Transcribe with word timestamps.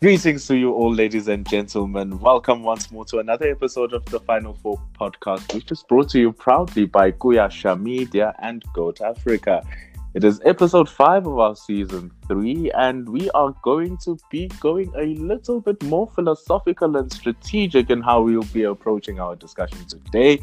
Greetings 0.00 0.46
to 0.46 0.56
you 0.56 0.74
all, 0.74 0.94
ladies 0.94 1.26
and 1.26 1.44
gentlemen. 1.44 2.20
Welcome 2.20 2.62
once 2.62 2.92
more 2.92 3.04
to 3.06 3.18
another 3.18 3.50
episode 3.50 3.92
of 3.92 4.04
the 4.04 4.20
Final 4.20 4.54
Four 4.54 4.80
podcast, 4.96 5.52
which 5.52 5.72
is 5.72 5.82
brought 5.82 6.08
to 6.10 6.20
you 6.20 6.30
proudly 6.30 6.86
by 6.86 7.10
Kuyasha 7.10 7.76
Media 7.82 8.32
and 8.38 8.62
Goat 8.72 9.00
Africa. 9.00 9.60
It 10.14 10.22
is 10.22 10.40
episode 10.44 10.88
five 10.88 11.26
of 11.26 11.40
our 11.40 11.56
season 11.56 12.12
three, 12.28 12.70
and 12.76 13.08
we 13.08 13.28
are 13.30 13.52
going 13.64 13.98
to 14.04 14.16
be 14.30 14.46
going 14.60 14.92
a 14.96 15.20
little 15.20 15.60
bit 15.60 15.82
more 15.82 16.08
philosophical 16.14 16.96
and 16.96 17.12
strategic 17.12 17.90
in 17.90 18.00
how 18.00 18.22
we'll 18.22 18.44
be 18.52 18.62
approaching 18.62 19.18
our 19.18 19.34
discussion 19.34 19.84
today. 19.86 20.40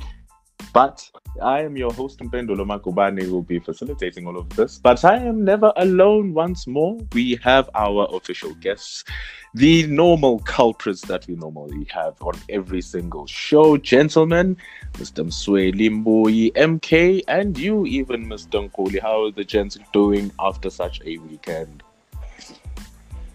But 0.76 1.10
I 1.42 1.62
am 1.62 1.78
your 1.78 1.94
host, 1.94 2.20
Mpendulo 2.20 2.66
Makubane, 2.66 3.24
who 3.24 3.32
will 3.36 3.42
be 3.42 3.60
facilitating 3.60 4.28
all 4.28 4.38
of 4.38 4.50
this. 4.58 4.78
But 4.78 5.06
I 5.06 5.16
am 5.16 5.46
never 5.46 5.72
alone 5.78 6.34
once 6.34 6.68
more. 6.68 6.98
We 7.14 7.40
have 7.42 7.70
our 7.76 8.10
official 8.12 8.54
guests, 8.56 9.06
the 9.54 9.88
normal 9.88 10.40
culprits 10.40 11.00
that 11.04 11.26
we 11.30 11.36
normally 11.36 11.88
have 11.92 12.22
on 12.22 12.34
every 12.50 12.82
single 12.82 13.26
show. 13.26 13.78
Gentlemen, 13.78 14.58
Mr. 14.96 15.24
Msweli 15.24 15.90
Mbuyi, 16.04 16.52
MK, 16.52 17.24
and 17.30 17.58
you, 17.58 17.86
even 17.86 18.26
Mr. 18.26 18.70
Nkuli. 18.70 19.02
How 19.02 19.28
are 19.28 19.32
the 19.32 19.46
gents 19.46 19.78
doing 19.94 20.30
after 20.42 20.70
such 20.70 21.00
a 21.06 21.18
weekend? 21.20 21.84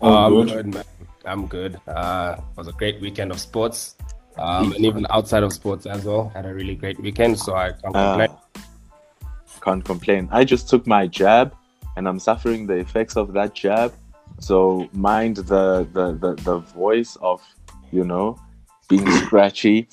Oh, 0.02 0.14
I'm 0.14 0.46
good, 0.46 0.74
man. 0.74 0.84
I'm 1.24 1.46
good. 1.46 1.80
Uh, 1.88 2.36
it 2.38 2.58
was 2.58 2.68
a 2.68 2.72
great 2.72 3.00
weekend 3.00 3.30
of 3.30 3.40
sports 3.40 3.96
um, 4.38 4.72
and 4.72 4.84
even 4.84 5.06
outside 5.10 5.42
of 5.42 5.52
sports 5.52 5.86
as 5.86 6.04
well. 6.04 6.28
Had 6.34 6.46
a 6.46 6.54
really 6.54 6.74
great 6.74 6.98
weekend, 7.00 7.38
so 7.38 7.54
I 7.54 7.72
can't 7.72 7.96
ah. 7.96 8.16
complain. 8.16 8.30
Uh, 8.30 8.60
can't 9.60 9.84
complain. 9.84 10.28
I 10.32 10.44
just 10.44 10.68
took 10.68 10.86
my 10.86 11.06
jab, 11.06 11.54
and 11.96 12.08
I'm 12.08 12.18
suffering 12.18 12.66
the 12.66 12.76
effects 12.76 13.16
of 13.16 13.32
that 13.34 13.54
jab. 13.54 13.92
So 14.38 14.88
mind 14.92 15.36
the 15.36 15.86
the 15.92 16.12
the, 16.12 16.34
the 16.42 16.58
voice 16.58 17.16
of 17.20 17.42
you 17.92 18.04
know 18.04 18.38
being 18.88 19.10
scratchy. 19.24 19.88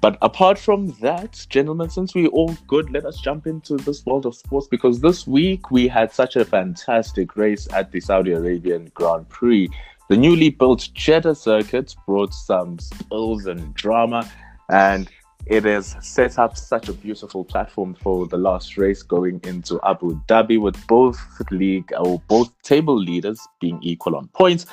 But 0.00 0.16
apart 0.22 0.60
from 0.60 0.92
that, 1.00 1.44
gentlemen, 1.48 1.90
since 1.90 2.14
we're 2.14 2.28
all 2.28 2.56
good, 2.68 2.92
let 2.92 3.04
us 3.04 3.20
jump 3.20 3.48
into 3.48 3.76
this 3.76 4.06
world 4.06 4.26
of 4.26 4.36
sports 4.36 4.68
because 4.68 5.00
this 5.00 5.26
week 5.26 5.72
we 5.72 5.88
had 5.88 6.12
such 6.12 6.36
a 6.36 6.44
fantastic 6.44 7.36
race 7.36 7.66
at 7.72 7.90
the 7.90 8.00
Saudi 8.00 8.30
Arabian 8.30 8.92
Grand 8.94 9.28
Prix. 9.28 9.68
The 10.08 10.16
newly 10.16 10.48
built 10.48 10.88
Jeddah 10.94 11.34
circuit 11.34 11.94
brought 12.06 12.32
some 12.32 12.78
spills 12.78 13.44
and 13.44 13.74
drama, 13.74 14.26
and 14.70 15.06
it 15.44 15.64
has 15.64 15.96
set 16.00 16.38
up 16.38 16.56
such 16.56 16.88
a 16.88 16.94
beautiful 16.94 17.44
platform 17.44 17.94
for 17.94 18.26
the 18.26 18.38
last 18.38 18.78
race 18.78 19.02
going 19.02 19.38
into 19.44 19.78
Abu 19.86 20.18
Dhabi 20.26 20.58
with 20.58 20.86
both 20.86 21.20
league 21.50 21.92
or 21.98 22.22
both 22.26 22.50
table 22.62 22.96
leaders 22.96 23.46
being 23.60 23.78
equal 23.82 24.16
on 24.16 24.28
points. 24.28 24.64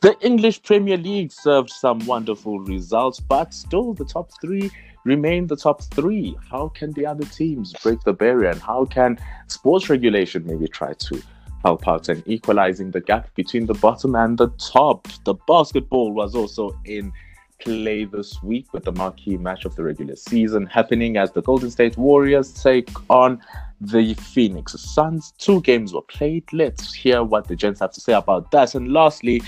The 0.00 0.16
English 0.20 0.64
Premier 0.64 0.96
League 0.96 1.30
served 1.30 1.70
some 1.70 2.04
wonderful 2.04 2.58
results, 2.58 3.20
but 3.20 3.54
still 3.54 3.94
the 3.94 4.04
top 4.04 4.32
three 4.40 4.68
remain 5.04 5.46
the 5.46 5.56
top 5.56 5.82
three. 5.82 6.36
How 6.50 6.68
can 6.68 6.90
the 6.92 7.06
other 7.06 7.24
teams 7.26 7.72
break 7.84 8.00
the 8.00 8.12
barrier 8.12 8.50
and 8.50 8.60
how 8.60 8.86
can 8.86 9.16
sports 9.46 9.88
regulation 9.88 10.44
maybe 10.44 10.66
try 10.66 10.92
to 10.92 11.22
help 11.64 11.86
out 11.88 12.08
in 12.08 12.22
equalizing 12.26 12.90
the 12.90 13.00
gap 13.00 13.34
between 13.34 13.66
the 13.66 13.74
bottom 13.74 14.14
and 14.14 14.38
the 14.38 14.48
top. 14.58 15.08
The 15.24 15.34
basketball 15.46 16.12
was 16.12 16.34
also 16.34 16.78
in 16.84 17.12
play 17.60 18.04
this 18.04 18.42
week 18.42 18.72
with 18.72 18.84
the 18.84 18.92
marquee 18.92 19.36
match 19.36 19.64
of 19.64 19.76
the 19.76 19.84
regular 19.84 20.16
season 20.16 20.66
happening 20.66 21.16
as 21.16 21.30
the 21.32 21.42
Golden 21.42 21.70
State 21.70 21.96
Warriors 21.96 22.52
take 22.52 22.90
on 23.08 23.40
the 23.80 24.14
Phoenix 24.14 24.72
Suns. 24.72 25.32
Two 25.38 25.60
games 25.62 25.94
were 25.94 26.02
played. 26.02 26.44
Let's 26.52 26.92
hear 26.92 27.22
what 27.22 27.46
the 27.46 27.56
gents 27.56 27.80
have 27.80 27.92
to 27.92 28.00
say 28.00 28.14
about 28.14 28.50
that. 28.50 28.74
And 28.74 28.92
lastly, 28.92 29.42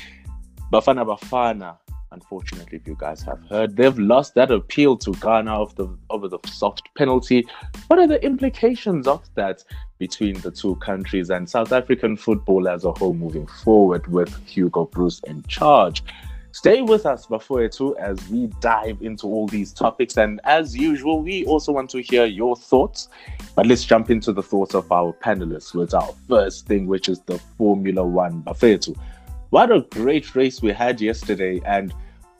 Bafana 0.72 1.04
Bafana 1.04 1.76
unfortunately, 2.14 2.78
if 2.78 2.86
you 2.86 2.96
guys 2.98 3.22
have 3.22 3.40
heard, 3.50 3.76
they've 3.76 3.98
lost 3.98 4.34
that 4.36 4.50
appeal 4.50 4.96
to 4.98 5.12
Ghana 5.14 5.52
of 5.52 5.74
the, 5.74 5.86
over 6.08 6.28
the 6.28 6.38
soft 6.46 6.88
penalty. 6.94 7.46
What 7.88 7.98
are 7.98 8.06
the 8.06 8.24
implications 8.24 9.06
of 9.06 9.22
that 9.34 9.64
between 9.98 10.40
the 10.40 10.50
two 10.50 10.76
countries 10.76 11.30
and 11.30 11.48
South 11.48 11.72
African 11.72 12.16
football 12.16 12.68
as 12.68 12.84
a 12.84 12.92
whole 12.92 13.14
moving 13.14 13.46
forward 13.46 14.06
with 14.06 14.34
Hugo 14.46 14.86
Broos 14.86 15.20
in 15.26 15.42
charge? 15.42 16.02
Stay 16.52 16.82
with 16.82 17.04
us, 17.04 17.26
Bafouetu, 17.26 17.96
as 17.98 18.16
we 18.28 18.46
dive 18.60 18.98
into 19.02 19.26
all 19.26 19.48
these 19.48 19.72
topics. 19.72 20.16
And 20.16 20.40
as 20.44 20.76
usual, 20.76 21.20
we 21.20 21.44
also 21.46 21.72
want 21.72 21.90
to 21.90 22.00
hear 22.00 22.26
your 22.26 22.54
thoughts. 22.54 23.08
But 23.56 23.66
let's 23.66 23.84
jump 23.84 24.08
into 24.08 24.32
the 24.32 24.42
thoughts 24.42 24.72
of 24.72 24.90
our 24.92 25.12
panelists 25.14 25.74
with 25.74 25.94
our 25.94 26.14
first 26.28 26.68
thing, 26.68 26.86
which 26.86 27.08
is 27.08 27.18
the 27.22 27.40
Formula 27.58 28.06
One. 28.06 28.44
Bafouetu, 28.44 28.96
what 29.50 29.72
a 29.72 29.80
great 29.90 30.36
race 30.36 30.62
we 30.62 30.70
had 30.70 31.00
yesterday. 31.00 31.60
And 31.66 31.92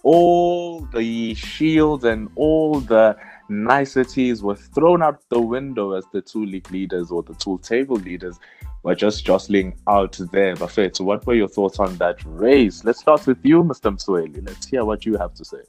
all 0.05 0.81
the 0.93 1.35
shields 1.35 2.05
and 2.05 2.31
all 2.37 2.79
the 2.79 3.17
niceties 3.49 4.43
were 4.43 4.55
thrown 4.55 5.03
out 5.03 5.21
the 5.31 5.41
window 5.41 5.93
as 5.93 6.05
the 6.13 6.21
two 6.21 6.45
league 6.45 6.71
leaders 6.71 7.11
or 7.11 7.23
the 7.23 7.35
two 7.35 7.59
table 7.63 7.97
leaders 7.97 8.39
were 8.83 8.95
just 8.95 9.25
jostling 9.25 9.75
out 9.89 10.19
there. 10.31 10.55
Buffet, 10.57 10.97
so 10.97 11.05
what 11.05 11.27
were 11.27 11.35
your 11.35 11.49
thoughts 11.49 11.79
on 11.79 11.97
that 11.97 12.23
race? 12.27 12.85
Let's 12.85 13.01
start 13.01 13.27
with 13.27 13.39
you, 13.43 13.65
Mr. 13.65 13.91
Msweli. 13.91 14.47
Let's 14.47 14.67
hear 14.67 14.85
what 14.85 15.07
you 15.07 15.17
have 15.17 15.33
to 15.35 15.45
say. 15.45 15.63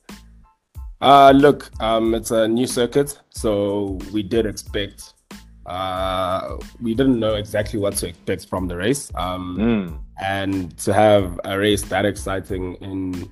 Uh, 0.99 1.31
look, 1.31 1.69
um, 1.81 2.13
it's 2.13 2.31
a 2.31 2.47
new 2.47 2.67
circuit, 2.67 3.17
so 3.29 3.99
we 4.11 4.21
did 4.21 4.45
expect. 4.45 5.13
Uh, 5.65 6.57
we 6.81 6.93
didn't 6.93 7.19
know 7.19 7.35
exactly 7.35 7.79
what 7.79 7.95
to 7.95 8.09
expect 8.09 8.47
from 8.47 8.67
the 8.67 8.75
race. 8.75 9.11
Um, 9.15 9.57
mm. 9.57 9.99
and 10.21 10.77
to 10.79 10.93
have 10.93 11.39
a 11.45 11.57
race 11.57 11.83
that 11.83 12.05
exciting 12.05 12.75
in 12.75 13.29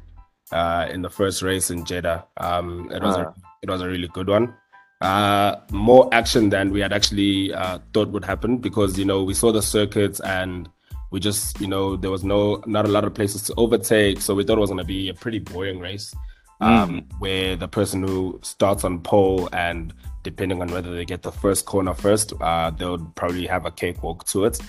uh, 0.53 0.88
in 0.90 1.02
the 1.02 1.09
first 1.09 1.41
race 1.41 1.72
in 1.72 1.84
Jeddah. 1.84 2.25
Um, 2.38 2.90
it 2.91 3.02
was 3.02 3.18
uh. 3.18 3.22
a, 3.22 3.25
ah. 3.28 3.34
it 3.62 3.69
was 3.69 3.81
a 3.81 3.88
really 3.88 4.08
good 4.08 4.28
one. 4.28 4.53
Uh, 5.02 5.58
more 5.72 6.08
action 6.14 6.50
than 6.50 6.72
we 6.72 6.80
had 6.80 6.94
actually 6.94 7.53
uh, 7.53 7.80
thought 7.94 8.08
would 8.09 8.24
happen 8.24 8.58
because 8.58 8.97
you 8.97 9.03
know 9.03 9.22
we 9.22 9.34
saw 9.34 9.52
the 9.52 9.62
circuits 9.62 10.22
and 10.22 10.69
we 11.12 11.19
just 11.19 11.59
you 11.59 11.68
know 11.68 11.97
there 11.97 12.09
was 12.09 12.24
no 12.24 12.63
not 12.66 12.86
a 12.86 12.88
lot 12.88 13.03
of 13.03 13.13
places 13.13 13.44
to 13.44 13.53
overtake, 13.58 14.22
so 14.22 14.34
we 14.34 14.44
thought 14.44 14.58
it 14.58 14.62
was 14.62 14.69
going 14.69 14.78
to 14.78 14.86
be 14.86 15.09
a 15.09 15.13
pretty 15.13 15.40
boring 15.40 15.80
race. 15.80 16.13
Um, 16.62 17.02
mm. 17.02 17.19
Where 17.19 17.58
the 17.58 17.68
person 17.68 18.03
who 18.03 18.40
starts 18.42 18.86
on 18.86 19.02
pole 19.02 19.50
and 19.52 19.94
depending 20.22 20.62
on 20.62 20.72
whether 20.72 20.96
they 20.96 21.03
get 21.03 21.22
the 21.22 21.31
first 21.31 21.66
corner 21.66 21.94
first, 21.94 22.31
uh, 22.40 22.69
they'll 22.69 23.00
probably 23.16 23.46
have 23.47 23.66
a 23.66 23.72
cakewalk 23.72 24.25
to 24.28 24.46
it. 24.46 24.62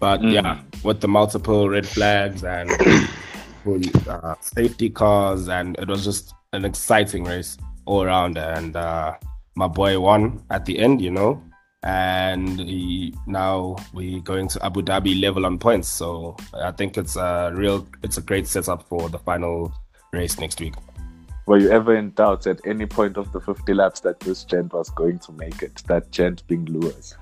But 0.00 0.20
mm. 0.20 0.32
yeah, 0.32 0.60
with 0.82 1.00
the 1.00 1.08
multiple 1.08 1.68
red 1.68 1.86
flags 1.86 2.42
and 2.42 2.70
uh, 4.08 4.34
safety 4.40 4.90
cars, 4.90 5.48
and 5.48 5.76
it 5.78 5.88
was 5.88 6.04
just 6.04 6.34
an 6.52 6.64
exciting 6.64 7.24
race 7.24 7.56
all 7.84 8.02
around. 8.02 8.38
And 8.38 8.76
uh, 8.76 9.14
my 9.54 9.68
boy 9.68 9.98
won 9.98 10.42
at 10.50 10.64
the 10.64 10.78
end, 10.78 11.00
you 11.00 11.10
know. 11.10 11.42
And 11.82 12.58
he, 12.58 13.14
now 13.26 13.76
we're 13.92 14.20
going 14.20 14.48
to 14.48 14.64
Abu 14.64 14.82
Dhabi 14.82 15.20
level 15.20 15.46
on 15.46 15.58
points. 15.58 15.88
So 15.88 16.36
I 16.54 16.72
think 16.72 16.96
it's 16.96 17.16
a 17.16 17.52
real, 17.54 17.86
it's 18.02 18.16
a 18.16 18.22
great 18.22 18.46
setup 18.46 18.88
for 18.88 19.08
the 19.08 19.18
final 19.18 19.72
race 20.12 20.38
next 20.38 20.60
week. 20.60 20.74
Were 21.46 21.58
you 21.58 21.70
ever 21.70 21.94
in 21.94 22.10
doubt 22.10 22.48
at 22.48 22.60
any 22.66 22.86
point 22.86 23.16
of 23.16 23.30
the 23.30 23.40
50 23.40 23.72
laps 23.72 24.00
that 24.00 24.18
this 24.18 24.42
gent 24.42 24.72
was 24.72 24.90
going 24.90 25.20
to 25.20 25.32
make 25.32 25.62
it? 25.62 25.82
That 25.86 26.10
gent 26.10 26.44
being 26.48 26.64
Lewis? 26.64 27.16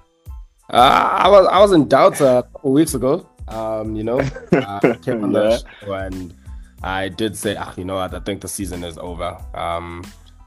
Uh, 0.71 1.11
I 1.13 1.29
was 1.29 1.47
I 1.47 1.59
was 1.61 1.73
in 1.73 1.89
doubt 1.89 2.21
a 2.23 2.47
couple 2.51 2.73
weeks 2.73 2.95
ago. 2.95 3.29
Um, 3.49 3.95
you 3.95 4.05
know, 4.05 4.21
uh, 4.53 4.95
came 5.03 5.25
on 5.25 5.33
the 5.33 5.63
show 5.81 5.93
and 5.93 6.35
I 6.83 7.09
did 7.09 7.37
say, 7.37 7.57
ah, 7.57 7.73
you 7.77 7.85
know 7.85 7.97
what, 7.97 8.15
I 8.15 8.21
think 8.21 8.41
the 8.41 8.49
season 8.49 8.85
is 8.85 8.99
over. 8.99 9.39
Um, 9.55 10.05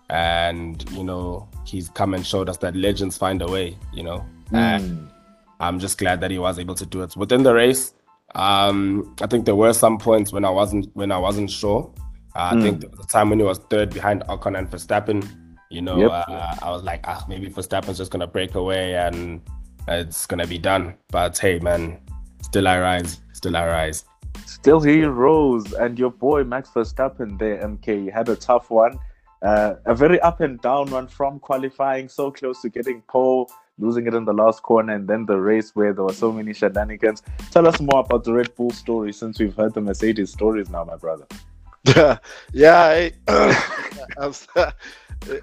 and 0.09 0.89
you 0.91 1.03
know, 1.03 1.49
he's 1.65 1.89
come 1.89 2.13
and 2.13 2.25
showed 2.25 2.49
us 2.49 2.57
that 2.57 2.75
legends 2.75 3.17
find 3.17 3.41
a 3.41 3.47
way. 3.47 3.77
You 3.93 4.03
know, 4.03 4.25
mm. 4.51 4.57
and 4.57 5.09
I'm 5.59 5.79
just 5.79 5.97
glad 5.97 6.21
that 6.21 6.31
he 6.31 6.39
was 6.39 6.59
able 6.59 6.75
to 6.75 6.85
do 6.85 7.01
it 7.03 7.15
within 7.15 7.43
the 7.43 7.53
race. 7.53 7.93
Um, 8.35 9.15
I 9.21 9.27
think 9.27 9.45
there 9.45 9.55
were 9.55 9.73
some 9.73 9.97
points 9.97 10.31
when 10.31 10.45
I 10.45 10.49
wasn't 10.49 10.95
when 10.95 11.11
I 11.11 11.17
wasn't 11.17 11.49
sure. 11.49 11.91
Uh, 12.35 12.53
mm. 12.53 12.57
I 12.57 12.61
think 12.61 12.81
the 12.81 13.03
time 13.03 13.29
when 13.29 13.39
he 13.39 13.45
was 13.45 13.57
third 13.57 13.93
behind 13.93 14.23
Ocon 14.23 14.57
and 14.57 14.69
Verstappen. 14.69 15.27
You 15.69 15.81
know, 15.81 15.97
yep. 15.97 16.11
uh, 16.11 16.55
I 16.61 16.71
was 16.71 16.83
like, 16.83 17.01
ah, 17.05 17.25
maybe 17.27 17.49
Verstappen's 17.49 17.97
just 17.97 18.09
gonna 18.09 18.27
break 18.27 18.55
away 18.55 18.95
and 18.95 19.41
it's 19.87 20.25
gonna 20.25 20.47
be 20.47 20.57
done. 20.57 20.95
But 21.09 21.37
hey, 21.37 21.59
man, 21.59 21.99
still 22.41 22.67
I 22.67 22.79
rise, 22.79 23.21
still 23.33 23.55
I 23.55 23.65
rise. 23.67 24.05
Still 24.45 24.79
he 24.79 25.03
rose, 25.03 25.73
and 25.73 25.97
your 25.97 26.11
boy 26.11 26.43
Max 26.43 26.69
Verstappen 26.69 27.37
there, 27.39 27.57
MK, 27.57 28.11
had 28.11 28.29
a 28.29 28.35
tough 28.35 28.69
one. 28.69 28.99
Uh, 29.41 29.75
a 29.85 29.93
very 29.93 30.19
up 30.21 30.41
and 30.41 30.59
down 30.61 30.89
one 30.89 31.07
from 31.07 31.39
qualifying, 31.39 32.09
so 32.09 32.31
close 32.31 32.61
to 32.61 32.69
getting 32.69 33.01
pole, 33.03 33.49
losing 33.77 34.07
it 34.07 34.13
in 34.13 34.25
the 34.25 34.33
last 34.33 34.63
corner, 34.63 34.93
and 34.93 35.07
then 35.07 35.25
the 35.25 35.37
race 35.37 35.75
where 35.75 35.93
there 35.93 36.03
were 36.03 36.13
so 36.13 36.31
many 36.31 36.53
shenanigans. 36.53 37.21
Tell 37.51 37.67
us 37.67 37.79
more 37.79 37.99
about 37.99 38.23
the 38.23 38.33
Red 38.33 38.55
Bull 38.55 38.71
story 38.71 39.13
since 39.13 39.39
we've 39.39 39.55
heard 39.55 39.73
the 39.73 39.81
Mercedes 39.81 40.31
stories 40.31 40.69
now, 40.69 40.83
my 40.83 40.95
brother. 40.95 41.27
yeah, 42.53 42.79
I, 42.83 43.11
I'm, 44.17 44.33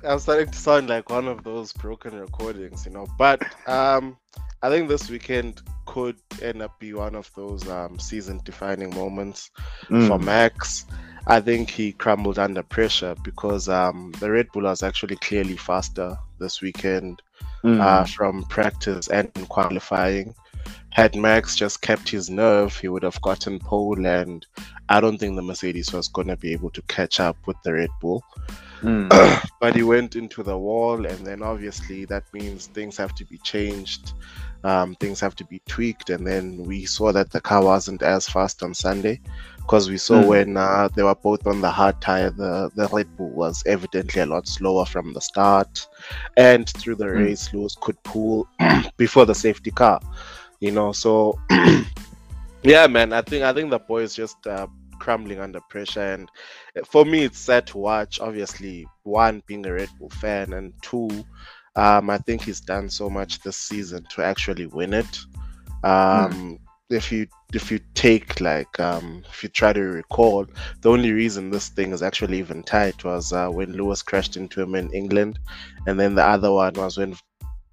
I'm 0.02 0.18
starting 0.18 0.50
to 0.50 0.58
sound 0.58 0.88
like 0.88 1.08
one 1.08 1.28
of 1.28 1.44
those 1.44 1.72
broken 1.72 2.18
recordings, 2.18 2.84
you 2.86 2.92
know. 2.92 3.06
But 3.16 3.42
um, 3.68 4.16
I 4.62 4.68
think 4.70 4.88
this 4.88 5.10
weekend 5.10 5.62
could 5.86 6.16
end 6.42 6.62
up 6.62 6.78
be 6.80 6.94
one 6.94 7.14
of 7.14 7.30
those 7.36 7.68
um, 7.68 7.98
season-defining 7.98 8.94
moments 8.94 9.50
Mm. 9.90 10.08
for 10.08 10.18
Max. 10.18 10.86
I 11.26 11.40
think 11.40 11.70
he 11.70 11.92
crumbled 11.92 12.38
under 12.38 12.62
pressure 12.62 13.14
because 13.22 13.68
um, 13.68 14.12
the 14.20 14.30
Red 14.30 14.48
Bull 14.52 14.62
was 14.64 14.82
actually 14.82 15.16
clearly 15.16 15.56
faster 15.56 16.16
this 16.38 16.60
weekend 16.62 17.22
Mm. 17.62 17.80
uh, 17.80 18.04
from 18.04 18.44
practice 18.44 19.08
and 19.08 19.30
qualifying. 19.48 20.34
Had 20.90 21.16
Max 21.16 21.56
just 21.56 21.80
kept 21.80 22.08
his 22.08 22.28
nerve, 22.30 22.76
he 22.76 22.88
would 22.88 23.02
have 23.02 23.20
gotten 23.22 23.58
pole, 23.58 24.06
and 24.06 24.46
I 24.90 25.00
don't 25.00 25.18
think 25.18 25.34
the 25.34 25.42
Mercedes 25.42 25.92
was 25.92 26.08
going 26.08 26.28
to 26.28 26.36
be 26.36 26.52
able 26.52 26.70
to 26.70 26.82
catch 26.82 27.20
up 27.20 27.36
with 27.46 27.56
the 27.64 27.72
Red 27.72 27.88
Bull. 28.00 28.22
Mm. 28.82 29.08
but 29.60 29.74
he 29.76 29.82
went 29.82 30.16
into 30.16 30.42
the 30.42 30.56
wall, 30.56 31.06
and 31.06 31.26
then 31.26 31.42
obviously 31.42 32.04
that 32.06 32.24
means 32.32 32.66
things 32.66 32.96
have 32.96 33.14
to 33.16 33.24
be 33.24 33.38
changed, 33.38 34.12
um, 34.64 34.94
things 34.96 35.20
have 35.20 35.34
to 35.36 35.44
be 35.44 35.60
tweaked, 35.66 36.10
and 36.10 36.26
then 36.26 36.62
we 36.64 36.84
saw 36.84 37.12
that 37.12 37.30
the 37.30 37.40
car 37.40 37.62
wasn't 37.62 38.02
as 38.02 38.28
fast 38.28 38.62
on 38.62 38.74
Sunday 38.74 39.20
because 39.58 39.88
we 39.88 39.96
saw 39.96 40.22
Mm. 40.22 40.26
when 40.28 40.56
uh, 40.56 40.88
they 40.94 41.02
were 41.02 41.14
both 41.14 41.46
on 41.46 41.60
the 41.60 41.70
hard 41.70 42.00
tire, 42.00 42.30
the, 42.30 42.70
the 42.74 42.86
Red 42.88 43.08
Bull 43.16 43.30
was 43.30 43.62
evidently 43.66 44.20
a 44.20 44.26
lot 44.26 44.46
slower 44.46 44.84
from 44.84 45.12
the 45.12 45.20
start, 45.20 45.86
and 46.36 46.68
through 46.68 46.96
the 46.96 47.06
Mm. 47.06 47.14
race, 47.14 47.52
Lewis 47.52 47.76
could 47.80 48.02
pull 48.02 48.46
before 48.98 49.24
the 49.26 49.34
safety 49.34 49.70
car, 49.70 50.00
you 50.60 50.70
know. 50.70 50.92
So, 50.92 51.38
yeah, 52.62 52.86
man, 52.86 53.12
I 53.12 53.22
think 53.22 53.44
I 53.44 53.52
think 53.52 53.70
the 53.70 53.78
boys 53.78 54.14
just 54.14 54.46
uh, 54.46 54.66
crumbling 55.04 55.40
under 55.40 55.60
pressure, 55.72 56.14
and 56.14 56.28
for 56.92 57.04
me, 57.04 57.24
it's 57.24 57.38
sad 57.38 57.66
to 57.68 57.78
watch. 57.78 58.20
Obviously, 58.20 58.86
one 59.04 59.42
being 59.46 59.66
a 59.66 59.72
Red 59.72 59.90
Bull 59.98 60.10
fan, 60.22 60.52
and 60.54 60.72
two, 60.82 61.10
um, 61.76 62.10
I 62.10 62.18
think 62.18 62.42
he's 62.42 62.60
done 62.60 62.88
so 62.90 63.08
much 63.10 63.40
this 63.40 63.56
season 63.56 64.04
to 64.12 64.22
actually 64.32 64.66
win 64.66 64.94
it. 64.94 65.12
Um, 65.82 66.58
If 66.90 67.10
you 67.12 67.26
if 67.54 67.70
you 67.72 67.78
take 67.94 68.40
like 68.40 68.74
um, 68.88 69.22
if 69.32 69.42
you 69.42 69.48
try 69.48 69.72
to 69.72 69.80
recall, 70.00 70.46
the 70.82 70.90
only 70.90 71.12
reason 71.12 71.50
this 71.50 71.68
thing 71.76 71.92
is 71.92 72.02
actually 72.02 72.38
even 72.38 72.62
tight 72.62 73.04
was 73.04 73.32
uh, 73.32 73.48
when 73.56 73.72
Lewis 73.72 74.02
crashed 74.02 74.36
into 74.36 74.60
him 74.62 74.74
in 74.74 74.90
England, 74.92 75.38
and 75.86 75.98
then 75.98 76.14
the 76.14 76.24
other 76.34 76.50
one 76.52 76.74
was 76.76 76.98
when 76.98 77.14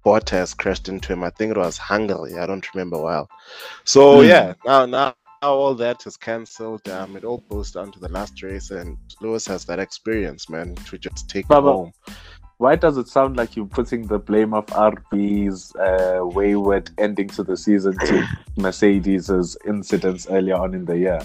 Bottas 0.04 0.56
crashed 0.56 0.88
into 0.88 1.12
him. 1.12 1.22
I 1.24 1.30
think 1.30 1.50
it 1.52 1.58
was 1.58 1.78
Hungary. 1.78 2.34
I 2.38 2.46
don't 2.46 2.74
remember 2.74 3.00
well. 3.02 3.28
So 3.84 4.22
Hmm. 4.22 4.32
yeah, 4.32 4.54
now 4.64 4.86
now 4.86 5.14
all 5.50 5.74
that 5.74 6.06
is 6.06 6.16
cancelled. 6.16 6.88
Um, 6.88 7.16
it 7.16 7.24
all 7.24 7.38
goes 7.48 7.72
down 7.72 7.92
to 7.92 7.98
the 8.00 8.08
last 8.08 8.42
race, 8.42 8.70
and 8.70 8.96
Lewis 9.20 9.46
has 9.46 9.64
that 9.66 9.78
experience, 9.78 10.48
man, 10.48 10.74
to 10.74 10.98
just 10.98 11.28
take 11.28 11.46
it 11.46 11.48
Baba, 11.48 11.72
home. 11.72 11.92
Why 12.58 12.76
does 12.76 12.96
it 12.96 13.08
sound 13.08 13.36
like 13.36 13.56
you're 13.56 13.66
putting 13.66 14.06
the 14.06 14.18
blame 14.18 14.54
of 14.54 14.66
RB's 14.66 15.74
uh, 15.76 16.20
wayward 16.24 16.90
ending 16.98 17.28
to 17.28 17.42
the 17.42 17.56
season 17.56 17.98
to 17.98 18.26
Mercedes' 18.56 19.56
incidents 19.66 20.26
earlier 20.30 20.56
on 20.56 20.74
in 20.74 20.84
the 20.84 20.96
year? 20.96 21.20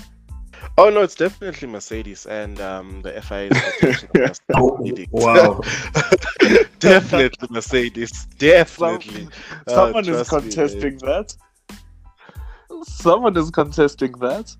Oh 0.80 0.90
no, 0.90 1.02
it's 1.02 1.16
definitely 1.16 1.68
Mercedes 1.68 2.26
and 2.26 2.60
um, 2.60 3.02
the 3.02 3.22
FIA's 3.22 3.58
protection 3.80 4.10
Oh, 4.56 4.80
wow. 5.12 5.62
definitely 6.80 7.48
Mercedes. 7.50 8.26
Definitely. 8.38 9.28
Uh, 9.68 9.74
Someone 9.74 10.08
is 10.08 10.28
trust 10.28 10.34
me, 10.34 10.40
contesting 10.40 10.98
that. 11.00 11.36
Someone 12.86 13.38
is 13.38 13.50
contesting 13.52 14.12
that. 14.14 14.56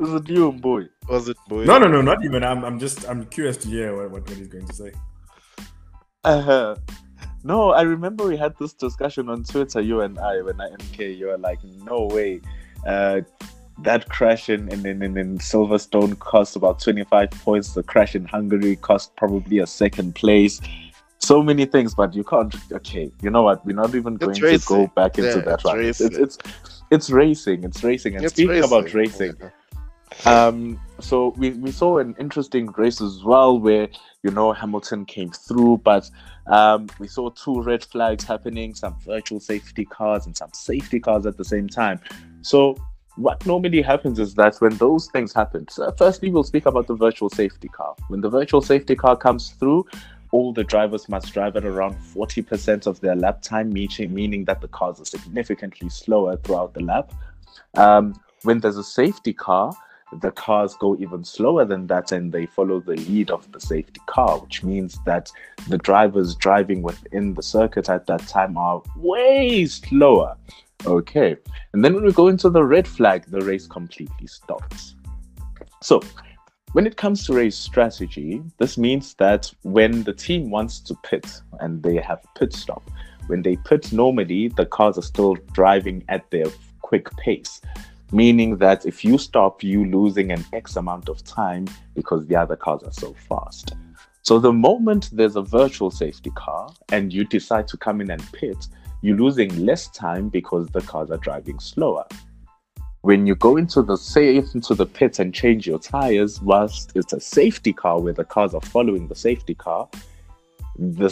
Is 0.00 0.12
it 0.14 0.28
you, 0.28 0.52
boy? 0.52 0.86
Was 1.08 1.28
it 1.28 1.36
boy? 1.48 1.64
No, 1.64 1.78
no, 1.78 1.86
no, 1.86 2.02
not 2.02 2.24
even. 2.24 2.42
I'm, 2.42 2.64
I'm 2.64 2.78
just, 2.78 3.08
I'm 3.08 3.26
curious 3.26 3.56
to 3.58 3.68
hear 3.68 3.96
what, 3.96 4.10
what, 4.10 4.28
what 4.28 4.36
he's 4.38 4.48
going 4.48 4.66
to 4.66 4.74
say. 4.74 4.92
Uh-huh. 6.24 6.76
no, 7.44 7.70
I 7.70 7.82
remember 7.82 8.26
we 8.26 8.36
had 8.36 8.56
this 8.58 8.72
discussion 8.72 9.28
on 9.28 9.42
Twitter, 9.44 9.80
you 9.80 10.00
and 10.00 10.18
I, 10.18 10.40
when 10.42 10.60
I 10.60 10.70
MK, 10.70 11.16
you 11.16 11.26
were 11.26 11.38
like, 11.38 11.62
no 11.64 12.06
way. 12.06 12.40
Uh, 12.86 13.20
that 13.78 14.08
crash 14.08 14.48
in, 14.48 14.68
in, 14.72 14.86
in, 14.86 15.02
in- 15.02 15.16
in 15.18 15.38
Silverstone 15.38 16.18
cost 16.18 16.56
about 16.56 16.80
25 16.80 17.30
points. 17.30 17.74
The 17.74 17.82
crash 17.82 18.14
in 18.14 18.24
Hungary 18.24 18.76
cost 18.76 19.14
probably 19.16 19.58
a 19.58 19.66
second 19.66 20.14
place. 20.14 20.60
So 21.24 21.40
many 21.42 21.66
things, 21.66 21.94
but 21.94 22.14
you 22.14 22.24
can't. 22.24 22.54
Okay, 22.72 23.10
you 23.22 23.30
know 23.30 23.42
what? 23.42 23.64
We're 23.64 23.76
not 23.76 23.94
even 23.94 24.16
going 24.16 24.34
to 24.34 24.58
go 24.66 24.86
back 24.88 25.18
into 25.18 25.30
Yeah, 25.38 25.44
that 25.44 25.54
it's 25.54 25.64
one. 25.64 25.80
It's, 25.84 26.00
it's, 26.00 26.16
racing. 26.16 26.24
it's, 26.24 26.38
it's 26.90 27.10
racing. 27.10 27.64
It's 27.64 27.84
racing. 27.84 28.16
And 28.16 28.24
It's 28.24 28.34
speaking 28.34 28.64
about 28.64 28.92
racing, 28.92 29.34
Yeah. 29.40 30.46
um, 30.46 30.80
so 30.98 31.28
we, 31.38 31.50
we 31.50 31.70
saw 31.70 31.98
an 31.98 32.14
interesting 32.18 32.66
race 32.72 33.00
as 33.00 33.22
well 33.24 33.58
where 33.58 33.88
you 34.24 34.30
know 34.32 34.52
Hamilton 34.52 35.04
came 35.04 35.30
through, 35.30 35.80
but 35.84 36.10
um, 36.48 36.88
we 36.98 37.06
saw 37.06 37.30
two 37.30 37.62
red 37.62 37.84
flags 37.84 38.24
happening, 38.24 38.74
some 38.74 38.96
virtual 39.06 39.38
safety 39.38 39.84
cars 39.84 40.26
and 40.26 40.36
some 40.36 40.50
safety 40.52 40.98
cars 40.98 41.24
at 41.24 41.36
the 41.36 41.44
same 41.44 41.68
time. 41.68 42.00
So 42.42 42.76
what 43.16 43.44
normally 43.46 43.82
happens 43.82 44.18
is 44.18 44.34
that 44.34 44.56
when 44.56 44.76
those 44.76 45.06
things 45.08 45.32
happen, 45.32 45.68
so 45.68 45.92
firstly 45.96 46.30
we'll 46.30 46.44
speak 46.44 46.66
about 46.66 46.86
the 46.88 46.94
virtual 46.94 47.30
safety 47.30 47.68
car. 47.68 47.94
When 48.08 48.20
the 48.22 48.30
virtual 48.30 48.62
safety 48.62 48.96
car 48.96 49.16
comes 49.16 49.50
through, 49.50 49.86
all 50.32 50.52
the 50.52 50.64
drivers 50.64 51.08
must 51.08 51.32
drive 51.32 51.56
at 51.56 51.64
around 51.64 51.94
40% 51.96 52.86
of 52.86 53.00
their 53.00 53.14
lap 53.14 53.42
time, 53.42 53.72
meaning, 53.72 54.44
that 54.46 54.60
the 54.60 54.68
cars 54.68 55.00
are 55.00 55.04
significantly 55.04 55.88
slower 55.88 56.36
throughout 56.38 56.74
the 56.74 56.82
lap. 56.82 57.12
Um, 57.74 58.14
when 58.42 58.60
there's 58.60 58.78
a 58.78 58.84
safety 58.84 59.32
car, 59.32 59.72
the 60.20 60.30
cars 60.30 60.74
go 60.74 60.96
even 60.96 61.24
slower 61.24 61.64
than 61.64 61.86
that 61.86 62.12
and 62.12 62.32
they 62.32 62.46
follow 62.46 62.80
the 62.80 62.96
lead 62.96 63.30
of 63.30 63.50
the 63.52 63.60
safety 63.60 64.00
car, 64.06 64.38
which 64.40 64.62
means 64.62 64.98
that 65.06 65.30
the 65.68 65.78
drivers 65.78 66.34
driving 66.34 66.82
within 66.82 67.34
the 67.34 67.42
circuit 67.42 67.88
at 67.88 68.06
that 68.06 68.26
time 68.26 68.56
are 68.56 68.82
way 68.96 69.64
slower. 69.66 70.36
Okay. 70.84 71.36
And 71.72 71.84
then 71.84 71.94
when 71.94 72.04
we 72.04 72.12
go 72.12 72.28
into 72.28 72.50
the 72.50 72.64
red 72.64 72.88
flag, 72.88 73.24
the 73.28 73.40
race 73.40 73.66
completely 73.66 74.26
stops. 74.26 74.96
So, 75.80 76.02
when 76.72 76.86
it 76.86 76.96
comes 76.96 77.26
to 77.26 77.34
race 77.34 77.56
strategy, 77.56 78.42
this 78.58 78.76
means 78.78 79.14
that 79.14 79.52
when 79.62 80.02
the 80.02 80.12
team 80.12 80.50
wants 80.50 80.80
to 80.80 80.94
pit 81.02 81.42
and 81.60 81.82
they 81.82 81.96
have 81.96 82.24
pit 82.34 82.52
stop, 82.52 82.82
when 83.26 83.42
they 83.42 83.56
pit 83.56 83.92
normally, 83.92 84.48
the 84.48 84.66
cars 84.66 84.98
are 84.98 85.02
still 85.02 85.34
driving 85.52 86.04
at 86.08 86.30
their 86.30 86.46
quick 86.80 87.10
pace 87.16 87.60
meaning 88.12 88.58
that 88.58 88.84
if 88.84 89.04
you 89.04 89.18
stop, 89.18 89.62
you 89.62 89.86
losing 89.86 90.30
an 90.30 90.44
X 90.52 90.76
amount 90.76 91.08
of 91.08 91.24
time 91.24 91.66
because 91.94 92.26
the 92.26 92.36
other 92.36 92.56
cars 92.56 92.82
are 92.82 92.92
so 92.92 93.14
fast. 93.28 93.72
So 94.20 94.38
the 94.38 94.52
moment 94.52 95.10
there's 95.12 95.34
a 95.34 95.42
virtual 95.42 95.90
safety 95.90 96.30
car 96.36 96.72
and 96.92 97.12
you 97.12 97.24
decide 97.24 97.66
to 97.68 97.76
come 97.76 98.00
in 98.00 98.10
and 98.10 98.32
pit, 98.32 98.68
you're 99.00 99.16
losing 99.16 99.64
less 99.64 99.88
time 99.88 100.28
because 100.28 100.68
the 100.68 100.82
cars 100.82 101.10
are 101.10 101.16
driving 101.16 101.58
slower. 101.58 102.04
When 103.02 103.26
you 103.26 103.34
go 103.34 103.56
into 103.56 103.82
the 103.82 103.96
safe 103.96 104.54
into 104.54 104.76
the 104.76 104.86
pit 104.86 105.18
and 105.18 105.34
change 105.34 105.66
your 105.66 105.80
tires, 105.80 106.40
whilst 106.40 106.92
it's 106.94 107.12
a 107.12 107.18
safety 107.18 107.72
car 107.72 108.00
where 108.00 108.12
the 108.12 108.24
cars 108.24 108.54
are 108.54 108.60
following 108.60 109.08
the 109.08 109.16
safety 109.16 109.56
car, 109.56 109.88
the 110.78 111.08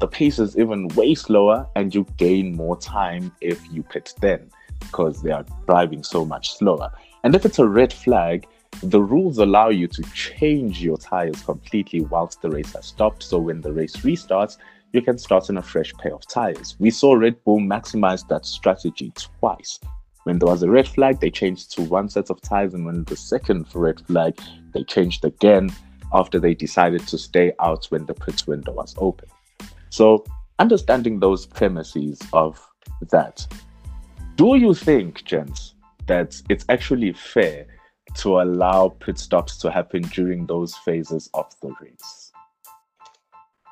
the 0.00 0.08
pace 0.08 0.40
is 0.40 0.58
even 0.58 0.88
way 0.88 1.14
slower 1.14 1.64
and 1.76 1.94
you 1.94 2.04
gain 2.16 2.56
more 2.56 2.76
time 2.76 3.30
if 3.40 3.60
you 3.72 3.84
pit 3.84 4.14
then 4.20 4.50
because 4.80 5.22
they 5.22 5.30
are 5.30 5.44
driving 5.66 6.02
so 6.02 6.24
much 6.24 6.56
slower. 6.56 6.90
And 7.22 7.36
if 7.36 7.46
it's 7.46 7.60
a 7.60 7.68
red 7.68 7.92
flag, 7.92 8.48
the 8.82 9.00
rules 9.00 9.38
allow 9.38 9.68
you 9.68 9.86
to 9.86 10.02
change 10.12 10.82
your 10.82 10.98
tires 10.98 11.40
completely 11.42 12.00
whilst 12.00 12.42
the 12.42 12.50
race 12.50 12.72
has 12.72 12.86
stopped. 12.86 13.22
So 13.22 13.38
when 13.38 13.60
the 13.60 13.72
race 13.72 13.98
restarts, 13.98 14.56
you 14.92 15.02
can 15.02 15.18
start 15.18 15.50
on 15.50 15.58
a 15.58 15.62
fresh 15.62 15.92
pair 15.94 16.14
of 16.14 16.26
tires. 16.26 16.74
We 16.80 16.90
saw 16.90 17.12
Red 17.12 17.44
Bull 17.44 17.60
maximize 17.60 18.26
that 18.26 18.44
strategy 18.44 19.12
twice. 19.14 19.78
When 20.28 20.38
there 20.38 20.48
was 20.50 20.62
a 20.62 20.68
red 20.68 20.86
flag, 20.86 21.20
they 21.20 21.30
changed 21.30 21.72
to 21.72 21.82
one 21.84 22.10
set 22.10 22.28
of 22.28 22.42
tires, 22.42 22.74
and 22.74 22.84
when 22.84 23.04
the 23.04 23.16
second 23.16 23.64
red 23.72 23.98
flag, 24.02 24.38
they 24.74 24.84
changed 24.84 25.24
again 25.24 25.70
after 26.12 26.38
they 26.38 26.52
decided 26.52 27.06
to 27.06 27.16
stay 27.16 27.54
out 27.60 27.86
when 27.86 28.04
the 28.04 28.12
pit 28.12 28.44
window 28.46 28.72
was 28.72 28.94
open. 28.98 29.26
So, 29.88 30.26
understanding 30.58 31.18
those 31.18 31.46
premises 31.46 32.20
of 32.34 32.60
that, 33.10 33.46
do 34.36 34.56
you 34.56 34.74
think, 34.74 35.24
gents, 35.24 35.72
that 36.08 36.38
it's 36.50 36.66
actually 36.68 37.14
fair 37.14 37.66
to 38.16 38.42
allow 38.42 38.90
pit 38.90 39.18
stops 39.18 39.56
to 39.60 39.70
happen 39.70 40.02
during 40.02 40.44
those 40.44 40.76
phases 40.76 41.30
of 41.32 41.46
the 41.62 41.72
race? 41.80 42.32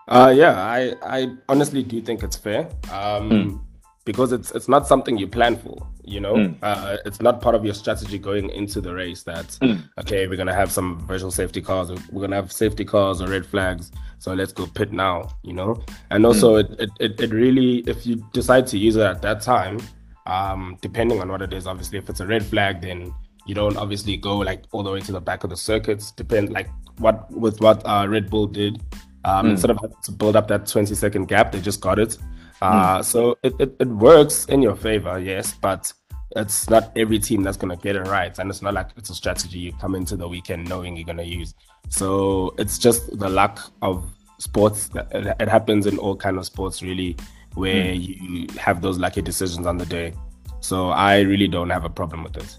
Uh, 0.09 0.33
yeah, 0.35 0.55
I, 0.59 0.95
I 1.03 1.35
honestly 1.51 1.83
do 1.83 2.01
think 2.01 2.23
it's 2.23 2.37
fair. 2.37 2.67
Um, 2.91 3.31
Mm. 3.31 3.66
Because 4.07 4.33
it's 4.33 4.51
it's 4.53 4.69
not 4.69 4.87
something 4.87 5.19
you 5.19 5.27
plan 5.27 5.57
for. 5.57 5.87
You 6.05 6.21
know, 6.21 6.35
Mm. 6.37 6.55
uh, 6.63 6.97
it's 7.05 7.21
not 7.21 7.43
part 7.43 7.55
of 7.55 7.65
your 7.65 7.75
strategy 7.75 8.19
going 8.19 8.49
into 8.51 8.81
the 8.81 8.95
race. 8.95 9.23
That 9.25 9.49
Mm. 9.61 9.83
okay, 9.99 10.27
we're 10.29 10.37
gonna 10.37 10.55
have 10.55 10.71
some 10.73 11.05
virtual 11.07 11.31
safety 11.31 11.61
cars. 11.61 11.91
or 11.91 11.97
We're 12.13 12.23
gonna 12.23 12.37
have 12.37 12.51
safety 12.53 12.85
cars 12.85 13.21
or 13.21 13.27
red 13.29 13.45
flags. 13.45 13.91
So 14.19 14.33
let's 14.33 14.53
go 14.53 14.67
pit 14.67 14.93
now. 14.93 15.29
You 15.43 15.53
know, 15.53 15.83
and 16.11 16.25
also 16.25 16.57
it, 16.57 16.69
it, 16.79 16.91
it, 17.01 17.21
it 17.21 17.31
really 17.33 17.79
if 17.87 18.07
you 18.07 18.25
decide 18.33 18.67
to 18.69 18.79
use 18.79 18.97
it 18.97 19.03
at 19.03 19.21
that 19.23 19.43
time, 19.43 19.79
um, 20.27 20.79
depending 20.81 21.21
on 21.21 21.29
what 21.29 21.43
it 21.43 21.53
is, 21.53 21.67
obviously 21.67 21.99
if 21.99 22.09
it's 22.09 22.21
a 22.21 22.27
red 22.27 22.45
flag, 22.45 22.81
then 22.81 23.13
you 23.47 23.55
don't 23.55 23.77
obviously 23.77 24.17
go 24.17 24.39
like 24.39 24.63
all 24.73 24.83
the 24.83 24.91
way 24.91 25.01
to 25.01 25.13
the 25.13 25.21
back 25.21 25.45
of 25.45 25.51
the 25.51 25.57
circuits. 25.57 26.13
Depend 26.13 26.51
like 26.53 26.69
what 26.99 27.31
with 27.31 27.61
what 27.61 27.83
uh, 27.85 28.07
Red 28.09 28.31
Bull 28.31 28.47
did. 28.47 28.81
Um, 29.25 29.47
Mm. 29.47 29.51
Instead 29.51 29.71
of 29.73 29.79
to 30.05 30.13
build 30.13 30.37
up 30.37 30.47
that 30.49 30.67
20 30.69 30.95
second 30.95 31.27
gap, 31.27 31.51
they 31.51 31.61
just 31.61 31.81
got 31.81 31.99
it. 31.99 32.17
Uh, 32.63 32.99
mm. 32.99 33.05
So 33.05 33.39
it, 33.43 33.55
it, 33.59 33.77
it 33.79 33.89
works 33.89 34.47
in 34.47 34.63
your 34.63 34.77
favor, 34.77 35.19
yes, 35.19 35.55
but 35.55 35.93
it's 36.35 36.69
not 36.69 36.93
every 36.97 37.19
team 37.19 37.43
that's 37.43 37.57
going 37.57 37.77
to 37.77 37.83
get 37.83 37.97
it 37.97 38.03
right. 38.03 38.37
And 38.39 38.51
it's 38.51 38.63
not 38.63 38.75
like 38.75 38.91
it's 38.97 39.11
a 39.11 39.15
strategy 39.15 39.59
you 39.59 39.73
come 39.75 39.95
into 39.95 40.17
the 40.17 40.29
weekend 40.29 40.69
knowing 40.69 40.97
you're 40.97 41.07
going 41.07 41.19
to 41.19 41.25
use. 41.25 41.55
So 41.89 42.55
it's 42.59 42.79
just 42.79 43.19
the 43.19 43.29
luck 43.29 43.73
of 43.83 44.05
sports. 44.39 44.91
It 44.95 45.49
happens 45.49 45.87
in 45.87 45.99
all 45.99 46.17
kind 46.17 46.39
of 46.39 46.47
sports, 46.47 46.83
really, 46.83 47.17
where 47.55 47.87
mm. 47.87 48.49
you 48.51 48.59
have 48.59 48.83
those 48.83 48.99
lucky 48.99 49.23
decisions 49.23 49.67
on 49.67 49.79
the 49.79 49.87
day. 49.87 50.13
So 50.61 50.91
I 50.91 51.21
really 51.21 51.49
don't 51.49 51.71
have 51.71 51.85
a 51.85 51.91
problem 51.91 52.25
with 52.25 52.37
it. 52.37 52.59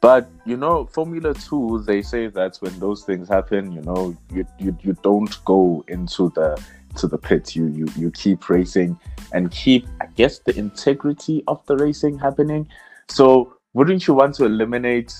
But 0.00 0.30
you 0.46 0.56
know, 0.56 0.86
Formula 0.86 1.34
Two, 1.34 1.82
they 1.86 2.00
say 2.00 2.28
that 2.28 2.56
when 2.60 2.78
those 2.80 3.04
things 3.04 3.28
happen, 3.28 3.70
you 3.72 3.82
know, 3.82 4.16
you 4.32 4.46
you, 4.58 4.76
you 4.80 4.96
don't 5.02 5.44
go 5.44 5.84
into 5.88 6.30
the 6.30 6.62
to 6.96 7.06
the 7.06 7.18
pit. 7.18 7.56
You 7.56 7.66
you 7.68 7.86
you 7.96 8.10
keep 8.10 8.48
racing 8.48 8.98
and 9.32 9.50
keep, 9.50 9.86
I 10.00 10.06
guess, 10.06 10.40
the 10.40 10.56
integrity 10.56 11.44
of 11.46 11.64
the 11.66 11.76
racing 11.76 12.18
happening. 12.18 12.68
So 13.08 13.54
wouldn't 13.74 14.06
you 14.06 14.14
want 14.14 14.34
to 14.36 14.44
eliminate 14.44 15.14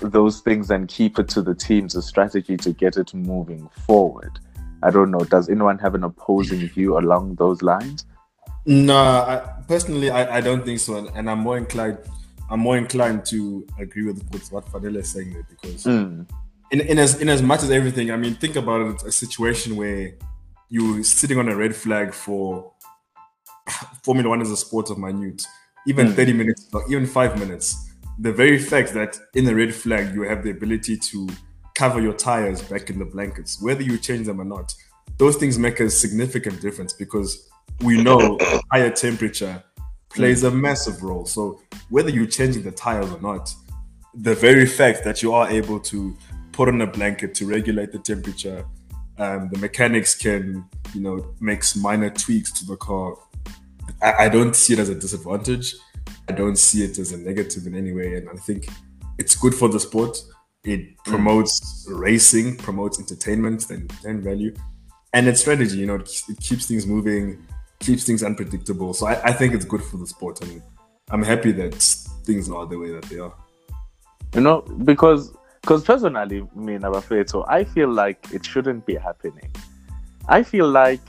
those 0.00 0.40
things 0.40 0.70
and 0.70 0.88
keep 0.88 1.18
it 1.18 1.28
to 1.30 1.42
the 1.42 1.54
teams, 1.54 1.96
a 1.96 2.02
strategy 2.02 2.56
to 2.58 2.72
get 2.72 2.96
it 2.96 3.12
moving 3.14 3.68
forward? 3.86 4.38
I 4.82 4.90
don't 4.90 5.10
know. 5.10 5.20
Does 5.20 5.48
anyone 5.48 5.78
have 5.78 5.94
an 5.94 6.04
opposing 6.04 6.68
view 6.68 6.98
along 6.98 7.34
those 7.34 7.62
lines? 7.62 8.06
No, 8.64 8.96
I, 8.96 9.62
personally, 9.66 10.10
I, 10.10 10.36
I 10.36 10.40
don't 10.40 10.64
think 10.64 10.78
so, 10.78 11.08
and 11.14 11.30
I'm 11.30 11.40
more 11.40 11.56
inclined. 11.56 11.98
I'm 12.50 12.60
more 12.60 12.76
inclined 12.76 13.24
to 13.26 13.66
agree 13.78 14.04
with 14.04 14.22
what 14.50 14.66
Fadela 14.66 14.98
is 14.98 15.08
saying 15.08 15.32
there 15.32 15.46
because, 15.48 15.84
mm. 15.84 16.26
in 16.70 16.80
in 16.80 16.98
as 16.98 17.20
in 17.20 17.28
as 17.28 17.42
much 17.42 17.62
as 17.62 17.70
everything, 17.70 18.10
I 18.10 18.16
mean, 18.16 18.34
think 18.34 18.56
about 18.56 18.82
it, 18.82 19.02
a 19.02 19.12
situation 19.12 19.74
where 19.76 20.12
you're 20.68 21.02
sitting 21.02 21.38
on 21.38 21.48
a 21.48 21.56
red 21.56 21.74
flag 21.74 22.12
for 22.12 22.72
Formula 24.02 24.28
One 24.28 24.40
is 24.40 24.50
a 24.50 24.56
sport 24.56 24.90
of 24.90 24.98
minute, 24.98 25.42
even 25.86 26.08
mm. 26.08 26.14
30 26.14 26.32
minutes, 26.32 26.68
or 26.72 26.84
even 26.88 27.06
five 27.06 27.38
minutes. 27.38 27.90
The 28.18 28.32
very 28.32 28.58
fact 28.58 28.94
that 28.94 29.18
in 29.34 29.44
the 29.44 29.54
red 29.54 29.74
flag 29.74 30.14
you 30.14 30.22
have 30.22 30.42
the 30.42 30.50
ability 30.50 30.96
to 30.96 31.28
cover 31.74 32.00
your 32.00 32.12
tires 32.12 32.62
back 32.62 32.90
in 32.90 32.98
the 32.98 33.04
blankets, 33.04 33.62
whether 33.62 33.82
you 33.82 33.98
change 33.98 34.26
them 34.26 34.40
or 34.40 34.44
not, 34.44 34.74
those 35.18 35.36
things 35.36 35.58
make 35.58 35.80
a 35.80 35.88
significant 35.88 36.60
difference 36.60 36.92
because 36.92 37.48
we 37.82 38.02
know 38.02 38.38
higher 38.72 38.90
temperature 38.90 39.62
plays 40.08 40.42
a 40.42 40.50
massive 40.50 41.02
role. 41.02 41.26
So 41.26 41.60
whether 41.90 42.10
you're 42.10 42.26
changing 42.26 42.62
the 42.62 42.72
tires 42.72 43.10
or 43.12 43.20
not, 43.20 43.54
the 44.14 44.34
very 44.34 44.66
fact 44.66 45.04
that 45.04 45.22
you 45.22 45.32
are 45.32 45.48
able 45.48 45.78
to 45.80 46.16
put 46.52 46.68
on 46.68 46.80
a 46.80 46.86
blanket 46.86 47.34
to 47.36 47.46
regulate 47.46 47.92
the 47.92 47.98
temperature, 47.98 48.64
um, 49.18 49.48
the 49.50 49.58
mechanics 49.58 50.14
can, 50.14 50.64
you 50.94 51.00
know, 51.00 51.34
makes 51.40 51.76
minor 51.76 52.10
tweaks 52.10 52.52
to 52.52 52.66
the 52.66 52.76
car. 52.76 53.16
I, 54.02 54.26
I 54.26 54.28
don't 54.28 54.54
see 54.54 54.74
it 54.74 54.78
as 54.78 54.88
a 54.88 54.94
disadvantage. 54.94 55.74
I 56.28 56.32
don't 56.32 56.56
see 56.56 56.84
it 56.84 56.98
as 56.98 57.12
a 57.12 57.18
negative 57.18 57.66
in 57.66 57.74
any 57.74 57.92
way, 57.92 58.16
and 58.16 58.28
I 58.28 58.34
think 58.34 58.68
it's 59.18 59.34
good 59.34 59.54
for 59.54 59.68
the 59.68 59.80
sport. 59.80 60.18
It 60.64 60.80
mm. 60.80 61.04
promotes 61.04 61.86
mm. 61.88 61.98
racing, 61.98 62.56
promotes 62.56 62.98
entertainment 62.98 63.70
and, 63.70 63.92
and 64.04 64.22
value, 64.22 64.54
and 65.14 65.26
it's 65.26 65.40
strategy. 65.40 65.78
You 65.78 65.86
know, 65.86 65.96
it, 65.96 66.10
it 66.28 66.40
keeps 66.40 66.66
things 66.66 66.86
moving 66.86 67.44
keeps 67.80 68.04
things 68.04 68.22
unpredictable. 68.22 68.92
So 68.94 69.06
I, 69.06 69.20
I 69.24 69.32
think 69.32 69.54
it's 69.54 69.64
good 69.64 69.82
for 69.82 69.96
the 69.96 70.06
sport, 70.06 70.40
and 70.42 70.62
I'm 71.10 71.22
happy 71.22 71.52
that 71.52 71.74
things 72.24 72.50
are 72.50 72.66
the 72.66 72.78
way 72.78 72.90
that 72.92 73.04
they 73.04 73.18
are. 73.18 73.34
You 74.34 74.42
know, 74.42 74.62
because 74.62 75.32
because 75.68 75.84
personally, 75.84 76.48
me 76.54 76.78
so 77.26 77.44
I 77.46 77.62
feel 77.62 77.90
like 77.90 78.32
it 78.32 78.42
shouldn't 78.42 78.86
be 78.86 78.94
happening. 78.94 79.50
I 80.26 80.42
feel 80.42 80.66
like 80.66 81.02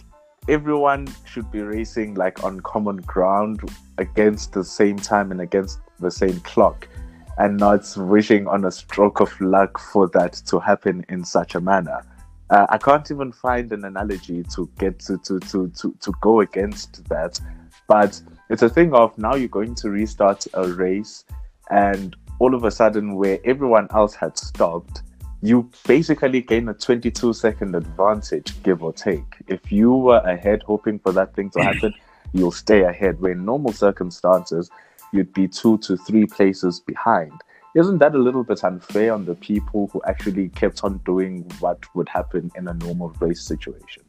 everyone 0.50 1.08
should 1.24 1.50
be 1.50 1.62
racing 1.62 2.16
like 2.16 2.44
on 2.44 2.60
common 2.60 2.98
ground 2.98 3.62
against 4.00 4.51
the 4.51 4.66
same 4.66 4.98
time 4.98 5.32
and 5.32 5.39
against 5.39 5.80
the 6.01 6.12
same 6.12 6.42
clock 6.42 6.89
and 7.38 7.56
not 7.56 7.89
wishing 7.96 8.50
on 8.50 8.66
a 8.66 8.72
stroke 8.72 9.22
of 9.22 9.32
luck 9.39 9.80
for 9.80 10.10
that 10.10 10.34
to 10.48 10.60
happen 10.60 11.06
in 11.08 11.24
such 11.24 11.56
a 11.56 11.62
manner. 11.62 12.06
Uh, 12.50 12.66
I 12.68 12.78
can't 12.78 13.10
even 13.10 13.32
find 13.32 13.72
an 13.72 13.86
analogy 13.86 14.44
to 14.56 14.70
get 14.78 15.00
to, 15.06 15.18
to, 15.20 15.39
to, 15.39 15.70
to, 15.70 15.96
to 16.01 16.13
go 16.20 16.42
against 16.42 17.08
that. 17.08 17.39
But 17.88 18.22
it's 18.50 18.62
a 18.62 18.70
thing 18.70 18.94
of 18.94 19.18
now 19.18 19.36
you're 19.36 19.48
going 19.48 19.75
to 19.75 19.89
restart 19.89 20.48
a 20.54 20.68
race, 20.68 21.24
and 21.70 22.13
all 22.39 22.55
of 22.55 22.63
a 22.63 22.72
sudden, 22.72 23.15
where 23.15 23.39
everyone 23.46 23.88
else 23.93 24.15
had 24.15 24.38
stopped, 24.38 25.03
you 25.41 25.69
basically 25.88 26.41
gain 26.41 26.67
a 26.69 26.74
22 26.74 27.34
second 27.34 27.75
advantage, 27.75 28.62
give 28.63 28.84
or 28.84 28.91
take. 28.91 29.36
If 29.48 29.72
you 29.72 29.93
were 29.93 30.17
ahead 30.17 30.63
hoping 30.63 31.00
for 31.00 31.12
that 31.13 31.36
thing 31.36 31.50
to 31.51 31.62
happen, 31.62 31.93
you'll 32.34 32.51
stay 32.51 32.84
ahead. 32.84 33.19
Where 33.22 33.31
in 33.31 33.46
normal 33.46 33.74
circumstances, 33.74 34.69
you'd 35.13 35.34
be 35.34 35.48
two 35.48 35.77
to 35.79 35.98
three 35.98 36.25
places 36.25 36.79
behind 36.81 37.31
isn't 37.75 38.00
that 38.00 38.15
a 38.15 38.17
little 38.17 38.43
bit 38.43 38.63
unfair 38.63 39.13
on 39.13 39.25
the 39.25 39.36
people 39.36 39.89
who 39.93 40.01
actually 40.08 40.50
kept 40.50 40.84
on 40.84 40.98
doing 41.05 41.50
what 41.60 41.79
would 41.96 42.10
happen 42.10 42.51
in 42.55 42.67
a 42.67 42.74
normal 42.74 43.10
race 43.19 43.41
situation? 43.41 44.03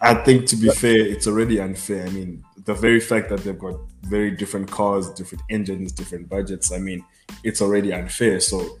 I 0.00 0.14
think 0.14 0.46
to 0.46 0.56
be 0.56 0.70
fair, 0.70 0.96
it's 0.96 1.26
already 1.26 1.60
unfair. 1.60 2.06
I 2.06 2.10
mean, 2.10 2.44
the 2.64 2.74
very 2.74 3.00
fact 3.00 3.28
that 3.28 3.40
they've 3.40 3.58
got 3.58 3.76
very 4.02 4.30
different 4.30 4.70
cars, 4.70 5.10
different 5.10 5.44
engines, 5.50 5.92
different 5.92 6.28
budgets, 6.28 6.72
I 6.72 6.78
mean, 6.78 7.04
it's 7.42 7.60
already 7.60 7.92
unfair. 7.92 8.40
So, 8.40 8.78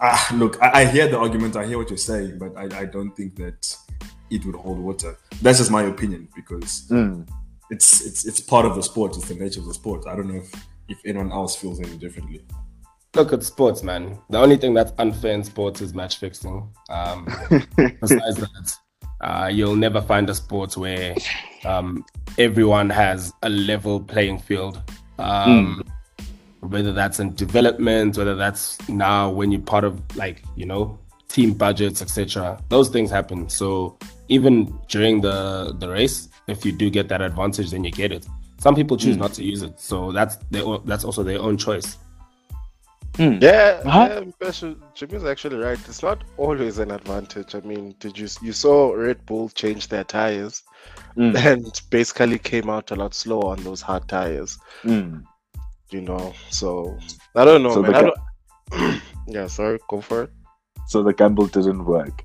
uh, 0.00 0.18
look, 0.34 0.60
I, 0.62 0.82
I, 0.82 0.84
hear 0.86 1.08
the 1.08 1.18
argument, 1.18 1.56
I 1.56 1.66
hear 1.66 1.78
what 1.78 1.90
you're 1.90 1.96
saying, 1.96 2.38
but 2.38 2.56
I, 2.56 2.80
I, 2.80 2.84
don't 2.84 3.10
think 3.12 3.36
that 3.36 3.76
it 4.30 4.44
would 4.44 4.54
hold 4.54 4.78
water. 4.78 5.16
That's 5.40 5.58
just 5.58 5.70
my 5.70 5.84
opinion 5.84 6.28
because 6.34 6.86
mm. 6.90 7.26
it's 7.70 8.04
it's 8.04 8.24
it's 8.24 8.40
part 8.40 8.66
of 8.66 8.74
the 8.74 8.82
sport. 8.82 9.16
It's 9.16 9.28
the 9.28 9.34
nature 9.34 9.60
of 9.60 9.66
the 9.66 9.74
sport. 9.74 10.06
I 10.06 10.16
don't 10.16 10.28
know 10.28 10.40
if, 10.40 10.52
if 10.88 10.98
anyone 11.04 11.32
else 11.32 11.56
feels 11.56 11.80
any 11.80 11.96
differently. 11.96 12.44
Look 13.14 13.32
at 13.32 13.44
sports, 13.44 13.84
man. 13.84 14.18
The 14.28 14.38
only 14.38 14.56
thing 14.56 14.74
that's 14.74 14.92
unfair 14.98 15.32
in 15.32 15.44
sports 15.44 15.80
is 15.80 15.94
match 15.94 16.18
fixing. 16.18 16.68
Um, 16.90 17.26
besides 18.00 18.36
that, 18.38 18.76
uh, 19.20 19.48
you'll 19.52 19.76
never 19.76 20.02
find 20.02 20.28
a 20.28 20.34
sport 20.34 20.76
where 20.76 21.14
um, 21.64 22.04
everyone 22.38 22.90
has 22.90 23.32
a 23.42 23.48
level 23.48 24.00
playing 24.00 24.40
field. 24.40 24.82
Um, 25.18 25.82
mm. 25.84 25.93
Whether 26.64 26.92
that's 26.92 27.20
in 27.20 27.34
development, 27.34 28.16
whether 28.16 28.34
that's 28.34 28.86
now 28.88 29.30
when 29.30 29.52
you're 29.52 29.60
part 29.60 29.84
of 29.84 30.00
like 30.16 30.42
you 30.56 30.66
know 30.66 30.98
team 31.28 31.52
budgets, 31.52 32.02
etc. 32.02 32.58
Those 32.68 32.88
things 32.88 33.10
happen. 33.10 33.48
So 33.48 33.98
even 34.28 34.78
during 34.88 35.20
the 35.20 35.74
the 35.78 35.88
race, 35.88 36.28
if 36.48 36.64
you 36.64 36.72
do 36.72 36.90
get 36.90 37.08
that 37.08 37.22
advantage, 37.22 37.70
then 37.70 37.84
you 37.84 37.90
get 37.90 38.12
it. 38.12 38.26
Some 38.58 38.74
people 38.74 38.96
choose 38.96 39.16
mm. 39.16 39.20
not 39.20 39.34
to 39.34 39.44
use 39.44 39.62
it, 39.62 39.78
so 39.78 40.12
that's 40.12 40.36
their, 40.50 40.64
that's 40.84 41.04
also 41.04 41.22
their 41.22 41.40
own 41.40 41.56
choice. 41.58 41.98
Mm. 43.14 43.40
Yeah, 43.40 43.80
uh-huh. 43.84 44.24
yeah, 44.40 44.74
Jimmy's 44.94 45.24
actually 45.24 45.56
right. 45.56 45.78
It's 45.86 46.02
not 46.02 46.24
always 46.36 46.78
an 46.78 46.90
advantage. 46.90 47.54
I 47.54 47.60
mean, 47.60 47.94
did 48.00 48.18
you 48.18 48.28
you 48.42 48.52
saw 48.52 48.92
Red 48.92 49.24
Bull 49.26 49.50
change 49.50 49.88
their 49.88 50.04
tires 50.04 50.62
mm. 51.16 51.36
and 51.36 51.80
basically 51.90 52.38
came 52.38 52.70
out 52.70 52.90
a 52.90 52.96
lot 52.96 53.14
slower 53.14 53.52
on 53.52 53.62
those 53.62 53.80
hard 53.80 54.08
tires. 54.08 54.58
Mm. 54.82 55.24
You 55.94 56.00
know, 56.00 56.34
so 56.50 56.98
I 57.36 57.44
don't 57.44 57.62
know, 57.62 57.74
so 57.74 57.82
man. 57.82 58.10
Don't... 58.72 59.02
yeah, 59.28 59.46
sorry, 59.46 59.78
go 59.88 60.00
for 60.00 60.24
it. 60.24 60.30
So 60.88 61.04
the 61.04 61.12
gamble 61.12 61.46
didn't 61.46 61.84
work. 61.84 62.24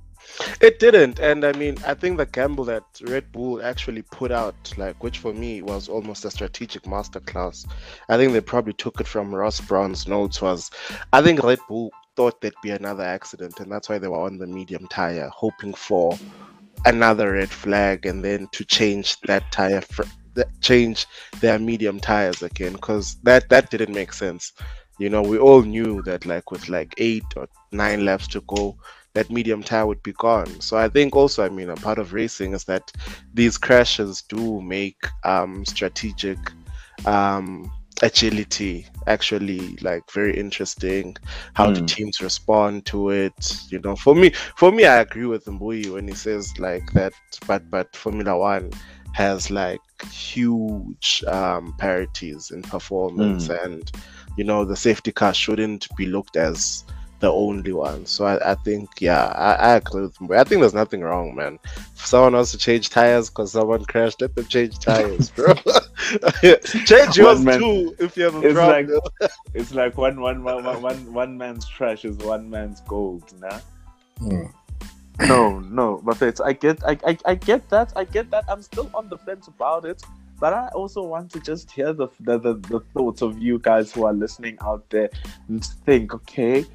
It 0.59 0.79
didn't, 0.79 1.19
and 1.19 1.45
I 1.45 1.51
mean, 1.51 1.77
I 1.85 1.93
think 1.93 2.17
the 2.17 2.25
gamble 2.25 2.65
that 2.65 2.83
Red 3.03 3.31
Bull 3.31 3.61
actually 3.61 4.01
put 4.01 4.31
out, 4.31 4.73
like, 4.75 5.03
which 5.03 5.19
for 5.19 5.33
me 5.33 5.61
was 5.61 5.87
almost 5.87 6.25
a 6.25 6.31
strategic 6.31 6.83
masterclass. 6.83 7.67
I 8.09 8.17
think 8.17 8.33
they 8.33 8.41
probably 8.41 8.73
took 8.73 8.99
it 8.99 9.07
from 9.07 9.35
Ross 9.35 9.61
Brawn's 9.61 10.07
notes. 10.07 10.41
Was 10.41 10.71
I 11.13 11.21
think 11.21 11.43
Red 11.43 11.59
Bull 11.67 11.91
thought 12.15 12.41
there'd 12.41 12.55
be 12.63 12.71
another 12.71 13.03
accident, 13.03 13.59
and 13.59 13.71
that's 13.71 13.87
why 13.87 13.99
they 13.99 14.07
were 14.07 14.25
on 14.25 14.39
the 14.39 14.47
medium 14.47 14.87
tire, 14.87 15.29
hoping 15.31 15.75
for 15.75 16.17
another 16.85 17.33
red 17.33 17.51
flag, 17.51 18.07
and 18.07 18.25
then 18.25 18.47
to 18.53 18.65
change 18.65 19.19
that 19.27 19.51
tire, 19.51 19.81
fr- 19.81 20.09
change 20.61 21.05
their 21.41 21.59
medium 21.59 21.99
tires 21.99 22.41
again, 22.41 22.73
because 22.73 23.15
that 23.23 23.49
that 23.49 23.69
didn't 23.69 23.93
make 23.93 24.13
sense. 24.13 24.53
You 24.99 25.09
know, 25.09 25.21
we 25.21 25.37
all 25.37 25.61
knew 25.61 26.01
that, 26.03 26.25
like, 26.25 26.51
with 26.51 26.67
like 26.67 26.93
eight 26.97 27.23
or 27.37 27.47
nine 27.71 28.03
laps 28.03 28.27
to 28.29 28.41
go 28.41 28.75
that 29.13 29.29
medium 29.29 29.63
tire 29.63 29.85
would 29.85 30.03
be 30.03 30.13
gone. 30.13 30.61
So 30.61 30.77
I 30.77 30.87
think 30.87 31.15
also, 31.15 31.43
I 31.45 31.49
mean, 31.49 31.69
a 31.69 31.75
part 31.75 31.99
of 31.99 32.13
racing 32.13 32.53
is 32.53 32.63
that 32.65 32.91
these 33.33 33.57
crashes 33.57 34.21
do 34.21 34.61
make 34.61 34.97
um, 35.23 35.65
strategic 35.65 36.37
um, 37.05 37.71
agility 38.01 38.85
actually 39.07 39.75
like 39.77 40.09
very 40.11 40.37
interesting. 40.37 41.17
How 41.53 41.67
mm. 41.67 41.75
the 41.75 41.79
hmm. 41.81 41.85
teams 41.87 42.21
respond 42.21 42.85
to 42.87 43.09
it. 43.09 43.61
You 43.69 43.79
know, 43.79 43.95
for 43.95 44.15
me, 44.15 44.31
for 44.55 44.71
me, 44.71 44.85
I 44.85 44.99
agree 44.99 45.25
with 45.25 45.45
Mbuyi 45.45 45.91
when 45.91 46.07
he 46.07 46.13
says 46.13 46.57
like 46.59 46.91
that. 46.93 47.13
But 47.47 47.69
but 47.69 47.95
Formula 47.95 48.37
One 48.37 48.71
has 49.13 49.49
like 49.49 49.81
huge 50.05 51.23
um, 51.27 51.73
parities 51.77 52.51
in 52.51 52.61
performance, 52.61 53.47
mm. 53.47 53.65
and 53.65 53.91
you 54.37 54.43
know 54.43 54.65
the 54.65 54.75
safety 54.75 55.11
car 55.11 55.33
shouldn't 55.33 55.87
be 55.97 56.05
looked 56.05 56.35
as 56.35 56.85
the 57.19 57.31
only 57.31 57.73
one. 57.73 58.05
So 58.05 58.25
I, 58.25 58.51
I 58.51 58.55
think, 58.55 58.89
yeah, 58.99 59.25
I, 59.35 59.53
I 59.53 59.75
agree 59.75 60.03
with 60.03 60.19
him. 60.19 60.31
I 60.31 60.43
think 60.43 60.61
there's 60.61 60.73
nothing 60.73 61.01
wrong, 61.01 61.35
man. 61.35 61.59
If 61.95 62.05
someone 62.05 62.33
wants 62.33 62.51
to 62.51 62.57
change 62.57 62.89
tires 62.89 63.29
because 63.29 63.51
someone 63.51 63.85
crashed, 63.85 64.21
let 64.21 64.35
them 64.35 64.45
change 64.45 64.79
tires, 64.79 65.29
bro. 65.29 65.53
change 66.85 67.17
yours 67.17 67.43
man, 67.43 67.59
too 67.59 67.95
if 67.99 68.15
you 68.15 68.23
have 68.23 68.35
a 68.35 68.41
it's 68.41 68.53
problem. 68.53 68.99
Like, 69.19 69.31
it's 69.53 69.73
like 69.73 69.97
one, 69.97 70.21
one, 70.21 70.43
one, 70.43 70.63
one, 70.63 70.81
one, 70.81 71.13
one 71.13 71.37
man's 71.37 71.67
trash 71.67 72.05
is 72.05 72.17
one 72.17 72.49
man's 72.49 72.81
gold, 72.81 73.33
nah? 73.39 73.59
Hmm. 74.19 74.45
No, 75.27 75.59
no, 75.59 76.01
but 76.03 76.21
it's, 76.21 76.39
I 76.39 76.53
get, 76.53 76.83
I, 76.83 76.97
I, 77.05 77.17
I 77.25 77.35
get 77.35 77.69
that, 77.69 77.91
I 77.95 78.05
get 78.05 78.31
that. 78.31 78.45
I'm 78.47 78.61
still 78.61 78.89
on 78.93 79.09
the 79.09 79.17
fence 79.17 79.47
about 79.47 79.85
it 79.85 80.01
but 80.39 80.53
I 80.53 80.69
also 80.69 81.03
want 81.03 81.31
to 81.31 81.39
just 81.39 81.69
hear 81.69 81.91
the, 81.93 82.07
the, 82.21 82.39
the, 82.39 82.53
the, 82.53 82.79
thoughts 82.93 83.21
of 83.21 83.37
you 83.39 83.59
guys 83.59 83.91
who 83.91 84.05
are 84.05 84.13
listening 84.13 84.57
out 84.61 84.89
there 84.89 85.09
and 85.49 85.63
think, 85.85 86.13
okay, 86.13 86.65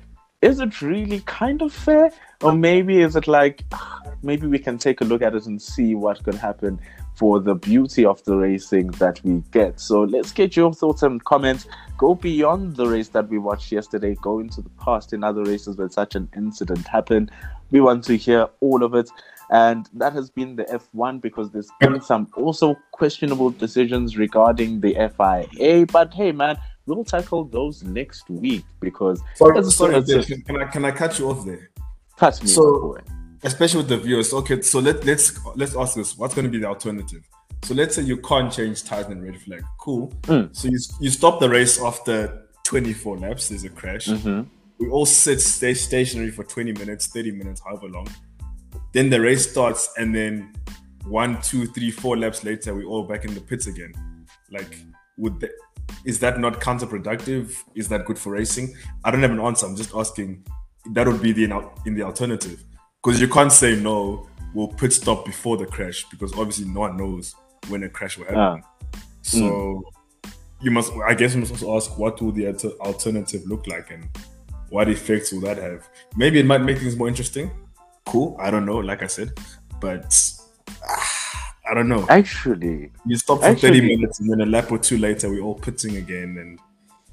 is 0.43 0.61
it 0.61 0.83
really 0.83 1.21
kind 1.21 1.63
of 1.63 1.73
fair? 1.73 2.13
Or 2.43 2.53
maybe 2.53 3.01
is 3.01 3.17
it 3.17 3.27
like, 3.27 3.65
maybe 4.23 4.47
we 4.47 4.59
can 4.59 4.77
take 4.77 5.01
a 5.01 5.05
look 5.05 5.23
at 5.23 5.35
it 5.35 5.47
and 5.47 5.61
see 5.61 5.95
what 5.95 6.23
could 6.23 6.35
happen 6.35 6.79
for 7.15 7.41
the 7.41 7.55
beauty 7.55 8.05
of 8.05 8.23
the 8.25 8.37
racing 8.37 8.89
that 8.93 9.21
we 9.25 9.43
get. 9.53 9.81
So 9.81 10.03
let's 10.03 10.33
get 10.33 10.57
your 10.57 10.75
thoughts 10.75 11.03
and 11.03 11.25
comments. 11.25 11.67
Go 11.97 12.15
beyond 12.15 12.77
the 12.77 12.87
race 12.87 13.09
that 13.11 13.29
we 13.29 13.39
watched 13.39 13.73
yesterday, 13.73 14.17
go 14.21 14.41
into 14.41 14.61
the 14.61 14.71
past 14.71 15.13
in 15.13 15.25
other 15.25 15.45
races 15.45 15.77
where 15.77 15.89
such 15.89 16.17
an 16.17 16.29
incident 16.37 16.87
happened. 16.87 17.31
We 17.71 17.81
want 17.81 18.05
to 18.05 18.17
hear 18.17 18.49
all 18.61 18.83
of 18.83 18.95
it. 18.95 19.11
And 19.51 19.89
that 19.95 20.13
has 20.15 20.31
been 20.31 20.57
the 20.57 20.65
F1 20.65 21.21
because 21.21 21.51
there's 21.51 21.71
been 21.81 22.01
some 22.01 22.29
also 22.37 22.77
questionable 22.93 23.51
decisions 23.51 24.17
regarding 24.17 24.81
the 24.81 24.95
FIA. 24.95 25.87
But 25.87 26.15
hey, 26.15 26.33
man, 26.33 26.57
we'll 26.87 27.05
tackle 27.05 27.45
those 27.45 27.83
next 27.83 28.29
week 28.31 28.65
because 28.81 29.21
sorry, 29.35 29.63
sorry 29.65 30.03
can 30.03 30.63
I 30.63 30.65
can 30.65 30.85
I 30.85 30.91
cut 30.91 31.19
you 31.19 31.31
off 31.31 31.45
there? 31.45 31.71
Cut 32.17 32.41
me. 32.43 32.49
So, 32.49 32.97
especially 33.43 33.79
with 33.79 33.89
the 33.89 33.99
viewers. 33.99 34.33
Okay, 34.33 34.63
so 34.63 34.79
let 34.79 35.05
let's 35.05 35.39
let's 35.57 35.77
ask 35.77 35.95
this: 35.95 36.17
What's 36.17 36.35
going 36.35 36.47
to 36.47 36.51
be 36.51 36.59
the 36.59 36.67
alternative? 36.67 37.29
So 37.65 37.75
let's 37.75 37.97
say 37.97 38.03
you 38.03 38.19
can't 38.19 38.53
change 38.53 38.85
tires 38.85 39.07
in 39.07 39.23
red 39.23 39.41
flag. 39.41 39.65
Cool. 39.79 40.13
Mm. 40.23 40.55
So 40.55 40.69
you 40.69 40.79
you 41.01 41.11
stop 41.11 41.41
the 41.41 41.49
race 41.49 41.81
after 41.81 42.47
24 42.65 43.19
laps. 43.19 43.49
There's 43.49 43.65
a 43.65 43.71
crash. 43.71 44.07
Mm-hmm. 44.07 44.43
We 44.79 44.89
all 44.89 45.07
sit 45.07 45.41
stay 45.41 45.75
stationary 45.75 46.31
for 46.31 46.45
20 46.45 46.73
minutes, 46.73 47.07
30 47.07 47.33
minutes, 47.33 47.63
however 47.65 47.89
long. 47.89 48.09
Then 48.93 49.11
the 49.11 49.21
race 49.21 49.51
starts, 49.51 49.93
and 49.97 50.15
then 50.15 50.53
one, 51.07 51.41
two, 51.43 51.67
three, 51.67 51.91
four 51.91 52.17
laps 52.17 52.45
later, 52.45 52.75
we're 52.75 52.85
all 52.85 53.05
back 53.05 53.25
in 53.25 53.35
the 53.35 53.41
pits 53.41 53.67
again. 53.67 53.93
Like, 54.51 54.79
would 55.17 55.41
the, 55.41 55.51
is 56.05 56.19
that 56.21 56.41
not 56.41 56.61
counterproductive? 56.61 57.57
Is 57.75 57.89
that 57.89 58.05
good 58.05 58.19
for 58.19 58.31
racing? 58.31 58.75
I 59.05 59.11
don't 59.11 59.23
have 59.23 59.31
an 59.31 59.41
answer. 59.41 59.67
I'm 59.67 59.77
just 59.77 59.95
asking. 59.95 60.45
That 60.93 61.07
would 61.07 61.23
be 61.23 61.33
the 61.33 61.45
in 61.87 61.95
the 61.95 62.03
alternative 62.03 62.63
because 63.03 63.21
you 63.21 63.29
can't 63.29 63.53
say 63.53 63.75
no. 63.75 64.29
We'll 64.53 64.69
pit 64.69 64.93
stop 64.93 65.25
before 65.25 65.57
the 65.57 65.67
crash 65.67 66.05
because 66.11 66.33
obviously 66.35 66.67
no 66.67 66.81
one 66.81 66.97
knows 66.97 67.35
when 67.69 67.83
a 67.83 67.89
crash 67.89 68.19
will 68.19 68.27
happen. 68.27 68.63
Ah. 68.63 68.91
So 69.23 69.41
mm. 69.41 70.33
you 70.61 70.71
must, 70.71 70.93
I 71.07 71.15
guess, 71.15 71.35
you 71.35 71.41
must 71.41 71.53
also 71.53 71.77
ask 71.77 71.99
what 71.99 72.21
will 72.21 72.33
the 72.33 72.49
alternative 72.81 73.43
look 73.47 73.67
like 73.67 73.91
and 73.91 74.09
what 74.75 74.89
effects 74.89 75.33
will 75.33 75.41
that 75.43 75.57
have? 75.57 75.89
Maybe 76.17 76.41
it 76.41 76.47
might 76.47 76.59
make 76.59 76.79
things 76.79 76.97
more 76.97 77.07
interesting. 77.07 77.49
Cool. 78.05 78.37
I 78.41 78.51
don't 78.51 78.67
know. 78.67 78.79
Like 78.79 79.05
I 79.05 79.07
said, 79.07 79.31
but. 79.81 80.33
Ah, 80.85 81.55
I 81.71 81.75
don't 81.75 81.89
know. 81.89 82.05
Actually, 82.09 82.91
you 83.07 83.17
stop 83.17 83.39
for 83.39 83.45
actually, 83.45 83.81
30 83.81 83.97
minutes 83.97 84.19
and 84.19 84.29
then 84.31 84.41
a 84.41 84.47
lap 84.47 84.73
or 84.73 84.79
two 84.79 84.99
later, 84.99 85.31
we're 85.31 85.43
all 85.43 85.55
pitting 85.55 85.97
again 85.97 86.37
and 86.39 86.59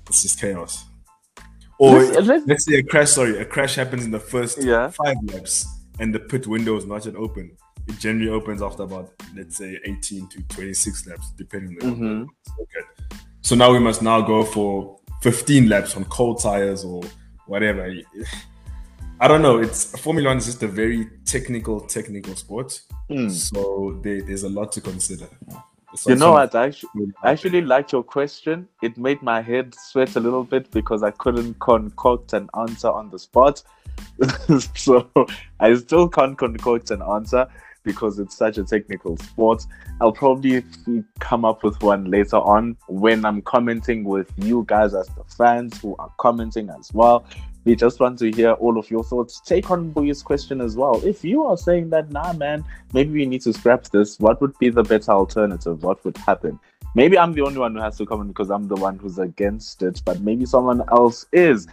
it's 0.08 0.24
just 0.24 0.42
chaos. 0.42 0.86
Or 1.78 2.00
let's, 2.00 2.28
let's, 2.28 2.48
let's, 2.48 2.66
say 2.66 2.80
a 2.80 2.84
crash, 2.84 3.12
sorry, 3.12 3.38
a 3.40 3.46
crash 3.46 3.76
happens 3.76 4.06
in 4.06 4.12
the 4.12 4.20
first 4.20 4.62
yeah. 4.62 4.90
five 4.90 5.18
laps 5.24 5.68
and 6.00 6.14
the 6.14 6.20
pit 6.20 6.48
window 6.48 6.76
is 6.78 6.86
not 6.86 7.06
yet 7.06 7.16
open. 7.16 7.56
It 7.88 8.00
generally 8.00 8.32
opens 8.32 8.64
after 8.64 8.84
about, 8.84 9.14
let's 9.36 9.58
say, 9.58 9.80
18 9.86 10.28
to 10.30 10.44
26 10.50 11.08
laps, 11.08 11.32
depending 11.38 11.78
on 11.84 11.96
mm-hmm. 11.96 12.24
Okay. 12.62 13.12
So 13.42 13.56
now 13.56 13.72
we 13.72 13.80
must 13.80 14.02
now 14.02 14.20
go 14.22 14.44
for 14.44 15.00
15 15.22 15.70
laps 15.70 15.96
on 15.96 16.06
cold 16.06 16.42
tires 16.42 16.84
or 16.84 17.04
whatever. 17.52 17.94
I 19.20 19.28
don't 19.28 19.42
know. 19.42 19.60
It's 19.60 20.00
Formula 20.00 20.30
One 20.30 20.38
is 20.38 20.46
just 20.46 20.64
a 20.64 20.68
very 20.68 21.10
technical, 21.26 21.82
technical 21.82 22.36
sport. 22.36 22.82
Mm. 23.10 23.30
So 23.30 24.00
there, 24.02 24.22
there's 24.22 24.44
a 24.44 24.50
lot 24.50 24.72
to 24.72 24.82
consider. 24.82 25.28
So 25.94 26.12
you 26.12 26.16
know 26.16 26.32
what? 26.32 26.56
I 26.56 26.68
actually, 26.68 27.12
I 27.22 27.32
actually 27.32 27.62
liked 27.62 27.92
your 27.92 28.04
question. 28.04 28.68
It 28.82 28.98
made 28.98 29.22
my 29.22 29.42
head 29.42 29.76
sweat 29.76 30.16
a 30.16 30.22
little 30.22 30.46
bit 30.46 30.72
because 30.72 31.04
I 31.04 31.12
couldn't 31.12 31.60
concoct 31.60 32.32
an 32.34 32.50
answer 32.58 32.90
on 32.90 33.10
the 33.10 33.20
spot. 33.20 33.62
so 34.76 35.10
I 35.60 35.76
still 35.76 36.08
can't 36.08 36.38
concoct 36.38 36.90
an 36.92 37.02
answer 37.02 37.48
because 37.84 38.20
it's 38.20 38.36
such 38.36 38.58
a 38.58 38.64
technical 38.64 39.18
sport. 39.18 39.66
I'll 40.00 40.12
probably 40.12 40.64
come 41.20 41.46
up 41.46 41.64
with 41.64 41.82
one 41.82 42.06
later 42.06 42.38
on 42.38 42.78
when 42.88 43.26
I'm 43.26 43.42
commenting 43.42 44.04
with 44.04 44.32
you 44.38 44.64
guys 44.68 44.94
as 44.94 45.08
the 45.08 45.24
fans 45.24 45.80
who 45.82 45.96
are 45.98 46.12
commenting 46.18 46.70
as 46.70 46.92
well. 46.94 47.26
We 47.64 47.76
just 47.76 48.00
want 48.00 48.18
to 48.20 48.32
hear 48.32 48.54
all 48.54 48.80
of 48.80 48.90
your 48.90 49.04
thoughts. 49.04 49.40
Take 49.40 49.70
on 49.70 49.92
Boy's 49.92 50.24
question 50.24 50.62
as 50.62 50.76
well. 50.76 51.00
If 51.06 51.24
you 51.24 51.44
are 51.46 51.58
saying 51.58 51.92
that, 51.92 52.12
nah, 52.12 52.34
man, 52.34 52.66
maybe 52.94 53.12
we 53.12 53.26
need 53.28 53.42
to 53.42 53.54
scrap 53.54 53.84
this, 53.86 54.20
what 54.20 54.42
would 54.42 54.58
be 54.58 54.70
the 54.70 54.84
better 54.84 55.12
alternative? 55.12 55.84
What 55.84 56.04
would 56.04 56.18
happen? 56.18 56.60
Maybe 56.96 57.18
I'm 57.18 57.34
the 57.34 57.42
only 57.42 57.60
one 57.60 57.76
who 57.76 57.82
has 57.82 57.98
to 58.00 58.06
comment 58.06 58.30
because 58.30 58.50
I'm 58.50 58.68
the 58.68 58.76
one 58.76 58.98
who's 58.98 59.20
against 59.20 59.84
it, 59.84 60.02
but 60.04 60.22
maybe 60.22 60.46
someone 60.46 60.82
else 60.90 61.26
is. 61.32 61.68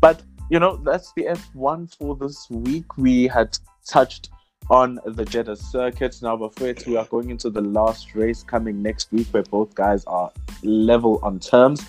But, 0.00 0.22
you 0.50 0.58
know, 0.58 0.76
that's 0.76 1.12
the 1.12 1.26
F1 1.26 1.96
for 1.96 2.16
this 2.16 2.50
week. 2.50 2.98
We 2.98 3.28
had 3.28 3.56
touched 3.86 4.30
on 4.70 4.98
the 5.04 5.24
Jeddah 5.24 5.56
circuit. 5.56 6.18
Now, 6.22 6.36
before 6.36 6.68
it, 6.68 6.86
we 6.86 6.96
are 6.96 7.06
going 7.06 7.30
into 7.30 7.50
the 7.50 7.62
last 7.62 8.14
race 8.14 8.42
coming 8.42 8.82
next 8.82 9.10
week 9.12 9.28
where 9.30 9.42
both 9.42 9.74
guys 9.74 10.04
are 10.04 10.30
level 10.62 11.18
on 11.22 11.38
terms. 11.38 11.84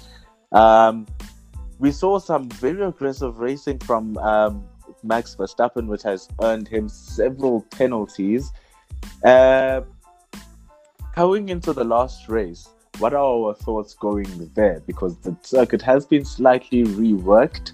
Um, 0.51 1.05
we 1.77 1.91
saw 1.91 2.19
some 2.19 2.49
very 2.49 2.83
aggressive 2.83 3.39
racing 3.39 3.79
from 3.79 4.17
um, 4.17 4.63
Max 5.03 5.35
Verstappen, 5.35 5.87
which 5.87 6.03
has 6.03 6.27
earned 6.41 6.67
him 6.67 6.89
several 6.89 7.61
penalties. 7.71 8.51
Uh, 9.23 9.81
going 11.15 11.49
into 11.49 11.73
the 11.73 11.83
last 11.83 12.27
race, 12.27 12.69
what 12.99 13.13
are 13.13 13.23
our 13.23 13.53
thoughts 13.53 13.93
going 13.93 14.51
there? 14.55 14.81
Because 14.85 15.17
the 15.19 15.35
circuit 15.41 15.81
has 15.81 16.05
been 16.05 16.25
slightly 16.25 16.83
reworked. 16.83 17.71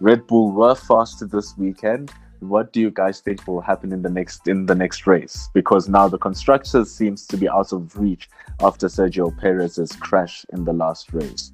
Red 0.00 0.26
Bull 0.26 0.52
were 0.52 0.74
faster 0.74 1.26
this 1.26 1.56
weekend. 1.58 2.12
What 2.40 2.72
do 2.72 2.80
you 2.80 2.90
guys 2.90 3.20
think 3.20 3.46
will 3.46 3.60
happen 3.60 3.92
in 3.92 4.02
the 4.02 4.10
next 4.10 4.48
in 4.48 4.66
the 4.66 4.74
next 4.74 5.06
race? 5.06 5.48
Because 5.54 5.88
now 5.88 6.08
the 6.08 6.18
constructors 6.18 6.90
seems 6.90 7.26
to 7.26 7.36
be 7.36 7.48
out 7.48 7.72
of 7.72 7.96
reach 7.98 8.28
after 8.60 8.88
Sergio 8.88 9.36
Perez's 9.38 9.92
crash 9.92 10.44
in 10.52 10.64
the 10.64 10.72
last 10.72 11.12
race. 11.12 11.52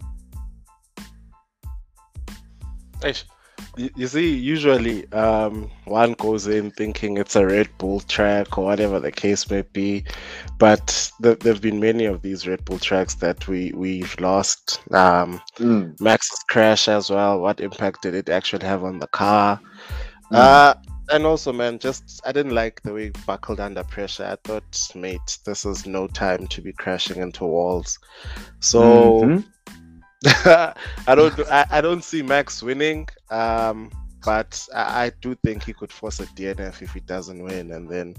You 3.77 4.07
see, 4.07 4.35
usually 4.35 5.11
um, 5.13 5.71
one 5.85 6.15
goes 6.15 6.47
in 6.47 6.71
thinking 6.71 7.19
it's 7.19 7.37
a 7.37 7.45
Red 7.45 7.69
Bull 7.77 8.01
track 8.01 8.57
or 8.57 8.65
whatever 8.65 8.99
the 8.99 9.13
case 9.13 9.51
may 9.51 9.63
be, 9.63 10.05
but 10.59 11.13
th- 11.23 11.41
there 11.41 11.53
have 11.53 11.61
been 11.61 11.79
many 11.79 12.07
of 12.07 12.23
these 12.23 12.49
Red 12.49 12.65
Bull 12.65 12.79
tracks 12.79 13.17
that 13.17 13.47
we 13.49 13.73
we've 13.73 14.19
lost. 14.19 14.81
Um, 14.93 15.43
mm. 15.57 16.01
Max's 16.01 16.43
crash 16.49 16.89
as 16.89 17.11
well. 17.11 17.39
What 17.41 17.61
impact 17.61 18.01
did 18.01 18.15
it 18.15 18.31
actually 18.31 18.67
have 18.67 18.83
on 18.83 18.99
the 18.99 19.09
car? 19.09 19.61
Mm. 20.33 20.37
Uh, 20.37 20.75
and 21.11 21.25
also, 21.25 21.53
man, 21.53 21.79
just 21.79 22.21
I 22.25 22.33
didn't 22.33 22.55
like 22.55 22.83
the 22.83 22.93
way 22.93 23.05
he 23.05 23.13
buckled 23.27 23.61
under 23.61 23.85
pressure. 23.85 24.25
I 24.25 24.37
thought, 24.43 24.91
mate, 24.95 25.39
this 25.45 25.65
is 25.65 25.87
no 25.87 26.09
time 26.09 26.47
to 26.49 26.61
be 26.61 26.73
crashing 26.73 27.23
into 27.23 27.45
walls. 27.45 27.99
So. 28.61 29.23
Mm-hmm 29.23 29.51
I 30.25 31.15
don't 31.15 31.39
I, 31.51 31.67
I, 31.71 31.81
don't 31.83 32.03
see 32.03 32.23
Max 32.23 32.63
winning. 32.63 33.07
Um, 33.31 33.91
but 34.25 34.67
I, 34.75 35.05
I, 35.05 35.13
do 35.21 35.37
think 35.45 35.63
he 35.63 35.73
could 35.73 35.93
force 35.93 36.21
a 36.21 36.27
DNF 36.27 36.83
if 36.83 36.93
he 36.93 37.01
doesn't 37.01 37.43
win 37.43 37.71
and 37.73 37.89
then 37.89 38.17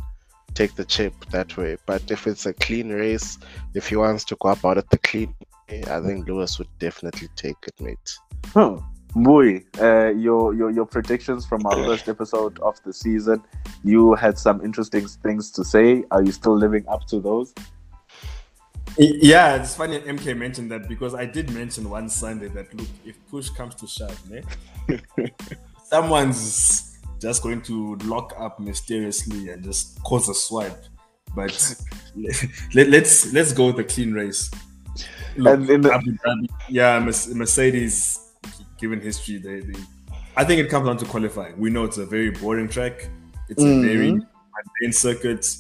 take 0.54 0.76
the 0.76 0.86
chip 0.86 1.14
that 1.32 1.58
way. 1.58 1.78
But 1.86 2.10
if 2.10 2.26
it's 2.28 2.46
a 2.46 2.54
clean 2.54 2.90
race, 2.90 3.38
if 3.74 3.90
he 3.90 3.96
wants 3.96 4.24
to 4.26 4.38
go 4.40 4.50
about 4.50 4.78
it 4.78 4.90
the 4.90 5.00
clean 5.00 5.34
I 5.70 6.00
think 6.00 6.28
Lewis 6.28 6.58
would 6.60 6.70
definitely 6.80 7.28
take 7.36 7.58
it, 7.68 7.74
mate. 7.82 8.18
Huh. 8.54 8.78
Boy, 9.24 9.64
uh, 9.82 10.10
your, 10.10 10.54
your 10.54 10.70
your 10.70 10.86
predictions 10.86 11.44
from 11.44 11.66
our 11.66 11.76
first 11.86 12.08
episode 12.08 12.60
of 12.60 12.80
the 12.84 12.94
season, 12.94 13.42
you 13.84 14.14
had 14.14 14.38
some 14.38 14.64
interesting 14.64 15.08
things 15.08 15.50
to 15.52 15.64
say. 15.64 16.04
Are 16.12 16.22
you 16.22 16.32
still 16.32 16.56
living 16.56 16.88
up 16.88 17.08
to 17.08 17.20
those? 17.20 17.52
Yeah, 19.00 19.56
it's 19.56 19.76
funny 19.76 20.00
MK 20.00 20.38
mentioned 20.38 20.70
that 20.70 20.88
because 20.88 21.16
I 21.16 21.26
did 21.26 21.52
mention 21.52 21.90
one 21.90 22.10
Sunday 22.10 22.48
that 22.50 22.72
look, 22.76 22.88
if 23.06 23.16
push 23.28 23.50
comes 23.50 23.74
to 23.76 23.88
shove, 23.88 24.22
ne, 24.30 24.44
someone's 25.84 27.00
just 27.20 27.42
going 27.42 27.64
to 27.64 27.96
lock 28.04 28.36
up 28.38 28.60
mysteriously 28.60 29.50
and 29.50 29.64
just 29.64 30.00
cause 30.04 30.30
a 30.30 30.36
swipe. 30.36 30.84
But 31.36 31.76
let, 32.76 32.88
let's 32.88 33.34
let's 33.34 33.52
go 33.52 33.68
with 33.68 33.80
a 33.80 33.84
clean 33.84 34.14
race. 34.14 34.52
Look, 35.38 35.66
the- 35.66 36.48
yeah, 36.70 37.00
Mercedes, 37.00 38.27
given 38.78 39.02
history, 39.02 39.38
they, 39.38 39.62
they 39.62 39.80
I 40.36 40.44
think 40.44 40.62
it 40.62 40.70
comes 40.70 40.86
down 40.86 40.98
to 40.98 41.06
qualifying. 41.06 41.58
We 41.58 41.72
know 41.72 41.84
it's 41.84 41.98
a 41.98 42.06
very 42.06 42.30
boring 42.30 42.70
track. 42.70 43.10
It's 43.50 43.64
mm-hmm. 43.64 43.84
a 43.84 43.88
very 43.88 44.12
mundane 44.12 44.94
circuit. 44.94 45.58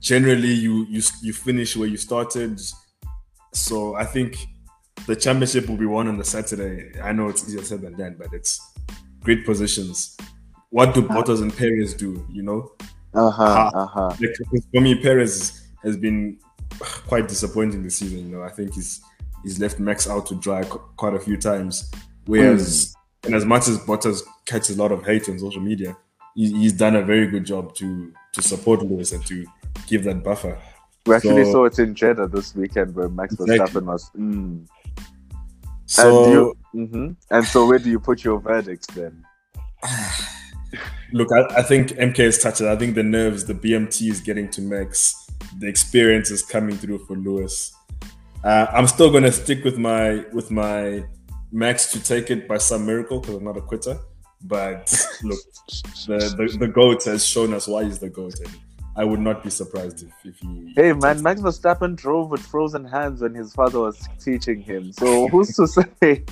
Generally, 0.00 0.54
you 0.54 0.86
you 0.86 1.02
you 1.22 1.32
finish 1.32 1.76
where 1.76 1.88
you 1.88 1.96
started. 1.96 2.60
So 3.52 3.94
I 3.94 4.04
think 4.04 4.48
the 5.06 5.14
championship 5.14 5.68
will 5.68 5.76
be 5.76 5.86
won 5.86 6.08
on 6.08 6.18
the 6.18 6.24
Saturday. 6.24 7.00
I 7.00 7.12
know 7.12 7.28
it's 7.28 7.44
easier 7.44 7.62
said 7.62 7.82
than 7.82 7.96
done, 7.96 8.16
but 8.18 8.32
it's 8.32 8.60
great 9.22 9.46
positions. 9.46 10.16
What 10.70 10.92
do 10.92 11.02
Bottas 11.02 11.40
and 11.40 11.56
Perez 11.56 11.94
do? 11.94 12.26
You 12.28 12.42
know, 12.42 12.72
uh 13.14 13.30
huh. 13.30 13.70
Uh 13.72 13.86
huh. 13.86 14.10
for 14.72 14.80
me, 14.80 15.00
Perez 15.00 15.68
has 15.84 15.96
been 15.96 16.38
quite 17.06 17.28
disappointing 17.28 17.84
this 17.84 17.96
season. 17.96 18.18
You 18.18 18.36
know, 18.36 18.42
I 18.42 18.50
think 18.50 18.74
he's 18.74 19.00
he's 19.44 19.60
left 19.60 19.78
Max 19.78 20.08
out 20.08 20.26
to 20.26 20.34
dry 20.34 20.64
quite 20.64 21.14
a 21.14 21.20
few 21.20 21.36
times. 21.36 21.90
Whereas, 22.26 22.94
mm. 23.22 23.26
and 23.26 23.34
as 23.34 23.44
much 23.44 23.68
as 23.68 23.78
Bottas 23.78 24.22
catches 24.44 24.76
a 24.76 24.82
lot 24.82 24.92
of 24.92 25.04
hate 25.04 25.28
on 25.28 25.38
social 25.38 25.62
media, 25.62 25.96
he, 26.34 26.52
he's 26.52 26.72
done 26.72 26.96
a 26.96 27.02
very 27.02 27.26
good 27.26 27.44
job 27.44 27.74
to 27.76 28.12
to 28.32 28.42
support 28.42 28.82
Lewis 28.82 29.12
and 29.12 29.24
to 29.26 29.46
give 29.86 30.04
that 30.04 30.22
buffer. 30.22 30.60
We 31.06 31.14
actually 31.14 31.44
so, 31.44 31.52
saw 31.52 31.64
it 31.66 31.78
in 31.78 31.94
Jeddah 31.94 32.28
this 32.28 32.54
weekend 32.54 32.94
where 32.94 33.08
Max 33.08 33.34
exactly. 33.34 33.58
Verstappen 33.58 33.84
was. 33.86 34.10
Mm. 34.16 34.66
So, 35.86 36.24
and, 36.24 36.32
you, 36.32 36.56
mm-hmm. 36.74 37.10
and 37.30 37.44
so, 37.44 37.66
where 37.66 37.78
do 37.78 37.88
you 37.88 38.00
put 38.00 38.24
your 38.24 38.40
verdicts 38.40 38.88
then? 38.88 39.24
Look, 41.12 41.28
I, 41.32 41.60
I, 41.60 41.62
think 41.62 41.90
MK 41.90 42.18
is 42.18 42.38
touched 42.38 42.60
it. 42.60 42.66
I 42.66 42.74
think 42.74 42.96
the 42.96 43.04
nerves, 43.04 43.44
the 43.44 43.54
BMT 43.54 44.10
is 44.10 44.20
getting 44.20 44.50
to 44.50 44.60
Max. 44.60 45.30
The 45.60 45.68
experience 45.68 46.32
is 46.32 46.42
coming 46.42 46.76
through 46.76 47.06
for 47.06 47.16
Lewis. 47.16 47.72
Uh, 48.42 48.66
I'm 48.72 48.88
still 48.88 49.10
going 49.10 49.22
to 49.22 49.32
stick 49.32 49.64
with 49.64 49.78
my 49.78 50.24
with 50.32 50.50
my 50.50 51.04
Max 51.52 51.92
to 51.92 52.02
take 52.02 52.30
it 52.30 52.48
by 52.48 52.58
some 52.58 52.86
miracle 52.86 53.20
because 53.20 53.36
I'm 53.36 53.44
not 53.44 53.56
a 53.56 53.62
quitter. 53.62 53.98
But 54.42 54.92
look, 55.22 55.38
the, 56.06 56.34
the, 56.36 56.56
the 56.60 56.68
goat 56.68 57.04
has 57.04 57.24
shown 57.26 57.54
us 57.54 57.66
why 57.66 57.84
he's 57.84 57.98
the 57.98 58.10
goat. 58.10 58.38
And 58.40 58.54
I 58.96 59.04
would 59.04 59.20
not 59.20 59.42
be 59.42 59.50
surprised 59.50 60.04
if, 60.04 60.12
if 60.24 60.38
he. 60.38 60.72
Hey 60.74 60.92
man, 60.92 61.22
Max 61.22 61.40
Verstappen 61.40 61.96
drove 61.96 62.30
with 62.30 62.40
frozen 62.40 62.84
hands 62.84 63.20
when 63.20 63.34
his 63.34 63.52
father 63.52 63.80
was 63.80 64.08
teaching 64.18 64.60
him. 64.60 64.92
So 64.92 65.28
who's 65.32 65.54
to 65.56 65.66
say? 65.66 66.22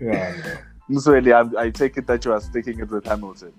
yeah, 0.00 0.58
Musweli, 0.88 1.32
I, 1.32 1.64
I 1.64 1.70
take 1.70 1.96
it 1.96 2.06
that 2.06 2.24
you 2.24 2.32
are 2.32 2.40
sticking 2.40 2.80
it 2.80 2.90
with 2.90 3.04
Hamilton. 3.06 3.52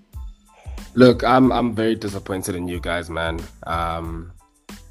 Look, 0.94 1.24
I'm 1.24 1.52
I'm 1.52 1.74
very 1.74 1.96
disappointed 1.96 2.54
in 2.54 2.68
you 2.68 2.80
guys, 2.80 3.10
man. 3.10 3.40
Um, 3.66 4.32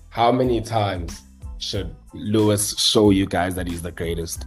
how 0.09 0.31
many 0.31 0.61
times 0.61 1.21
should 1.57 1.95
Lewis 2.13 2.77
show 2.77 3.09
you 3.09 3.25
guys 3.25 3.55
that 3.55 3.67
he's 3.67 3.81
the 3.81 3.91
greatest 3.91 4.45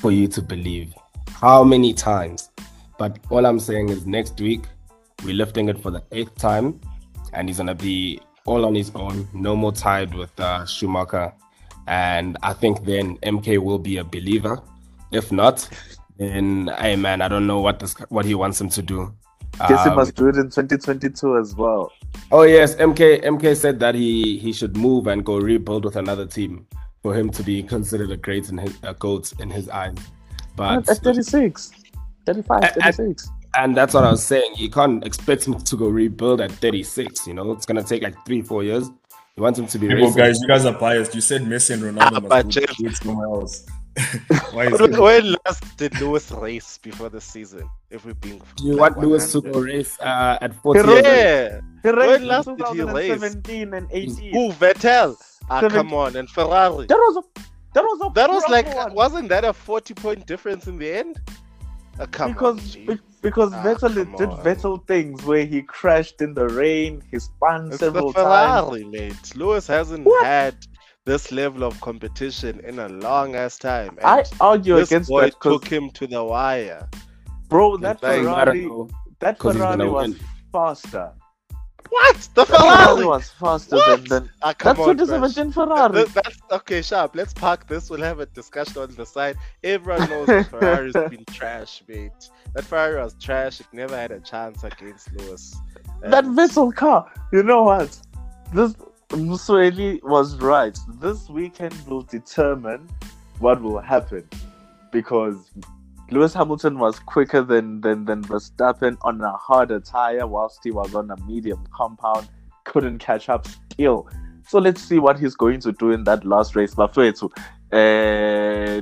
for 0.00 0.10
you 0.10 0.26
to 0.28 0.42
believe? 0.42 0.94
How 1.28 1.62
many 1.62 1.92
times? 1.92 2.50
But 2.98 3.18
all 3.30 3.46
I'm 3.46 3.60
saying 3.60 3.90
is 3.90 4.06
next 4.06 4.40
week 4.40 4.64
we're 5.24 5.34
lifting 5.34 5.68
it 5.68 5.80
for 5.82 5.90
the 5.90 6.02
eighth 6.12 6.34
time, 6.36 6.80
and 7.32 7.48
he's 7.48 7.58
gonna 7.58 7.74
be 7.74 8.20
all 8.46 8.64
on 8.64 8.74
his 8.74 8.90
own, 8.94 9.28
no 9.32 9.54
more 9.54 9.72
tied 9.72 10.14
with 10.14 10.38
uh, 10.40 10.64
Schumacher. 10.66 11.32
And 11.86 12.36
I 12.42 12.52
think 12.52 12.84
then 12.84 13.16
MK 13.18 13.58
will 13.58 13.78
be 13.78 13.98
a 13.98 14.04
believer. 14.04 14.60
If 15.12 15.32
not, 15.32 15.68
then 16.18 16.70
hey 16.78 16.96
man, 16.96 17.20
I 17.20 17.28
don't 17.28 17.46
know 17.46 17.60
what 17.60 17.78
this 17.78 17.94
what 18.08 18.24
he 18.24 18.34
wants 18.34 18.60
him 18.60 18.68
to 18.70 18.82
do. 18.82 19.14
Guess 19.68 19.86
um, 19.86 19.90
he 19.90 19.96
must 19.96 20.14
do 20.14 20.28
it 20.28 20.36
in 20.36 20.44
2022 20.44 21.36
as 21.36 21.54
well. 21.54 21.92
Oh 22.32 22.42
yes, 22.42 22.74
MK 22.76 23.24
MK 23.24 23.56
said 23.56 23.80
that 23.80 23.94
he 23.94 24.38
he 24.38 24.52
should 24.52 24.76
move 24.76 25.06
and 25.06 25.24
go 25.24 25.38
rebuild 25.38 25.84
with 25.84 25.96
another 25.96 26.26
team 26.26 26.66
for 27.02 27.14
him 27.14 27.30
to 27.30 27.42
be 27.42 27.62
considered 27.62 28.10
a 28.10 28.16
great 28.16 28.48
in 28.48 28.58
his 28.58 28.76
a 28.82 28.94
goat 28.94 29.32
in 29.40 29.50
his 29.50 29.68
eyes. 29.68 29.96
But 30.56 30.88
at 30.88 30.98
36, 30.98 31.72
35, 32.26 32.62
36. 32.82 33.28
and 33.56 33.76
that's 33.76 33.94
what 33.94 34.04
I 34.04 34.10
was 34.10 34.24
saying. 34.24 34.54
You 34.56 34.70
can't 34.70 35.04
expect 35.04 35.46
him 35.46 35.54
to 35.54 35.76
go 35.76 35.88
rebuild 35.88 36.40
at 36.40 36.50
36. 36.52 37.26
You 37.26 37.34
know, 37.34 37.52
it's 37.52 37.66
gonna 37.66 37.82
take 37.82 38.02
like 38.02 38.14
three, 38.26 38.42
four 38.42 38.62
years. 38.62 38.90
You 39.36 39.42
want 39.44 39.58
him 39.58 39.66
to 39.66 39.78
be. 39.78 39.88
Well, 39.88 40.12
guys, 40.12 40.40
you 40.40 40.48
guys 40.48 40.66
are 40.66 40.78
biased. 40.78 41.14
You 41.14 41.20
said 41.20 41.42
Messi 41.42 41.74
and 41.74 41.82
Ronaldo 41.82 42.28
ah, 42.30 42.42
must 42.42 42.82
go 42.82 42.90
somewhere 42.90 43.26
else. 43.26 43.66
Why 44.52 44.66
is 44.66 44.80
when, 44.80 45.00
when 45.00 45.36
last 45.44 45.76
did 45.76 46.00
Lewis 46.00 46.30
race 46.30 46.78
before 46.78 47.08
the 47.08 47.20
season? 47.20 47.68
If 47.90 48.04
we 48.04 48.12
being 48.14 48.40
you 48.62 48.76
want 48.76 48.98
Lewis 48.98 49.32
to 49.32 49.40
go 49.40 49.60
race 49.60 49.98
uh, 50.00 50.38
at 50.40 50.54
40 50.62 50.80
Yeah. 50.80 51.60
He 51.82 51.90
when 51.90 52.26
last 52.26 52.48
did 52.56 52.66
he 52.72 52.82
race? 52.82 53.20
17 53.20 53.74
and 53.74 53.88
18. 53.90 54.32
Who 54.32 54.52
Vettel? 54.52 55.16
Ah, 55.50 55.68
come 55.68 55.92
on, 55.92 56.14
and 56.14 56.30
Ferrari. 56.30 56.86
That 56.86 56.96
was 56.96 57.24
a 57.24 57.40
that 57.74 57.82
was 57.82 58.00
a 58.00 58.14
that 58.14 58.30
was 58.30 58.44
like 58.48 58.72
one. 58.74 58.94
wasn't 58.94 59.28
that 59.30 59.44
a 59.44 59.52
40 59.52 59.94
point 59.94 60.26
difference 60.26 60.68
in 60.68 60.78
the 60.78 60.92
end? 60.92 61.20
Uh, 61.98 62.06
because 62.06 62.76
on, 62.76 63.00
because 63.20 63.52
ah, 63.52 63.62
Vettel 63.64 63.94
did 63.94 64.30
on. 64.30 64.44
Vettel 64.44 64.86
things 64.86 65.24
where 65.24 65.44
he 65.44 65.62
crashed 65.62 66.22
in 66.22 66.34
the 66.34 66.48
rain, 66.48 67.02
he 67.10 67.18
spun 67.18 67.68
it's 67.68 67.78
several 67.78 68.12
the 68.12 68.20
Ferrari, 68.20 68.82
times. 68.82 68.92
Mate. 68.92 69.36
Lewis 69.36 69.66
hasn't 69.66 70.04
what? 70.04 70.24
had 70.24 70.54
this 71.04 71.32
level 71.32 71.64
of 71.64 71.80
competition 71.80 72.60
in 72.60 72.78
a 72.78 72.88
long 72.88 73.34
ass 73.34 73.58
time. 73.58 73.98
And 73.98 74.06
I 74.06 74.24
argue 74.40 74.76
against 74.76 75.08
boy 75.08 75.22
that 75.22 75.40
took 75.40 75.66
him 75.66 75.90
to 75.90 76.06
the 76.06 76.22
wire. 76.22 76.88
Bro, 77.48 77.78
that 77.78 78.00
Ferrari, 78.00 78.70
that 79.18 79.38
Ferrari 79.38 79.88
was 79.88 80.10
win. 80.10 80.20
faster. 80.52 81.12
What? 81.88 82.28
The 82.34 82.46
Ferrari 82.46 83.04
was 83.04 83.30
faster 83.30 83.76
what? 83.76 84.08
than, 84.08 84.24
than 84.24 84.30
ah, 84.42 84.54
that's 84.58 84.78
on, 84.78 84.96
2017 84.96 85.52
Ferrari. 85.52 86.04
that's 86.04 86.38
okay, 86.52 86.82
sharp. 86.82 87.14
Let's 87.14 87.32
park 87.32 87.66
this. 87.66 87.90
We'll 87.90 88.02
have 88.02 88.20
a 88.20 88.26
discussion 88.26 88.82
on 88.82 88.94
the 88.94 89.06
side. 89.06 89.36
Everyone 89.64 90.08
knows 90.10 90.26
the 90.26 90.44
Ferrari's 90.44 90.92
been 91.10 91.24
trash, 91.26 91.82
mate. 91.88 92.30
That 92.54 92.64
Ferrari 92.64 93.02
was 93.02 93.14
trash. 93.14 93.60
It 93.60 93.66
never 93.72 93.96
had 93.96 94.10
a 94.10 94.20
chance 94.20 94.62
against 94.64 95.12
Lewis. 95.12 95.56
And... 96.02 96.12
That 96.12 96.24
Vettel 96.24 96.74
car. 96.74 97.10
You 97.32 97.42
know 97.42 97.62
what? 97.64 97.98
This 98.54 98.74
Musweli 99.10 100.02
was 100.02 100.36
right. 100.36 100.78
This 101.00 101.28
weekend 101.28 101.74
will 101.86 102.02
determine 102.02 102.88
what 103.38 103.60
will 103.60 103.80
happen 103.80 104.28
because 104.92 105.50
Lewis 106.10 106.34
Hamilton 106.34 106.78
was 106.78 106.98
quicker 106.98 107.42
than, 107.42 107.80
than, 107.82 108.04
than 108.04 108.22
Verstappen 108.24 108.96
on 109.02 109.20
a 109.20 109.32
harder 109.32 109.78
tire 109.78 110.26
whilst 110.26 110.60
he 110.64 110.72
was 110.72 110.94
on 110.94 111.10
a 111.10 111.16
medium 111.24 111.64
compound, 111.72 112.28
couldn't 112.64 112.98
catch 112.98 113.28
up 113.28 113.46
still. 113.46 114.08
So 114.48 114.58
let's 114.58 114.82
see 114.82 114.98
what 114.98 115.20
he's 115.20 115.36
going 115.36 115.60
to 115.60 115.72
do 115.72 115.92
in 115.92 116.02
that 116.04 116.24
last 116.24 116.56
race. 116.56 116.74
But 116.74 116.96
wait, 116.96 117.22
uh, 117.22 117.28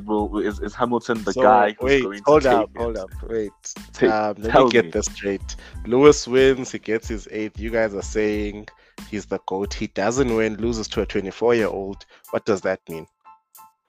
will, 0.07 0.39
is, 0.39 0.61
is 0.61 0.75
Hamilton 0.75 1.23
the 1.25 1.35
so, 1.35 1.43
guy 1.43 1.77
who's 1.79 1.87
wait, 1.87 2.03
going 2.03 2.23
hold 2.25 2.43
to 2.45 2.51
hold 2.51 2.63
up, 2.65 2.77
hold 2.79 2.97
up, 2.97 3.11
wait. 3.29 3.53
Take, 3.93 4.11
um, 4.11 4.37
let 4.39 4.55
me 4.55 4.71
get 4.71 4.87
me. 4.87 4.91
this 4.93 5.07
straight. 5.07 5.57
Lewis 5.87 6.27
wins, 6.27 6.73
he 6.73 6.79
gets 6.79 7.09
his 7.09 7.29
eighth. 7.31 7.61
You 7.61 7.71
guys 7.71 7.95
are 7.95 8.01
saying 8.01 8.69
he's 9.11 9.27
the 9.27 9.39
GOAT. 9.45 9.75
He 9.75 9.89
doesn't 9.89 10.35
win, 10.35 10.57
loses 10.57 10.89
to 10.89 11.03
a 11.03 11.07
24 11.07 11.57
year 11.57 11.69
old. 11.69 12.07
What 12.31 12.47
does 12.47 12.63
that 12.63 12.81
mean? 12.89 13.07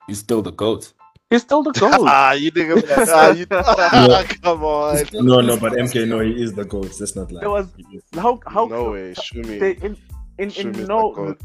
He's 0.08 0.20
still 0.20 0.42
the 0.42 0.52
GOAT. 0.52 0.92
He's 1.30 1.44
still 1.44 1.62
the 1.62 1.72
GOAT. 1.72 1.94
ah, 2.08 2.32
you 2.32 2.50
think 2.50 2.84
ah, 2.98 3.32
you, 3.32 3.46
ah, 3.52 4.26
come 4.42 4.64
on. 4.64 5.06
No, 5.14 5.42
no, 5.42 5.58
but 5.58 5.74
MK, 5.74 6.08
no, 6.08 6.20
he 6.20 6.42
is 6.42 6.54
the 6.54 6.66
GOAT. 6.66 6.92
That's 6.98 7.16
not 7.16 7.32
like. 7.32 7.42
There 7.42 7.52
was 7.52 7.68
how 8.16 8.40
how 8.48 8.66
no 8.66 8.92
way. 8.92 9.14
Show 9.14 9.42
me. 9.42 9.60
They, 9.60 9.72
in 9.74 9.96
in, 10.40 10.52
in 10.52 10.72
no 10.88 11.36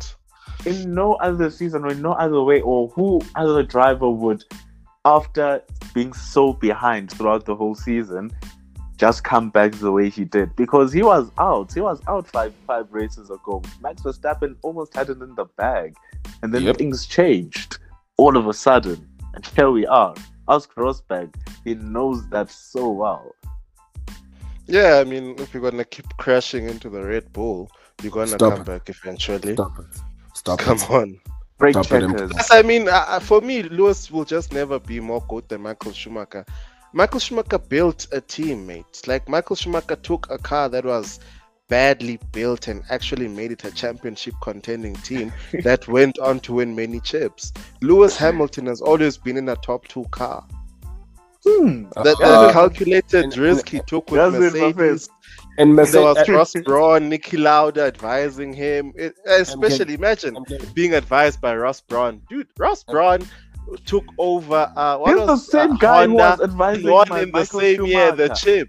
in 0.64 0.94
no 0.94 1.14
other 1.14 1.50
season 1.50 1.84
or 1.84 1.90
in 1.90 2.00
no 2.00 2.12
other 2.12 2.42
way 2.42 2.62
or 2.62 2.88
who 2.88 3.20
other 3.34 3.62
driver 3.62 4.08
would, 4.08 4.42
after 5.04 5.62
being 5.92 6.14
so 6.14 6.54
behind 6.54 7.10
throughout 7.10 7.44
the 7.44 7.54
whole 7.54 7.74
season, 7.74 8.30
just 8.96 9.22
come 9.22 9.50
back 9.50 9.72
the 9.72 9.92
way 9.92 10.08
he 10.08 10.24
did 10.24 10.56
because 10.56 10.94
he 10.94 11.02
was 11.02 11.30
out. 11.36 11.74
He 11.74 11.82
was 11.82 12.00
out 12.08 12.26
five 12.26 12.54
five 12.66 12.86
races 12.90 13.28
ago. 13.28 13.62
Max 13.82 14.00
Verstappen 14.00 14.56
almost 14.62 14.94
had 14.94 15.10
it 15.10 15.20
in 15.20 15.34
the 15.34 15.44
bag, 15.44 15.94
and 16.42 16.54
then 16.54 16.62
yep. 16.62 16.78
things 16.78 17.04
changed 17.04 17.80
all 18.16 18.36
of 18.36 18.46
a 18.46 18.54
sudden, 18.54 19.06
and 19.34 19.46
here 19.46 19.70
we 19.70 19.86
are. 19.86 20.14
Ask 20.48 20.74
Rosberg; 20.74 21.34
he 21.64 21.74
knows 21.74 22.28
that 22.30 22.50
so 22.50 22.90
well. 22.90 23.34
Yeah, 24.66 24.98
I 24.98 25.04
mean, 25.04 25.34
if 25.38 25.52
you're 25.52 25.62
gonna 25.62 25.84
keep 25.84 26.06
crashing 26.16 26.68
into 26.68 26.88
the 26.88 27.02
Red 27.02 27.32
Bull, 27.32 27.70
you're 28.02 28.12
gonna 28.12 28.28
Stop 28.28 28.52
come 28.52 28.60
it. 28.62 28.66
back 28.66 28.88
eventually. 28.88 29.54
Stop 29.54 29.78
it. 29.78 30.00
Stop 30.34 30.58
Come 30.58 30.78
it. 30.78 30.90
on. 30.90 31.20
Brake 31.58 31.76
checkers. 31.82 32.32
Yes, 32.34 32.48
I 32.50 32.62
mean, 32.62 32.88
uh, 32.88 33.04
uh, 33.06 33.20
for 33.20 33.40
me, 33.40 33.62
Lewis 33.62 34.10
will 34.10 34.24
just 34.24 34.52
never 34.52 34.80
be 34.80 34.98
more 35.00 35.24
good 35.28 35.48
than 35.48 35.62
Michael 35.62 35.92
Schumacher. 35.92 36.44
Michael 36.92 37.20
Schumacher 37.20 37.58
built 37.58 38.06
a 38.12 38.20
team, 38.20 38.66
mate. 38.66 39.02
Like 39.06 39.28
Michael 39.28 39.56
Schumacher 39.56 39.96
took 39.96 40.28
a 40.30 40.38
car 40.38 40.68
that 40.68 40.84
was 40.84 41.20
badly 41.74 42.20
built 42.30 42.68
and 42.68 42.84
actually 42.88 43.26
made 43.26 43.50
it 43.50 43.64
a 43.64 43.70
championship 43.72 44.32
contending 44.40 44.94
team 45.08 45.32
that 45.64 45.88
went 45.96 46.16
on 46.20 46.38
to 46.38 46.52
win 46.52 46.72
many 46.72 47.00
chips. 47.00 47.52
Lewis 47.82 48.16
Hamilton 48.16 48.66
has 48.66 48.80
always 48.80 49.16
been 49.16 49.36
in 49.36 49.48
a 49.48 49.56
top 49.56 49.88
two 49.88 50.04
car. 50.12 50.46
Hmm. 51.44 51.86
That, 52.04 52.16
uh, 52.22 52.52
calculated 52.52 53.36
risk 53.36 53.68
he 53.68 53.80
took 53.88 54.08
with 54.08 54.34
Mercedes. 54.34 55.08
And 55.58 55.74
Mercedes, 55.74 56.14
there 56.14 56.36
was 56.36 56.54
Ross 56.54 56.64
Brawn, 56.64 57.10
Niki 57.10 57.42
Lauda 57.42 57.82
advising 57.86 58.52
him. 58.52 58.92
It, 58.94 59.14
especially, 59.26 59.94
imagine 59.94 60.36
being 60.74 60.94
advised 60.94 61.40
by 61.40 61.56
Ross 61.56 61.80
Brawn. 61.80 62.22
Dude, 62.30 62.46
Ross 62.56 62.84
Brawn 62.84 63.26
took 63.84 64.04
over. 64.18 64.72
Uh, 64.76 64.98
what 64.98 65.18
He's 65.18 65.26
the 65.26 65.36
same 65.36 65.74
guy 65.78 66.06
Honda, 66.06 66.06
who 66.06 66.14
was 66.14 66.40
advising 66.40 66.88
won 66.88 67.18
in 67.20 67.32
the 67.32 67.44
same 67.44 67.76
Schumacher. 67.78 67.92
year 67.92 68.12
the 68.12 68.28
chip. 68.28 68.68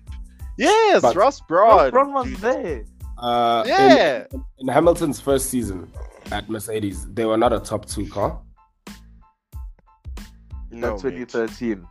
Yes, 0.57 1.03
But- 1.03 1.15
Ross 1.15 1.39
Brawn. 1.41 1.77
Ross 1.77 1.91
Brawn 1.91 2.13
was 2.13 2.25
dude. 2.27 2.37
there. 2.37 2.83
Uh, 3.17 3.63
in- 3.65 3.69
Yeah. 3.71 4.25
in 4.59 4.67
Hamilton's 4.67 5.19
first 5.19 5.49
season 5.49 5.91
at 6.31 6.49
Mercedes, 6.49 7.05
they 7.13 7.25
were 7.25 7.37
not 7.37 7.53
a 7.53 7.59
top 7.59 7.85
two 7.85 8.07
car. 8.09 8.39
No, 10.71 10.89
That's 10.91 11.01
2013. 11.03 11.87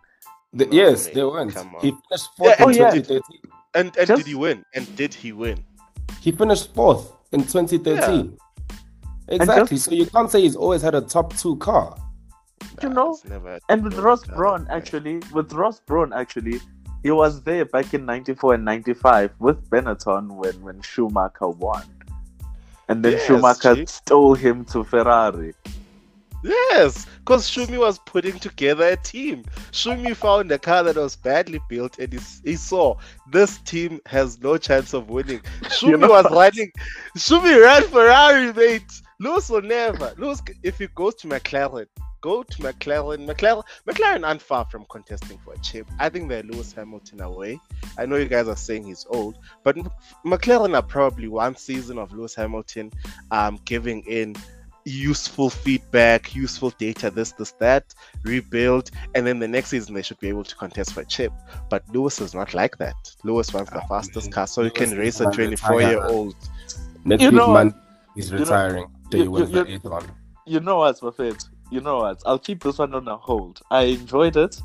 The- 0.52 0.66
No, 0.66 0.72
yes, 0.72 1.06
mate, 1.06 1.14
they 1.14 1.24
weren't. 1.24 1.52
He 1.80 1.90
finished 2.08 2.28
fourth 2.36 2.50
Yeah, 2.58 2.62
in 2.62 2.64
oh, 2.64 2.68
yeah. 2.68 2.90
2013. 2.90 3.22
And 3.74 3.96
and 3.96 4.06
Just- 4.06 4.18
did 4.22 4.26
he 4.26 4.34
win? 4.34 4.64
And 4.74 4.96
did 4.96 5.14
he 5.14 5.32
win? 5.32 5.64
He 6.20 6.32
finished 6.32 6.74
fourth 6.74 7.12
in 7.32 7.42
2013. 7.44 8.36
Exactly. 9.28 9.76
So 9.78 9.90
you 9.92 10.06
can't 10.06 10.30
say 10.30 10.42
he's 10.42 10.54
always 10.56 10.82
had 10.82 10.94
a 10.94 11.00
top 11.00 11.34
two 11.36 11.56
car. 11.56 11.96
You 12.82 12.88
know, 12.90 13.18
never 13.28 13.58
And 13.68 13.82
with 13.84 13.94
Ross 13.98 14.22
car, 14.24 14.36
Braun, 14.36 14.66
actually, 14.70 15.20
with 15.32 15.52
Ross 15.52 15.80
Brawn, 15.80 16.12
actually, 16.12 16.60
he 17.04 17.10
was 17.10 17.42
there 17.42 17.66
back 17.66 17.92
in 17.92 18.06
94 18.06 18.54
and 18.54 18.64
95 18.64 19.30
with 19.38 19.68
Benetton 19.68 20.36
when, 20.36 20.60
when 20.62 20.80
Schumacher 20.80 21.48
won. 21.48 21.84
And 22.88 23.04
then 23.04 23.12
Yes, 23.12 23.26
Schumacher 23.26 23.74
G. 23.74 23.84
stole 23.86 24.34
him 24.34 24.64
to 24.66 24.82
Ferrari. 24.82 25.52
Yes, 26.42 27.06
because 27.18 27.48
Schumi 27.48 27.78
was 27.78 27.98
putting 28.06 28.38
together 28.38 28.88
a 28.88 28.96
team. 28.96 29.44
Schumi 29.70 30.16
found 30.16 30.50
a 30.50 30.58
car 30.58 30.82
that 30.84 30.96
was 30.96 31.14
badly 31.16 31.60
built 31.68 31.98
and 31.98 32.10
he, 32.12 32.20
he 32.42 32.56
saw 32.56 32.96
this 33.30 33.58
team 33.58 34.00
has 34.06 34.40
no 34.40 34.56
chance 34.56 34.94
of 34.94 35.10
winning. 35.10 35.40
Schumi 35.64 35.82
You 35.90 35.96
know 35.98 36.08
was 36.08 36.24
what? 36.24 36.32
running. 36.32 36.72
Schumi 37.18 37.62
ran 37.62 37.82
Ferrari, 37.82 38.50
mate. 38.54 39.02
Lewis 39.20 39.50
will 39.50 39.62
never. 39.62 40.14
Lewis, 40.16 40.42
if 40.62 40.78
he 40.78 40.86
goes 40.88 41.14
to 41.16 41.28
McLaren, 41.28 41.86
go 42.24 42.42
to 42.42 42.56
McLaren. 42.62 43.26
McLaren, 43.30 43.62
McLaren 43.86 44.26
aren't 44.26 44.40
far 44.40 44.64
from 44.70 44.86
contesting 44.88 45.36
for 45.44 45.52
a 45.52 45.58
chip. 45.58 45.86
I 45.98 46.08
think 46.08 46.30
they're 46.30 46.42
Lewis 46.42 46.72
Hamilton 46.72 47.20
away. 47.20 47.60
I 47.98 48.06
know 48.06 48.16
you 48.16 48.24
guys 48.36 48.48
are 48.48 48.56
saying 48.56 48.84
he's 48.84 49.04
old, 49.10 49.36
but 49.62 49.76
McLaren 50.24 50.74
are 50.74 50.82
probably 50.82 51.28
one 51.28 51.54
season 51.54 51.98
of 51.98 52.12
Lewis 52.14 52.34
Hamilton 52.34 52.90
um, 53.30 53.60
giving 53.66 54.00
in 54.06 54.34
useful 54.86 55.50
feedback, 55.50 56.34
useful 56.34 56.70
data, 56.78 57.10
this, 57.10 57.32
this, 57.32 57.52
that, 57.52 57.94
rebuild, 58.22 58.90
and 59.14 59.26
then 59.26 59.38
the 59.38 59.48
next 59.48 59.68
season 59.68 59.94
they 59.94 60.02
should 60.02 60.18
be 60.20 60.28
able 60.30 60.44
to 60.44 60.56
contest 60.56 60.94
for 60.94 61.02
a 61.02 61.04
chip. 61.04 61.32
But 61.68 61.82
Lewis 61.92 62.20
is 62.22 62.34
not 62.34 62.54
like 62.54 62.78
that. 62.78 62.94
Lewis 63.22 63.52
wants 63.52 63.70
the 63.70 63.80
Ah, 63.82 63.86
fastest 63.86 64.26
man. 64.28 64.32
car, 64.32 64.46
so 64.46 64.62
he 64.62 64.70
Lewis 64.70 64.78
can 64.90 64.98
race 64.98 65.20
a 65.20 65.30
24 65.30 65.82
year 65.82 66.02
old. 66.04 66.34
Next 67.04 67.22
You 67.22 67.28
week, 67.28 67.36
know- 67.36 67.52
man, 67.52 67.74
he's 68.14 68.30
you 68.30 68.36
know- 68.38 68.44
retiring. 68.44 68.86
You- 69.10 69.22
he 69.22 69.28
wins 69.28 69.50
you- 69.50 69.78
the. 69.78 70.04
You 70.46 70.60
know 70.60 70.76
what, 70.78 71.00
Buffett? 71.00 71.42
You 71.70 71.80
know 71.80 71.98
what? 71.98 72.22
I'll 72.26 72.38
keep 72.38 72.62
this 72.62 72.78
one 72.78 72.94
on 72.94 73.08
a 73.08 73.16
hold. 73.16 73.60
I 73.70 73.84
enjoyed 73.84 74.36
it. 74.36 74.60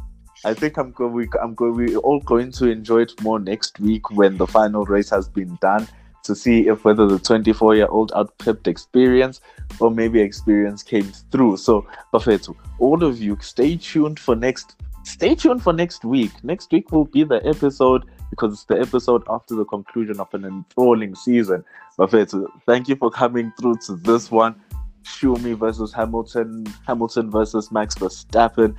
I 0.46 0.54
think 0.54 0.78
I'm 0.78 0.92
going. 0.92 1.14
We, 1.14 1.28
I'm 1.42 1.54
going. 1.54 1.76
We're 1.76 1.98
all 1.98 2.20
going 2.22 2.52
to 2.54 2.70
enjoy 2.70 3.02
it 3.02 3.22
more 3.22 3.40
next 3.40 3.80
week 3.80 4.10
when 4.12 4.38
the 4.38 4.48
final 4.48 4.86
race 4.86 5.10
has 5.10 5.28
been 5.28 5.58
done 5.62 5.88
to 6.24 6.36
see 6.36 6.68
if 6.68 6.86
whether 6.86 7.08
the 7.08 7.20
24 7.20 7.76
year 7.76 7.88
old 7.88 8.12
outpipped 8.12 8.68
experience 8.68 9.42
or 9.80 9.90
maybe 9.92 10.22
experience 10.22 10.84
came 10.84 11.12
through. 11.32 11.58
So, 11.58 11.88
Buffett, 12.12 12.48
all 12.78 13.04
of 13.04 13.20
you, 13.22 13.38
stay 13.42 13.78
tuned 13.78 14.20
for 14.20 14.36
next. 14.36 14.76
Stay 15.04 15.36
tuned 15.36 15.64
for 15.64 15.74
next 15.74 16.06
week. 16.06 16.32
Next 16.44 16.72
week 16.72 16.92
will 16.92 17.06
be 17.06 17.24
the 17.24 17.46
episode 17.46 18.06
because 18.30 18.54
it's 18.54 18.66
the 18.66 18.80
episode 18.80 19.24
after 19.30 19.56
the 19.56 19.66
conclusion 19.66 20.20
of 20.20 20.34
an 20.34 20.46
enthralling 20.46 21.16
season. 21.16 21.64
Buffett, 21.98 22.32
thank 22.66 22.88
you 22.88 22.96
for 22.96 23.10
coming 23.10 23.52
through 23.60 23.78
to 23.88 23.96
this 23.96 24.30
one. 24.30 24.56
Schumi 25.04 25.58
versus 25.58 25.94
Hamilton, 25.94 26.66
Hamilton 26.88 27.30
versus 27.32 27.72
Max 27.72 27.96
Verstappen, 27.96 28.76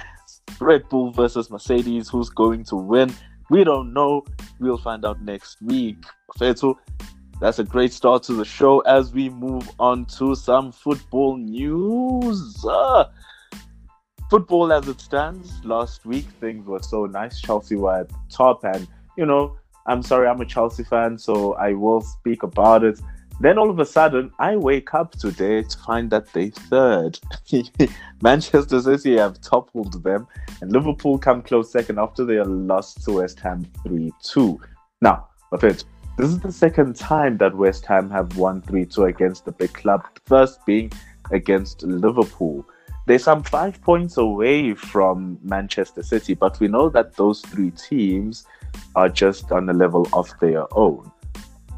Red 0.61 0.88
Bull 0.88 1.12
versus 1.12 1.50
Mercedes. 1.50 2.09
Who's 2.09 2.30
going 2.30 2.64
to 2.64 2.76
win? 2.76 3.12
We 3.50 3.64
don't 3.64 3.92
know. 3.92 4.24
We'll 4.59 4.78
find 4.78 5.04
out 5.04 5.20
next 5.22 5.61
week. 5.62 5.96
Fetu, 6.38 6.76
that's 7.40 7.59
a 7.59 7.64
great 7.64 7.92
start 7.92 8.22
to 8.24 8.35
the 8.35 8.44
show 8.44 8.80
as 8.80 9.12
we 9.12 9.28
move 9.28 9.68
on 9.80 10.04
to 10.18 10.35
some 10.35 10.70
football 10.70 11.37
news. 11.37 12.64
Uh, 12.68 13.04
football 14.28 14.72
as 14.72 14.87
it 14.87 15.00
stands, 15.00 15.64
last 15.64 16.04
week 16.06 16.26
things 16.38 16.66
were 16.66 16.83
so 16.83 17.06
nice. 17.06 17.40
Chelsea 17.40 17.76
were 17.76 18.00
at 18.00 18.11
top, 18.30 18.62
and 18.64 18.87
you 19.16 19.26
know, 19.26 19.56
I'm 19.87 20.02
sorry, 20.02 20.28
I'm 20.28 20.40
a 20.40 20.44
Chelsea 20.44 20.85
fan, 20.85 21.18
so 21.18 21.54
I 21.54 21.72
will 21.72 22.02
speak 22.02 22.42
about 22.42 22.85
it. 22.85 23.00
Then 23.40 23.57
all 23.57 23.70
of 23.70 23.79
a 23.79 23.87
sudden, 23.87 24.31
I 24.38 24.57
wake 24.57 24.92
up 24.92 25.12
today 25.12 25.62
to 25.62 25.79
find 25.79 26.11
that 26.11 26.31
they 26.35 26.50
third. 26.50 27.18
Manchester 28.22 28.83
City 28.83 29.16
have 29.16 29.40
toppled 29.40 30.05
them, 30.05 30.26
and 30.61 30.70
Liverpool 30.70 31.18
come 31.18 31.40
close 31.40 31.72
second 31.72 31.98
after 31.98 32.26
they 32.26 32.38
lost 32.38 33.03
to 33.05 33.12
West 33.12 33.40
Ham 33.40 33.66
3 33.83 34.12
2. 34.22 34.61
Now, 35.00 35.29
Buffett, 35.50 35.85
this 36.18 36.29
is 36.29 36.38
the 36.40 36.53
second 36.53 36.96
time 36.96 37.38
that 37.38 37.57
West 37.57 37.87
Ham 37.87 38.11
have 38.11 38.37
won 38.37 38.61
3 38.61 38.85
2 38.85 39.05
against 39.05 39.46
the 39.46 39.53
big 39.53 39.72
club, 39.72 40.05
first 40.26 40.64
being 40.66 40.92
against 41.31 41.83
Liverpool. 41.83 42.66
They're 43.07 43.18
some 43.18 43.42
five 43.42 43.81
points 43.81 44.18
away 44.18 44.74
from 44.74 45.38
Manchester 45.42 46.03
City, 46.03 46.35
but 46.35 46.61
we 46.61 46.68
know 46.68 46.90
that 46.90 47.16
those 47.16 47.40
three 47.40 47.70
teams 47.70 48.44
are 48.94 49.09
just 49.09 49.50
on 49.50 49.70
a 49.70 49.72
level 49.72 50.07
of 50.12 50.31
their 50.40 50.66
own. 50.76 51.11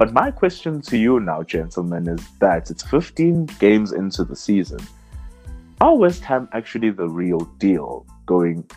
But 0.02 0.12
my 0.12 0.32
question 0.32 0.80
to 0.80 0.98
you 0.98 1.20
now, 1.20 1.44
gentlemen, 1.44 2.08
is 2.08 2.26
that 2.40 2.72
it's 2.72 2.82
15 2.82 3.46
games 3.60 3.92
into 3.92 4.24
the 4.24 4.34
season. 4.34 4.80
Are 5.80 5.96
West 5.96 6.24
Ham 6.24 6.48
actually 6.52 6.90
the 6.90 7.08
real 7.08 7.38
deal 7.58 8.04
going 8.26 8.68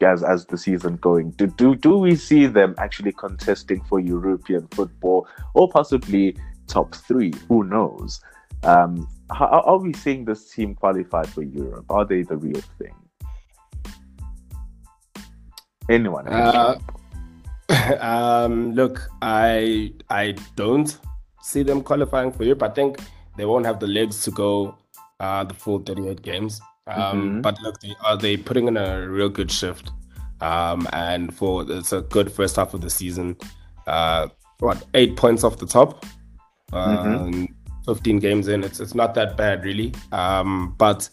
as 0.00 0.24
as 0.24 0.44
the 0.46 0.58
season 0.58 0.96
going? 0.96 1.30
Do 1.38 1.46
do, 1.46 1.76
do 1.76 1.98
we 1.98 2.16
see 2.16 2.46
them 2.46 2.74
actually 2.78 3.12
contesting 3.12 3.80
for 3.84 4.00
European 4.00 4.66
football 4.72 5.28
or 5.54 5.70
possibly 5.70 6.36
top 6.66 6.96
three? 6.96 7.32
Who 7.46 7.62
knows? 7.62 8.20
Um, 8.64 9.06
how, 9.30 9.62
are 9.64 9.78
we 9.78 9.92
seeing 9.92 10.24
this 10.24 10.50
team 10.50 10.74
qualify 10.74 11.22
for 11.26 11.42
Europe? 11.42 11.86
Are 11.90 12.04
they 12.04 12.22
the 12.22 12.36
real 12.36 12.60
thing? 12.80 12.96
Anyone? 15.88 16.26
Uh, 16.26 16.76
um, 18.00 18.74
look, 18.74 19.08
I 19.20 19.92
I 20.10 20.34
don't 20.56 20.96
see 21.42 21.62
them 21.62 21.82
qualifying 21.82 22.32
for 22.32 22.44
Europe. 22.44 22.62
I 22.62 22.68
think 22.70 23.00
they 23.36 23.44
won't 23.44 23.66
have 23.66 23.80
the 23.80 23.86
legs 23.86 24.22
to 24.24 24.30
go 24.30 24.76
uh, 25.20 25.44
the 25.44 25.54
full 25.54 25.78
38 25.80 26.22
games. 26.22 26.60
Um, 26.86 27.38
Mhm. 27.38 27.42
But 27.42 27.60
look, 27.62 27.80
they 27.80 27.94
are 28.04 28.16
they 28.16 28.36
putting 28.36 28.68
in 28.68 28.76
a 28.76 29.08
real 29.08 29.28
good 29.28 29.50
shift. 29.50 29.90
Um, 30.40 30.88
and 30.92 31.32
for 31.34 31.64
it's 31.70 31.92
a 31.92 32.00
good 32.02 32.32
first 32.32 32.56
half 32.56 32.74
of 32.74 32.80
the 32.80 32.90
season. 32.90 33.36
Uh, 33.86 34.28
what 34.58 34.84
eight 34.94 35.16
points 35.16 35.44
off 35.44 35.58
the 35.58 35.66
top? 35.66 36.04
Um, 36.72 37.48
15 37.86 38.18
games 38.18 38.48
in. 38.48 38.64
It's 38.64 38.80
it's 38.80 38.94
not 38.94 39.14
that 39.14 39.36
bad 39.36 39.64
really. 39.64 39.94
Um, 40.10 40.74
but 40.78 41.08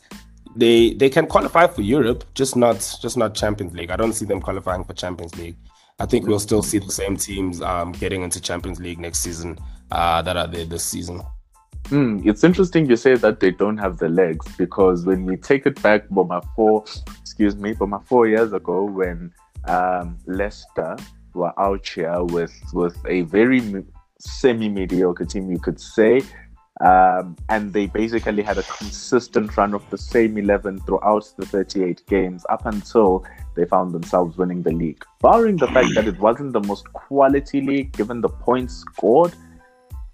they 0.55 0.93
they 0.93 1.09
can 1.09 1.27
qualify 1.27 1.67
for 1.67 1.81
Europe, 1.81 2.23
just 2.33 2.55
not 2.55 2.75
just 3.01 3.17
not 3.17 3.35
Champions 3.35 3.73
League. 3.73 3.91
I 3.91 3.95
don't 3.95 4.13
see 4.13 4.25
them 4.25 4.41
qualifying 4.41 4.83
for 4.83 4.93
Champions 4.93 5.35
League. 5.37 5.57
I 5.99 6.05
think 6.05 6.27
we'll 6.27 6.39
still 6.39 6.63
see 6.63 6.79
the 6.79 6.91
same 6.91 7.17
teams 7.17 7.61
um, 7.61 7.91
getting 7.91 8.23
into 8.23 8.39
Champions 8.39 8.79
League 8.79 8.99
next 8.99 9.19
season 9.19 9.57
uh, 9.91 10.21
that 10.21 10.37
are 10.37 10.47
there 10.47 10.65
this 10.65 10.83
season. 10.83 11.21
Hmm, 11.87 12.21
it's 12.23 12.43
interesting 12.43 12.87
you 12.87 12.95
say 12.95 13.15
that 13.15 13.39
they 13.39 13.51
don't 13.51 13.77
have 13.77 13.97
the 13.97 14.09
legs 14.09 14.45
because 14.57 15.05
when 15.05 15.25
we 15.25 15.37
take 15.37 15.65
it 15.65 15.81
back, 15.81 16.07
Boma 16.09 16.41
four, 16.55 16.85
excuse 17.19 17.55
me, 17.55 17.73
Boma 17.73 17.99
four 18.05 18.27
years 18.27 18.53
ago 18.53 18.83
when 18.83 19.33
um, 19.67 20.17
Leicester 20.25 20.95
were 21.33 21.53
out 21.59 21.87
here 21.87 22.23
with 22.25 22.53
with 22.73 22.97
a 23.07 23.21
very 23.21 23.61
semi-mediocre 24.19 25.25
team, 25.25 25.49
you 25.49 25.59
could 25.59 25.79
say, 25.79 26.21
um, 26.81 27.35
and 27.49 27.73
they 27.73 27.87
basically 27.87 28.41
had 28.41 28.57
a 28.57 28.63
consistent 28.63 29.57
run 29.57 29.73
of 29.73 29.87
the 29.89 29.97
same 29.97 30.37
eleven 30.37 30.79
throughout 30.81 31.31
the 31.37 31.45
thirty-eight 31.45 32.03
games 32.07 32.45
up 32.49 32.65
until 32.65 33.25
they 33.55 33.65
found 33.65 33.93
themselves 33.93 34.37
winning 34.37 34.63
the 34.63 34.71
league. 34.71 35.03
Barring 35.21 35.57
the 35.57 35.67
fact 35.67 35.89
that 35.95 36.07
it 36.07 36.17
wasn't 36.19 36.53
the 36.53 36.61
most 36.61 36.91
quality 36.93 37.61
league 37.61 37.91
given 37.91 38.21
the 38.21 38.29
points 38.29 38.75
scored, 38.75 39.33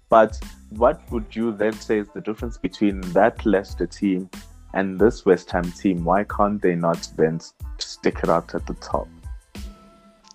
but 0.08 0.38
what 0.70 1.00
would 1.12 1.36
you 1.36 1.52
then 1.52 1.72
say 1.72 1.98
is 1.98 2.08
the 2.14 2.20
difference 2.20 2.58
between 2.58 3.00
that 3.12 3.46
Leicester 3.46 3.86
team 3.86 4.28
and 4.74 4.98
this 4.98 5.24
West 5.24 5.50
Ham 5.52 5.70
team? 5.72 6.04
Why 6.04 6.24
can't 6.24 6.60
they 6.60 6.74
not 6.74 7.08
then 7.16 7.40
stick 7.78 8.18
it 8.24 8.28
out 8.28 8.54
at 8.54 8.66
the 8.66 8.74
top? 8.74 9.06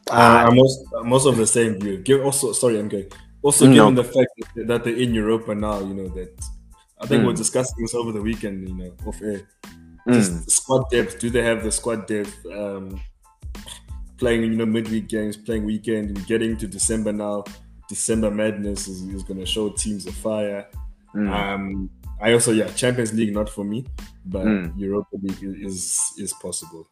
Uh, 0.10 0.46
I'm 0.48 0.58
also, 0.58 0.98
I'm 0.98 1.12
also 1.12 1.30
of 1.30 1.38
the 1.38 1.48
same 1.48 1.80
view. 1.80 1.98
Give 1.98 2.24
also 2.24 2.54
sorry, 2.54 2.80
I'm 2.80 2.88
going. 2.88 3.12
Also, 3.44 3.66
No. 3.68 3.74
given 3.74 3.96
the 3.96 4.04
fact 4.04 4.30
that, 4.56 4.68
that 4.68 4.84
they're 4.84 4.96
in 4.96 5.14
Europa 5.14 5.56
now, 5.56 5.80
you 5.80 5.94
know 5.94 6.08
that 6.10 6.40
I 7.00 7.08
think 7.08 7.24
Mm. 7.24 7.28
we're 7.28 7.34
discussing 7.34 7.82
this 7.84 7.96
over 7.96 8.12
the 8.12 8.22
weekend. 8.22 8.68
You 8.70 8.76
know, 8.76 8.92
off 9.08 9.22
air. 9.22 9.42
Mm. 10.08 10.50
Squad 10.50 10.90
depth. 10.92 11.20
Do 11.20 11.30
they 11.30 11.44
have 11.44 11.64
the 11.64 11.72
squad 11.72 12.06
depth? 12.08 12.36
Um, 12.46 13.00
playing 14.18 14.44
you 14.44 14.58
know 14.58 14.66
midweek 14.66 15.08
games, 15.08 15.36
playing 15.38 15.66
weekend. 15.66 16.16
We're 16.18 16.26
getting 16.26 16.58
to 16.58 16.68
December 16.68 17.12
now. 17.12 17.44
December 17.90 18.32
madness 18.32 18.88
is, 18.88 19.02
is 19.04 19.24
going 19.24 19.40
to 19.40 19.46
show 19.46 19.70
teams 19.70 20.06
of 20.06 20.14
fire. 20.14 20.68
Mm. 21.16 21.30
Um, 21.30 21.90
I 22.22 22.34
also 22.34 22.52
yeah, 22.52 22.68
Champions 22.68 23.14
League 23.14 23.34
not 23.34 23.50
for 23.50 23.64
me, 23.66 23.86
but 24.26 24.46
Mm. 24.46 24.74
Europa 24.78 25.18
League 25.22 25.44
is 25.66 26.14
is 26.18 26.34
possible. 26.34 26.88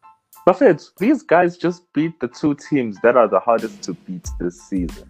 Buffett, 0.45 0.83
these 0.97 1.21
guys 1.21 1.57
just 1.57 1.83
beat 1.93 2.19
the 2.19 2.27
two 2.27 2.55
teams 2.55 2.97
that 3.03 3.15
are 3.15 3.27
the 3.27 3.39
hardest 3.39 3.83
to 3.83 3.93
beat 3.93 4.27
this 4.39 4.59
season. 4.63 5.07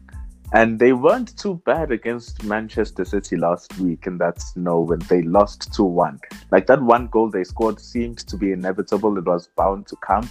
And 0.51 0.79
they 0.79 0.93
weren't 0.93 1.37
too 1.37 1.61
bad 1.65 1.91
against 1.91 2.43
Manchester 2.43 3.05
City 3.05 3.37
last 3.37 3.77
week 3.77 4.07
in 4.07 4.17
that 4.17 4.41
snow 4.41 4.79
when 4.79 4.99
they 4.99 5.21
lost 5.21 5.73
2 5.73 5.83
1. 5.83 6.19
Like 6.51 6.65
that 6.67 6.81
one 6.81 7.07
goal 7.07 7.29
they 7.29 7.43
scored 7.43 7.79
seemed 7.79 8.19
to 8.19 8.35
be 8.35 8.51
inevitable, 8.51 9.17
it 9.17 9.25
was 9.25 9.49
bound 9.55 9.87
to 9.87 9.95
come. 9.97 10.27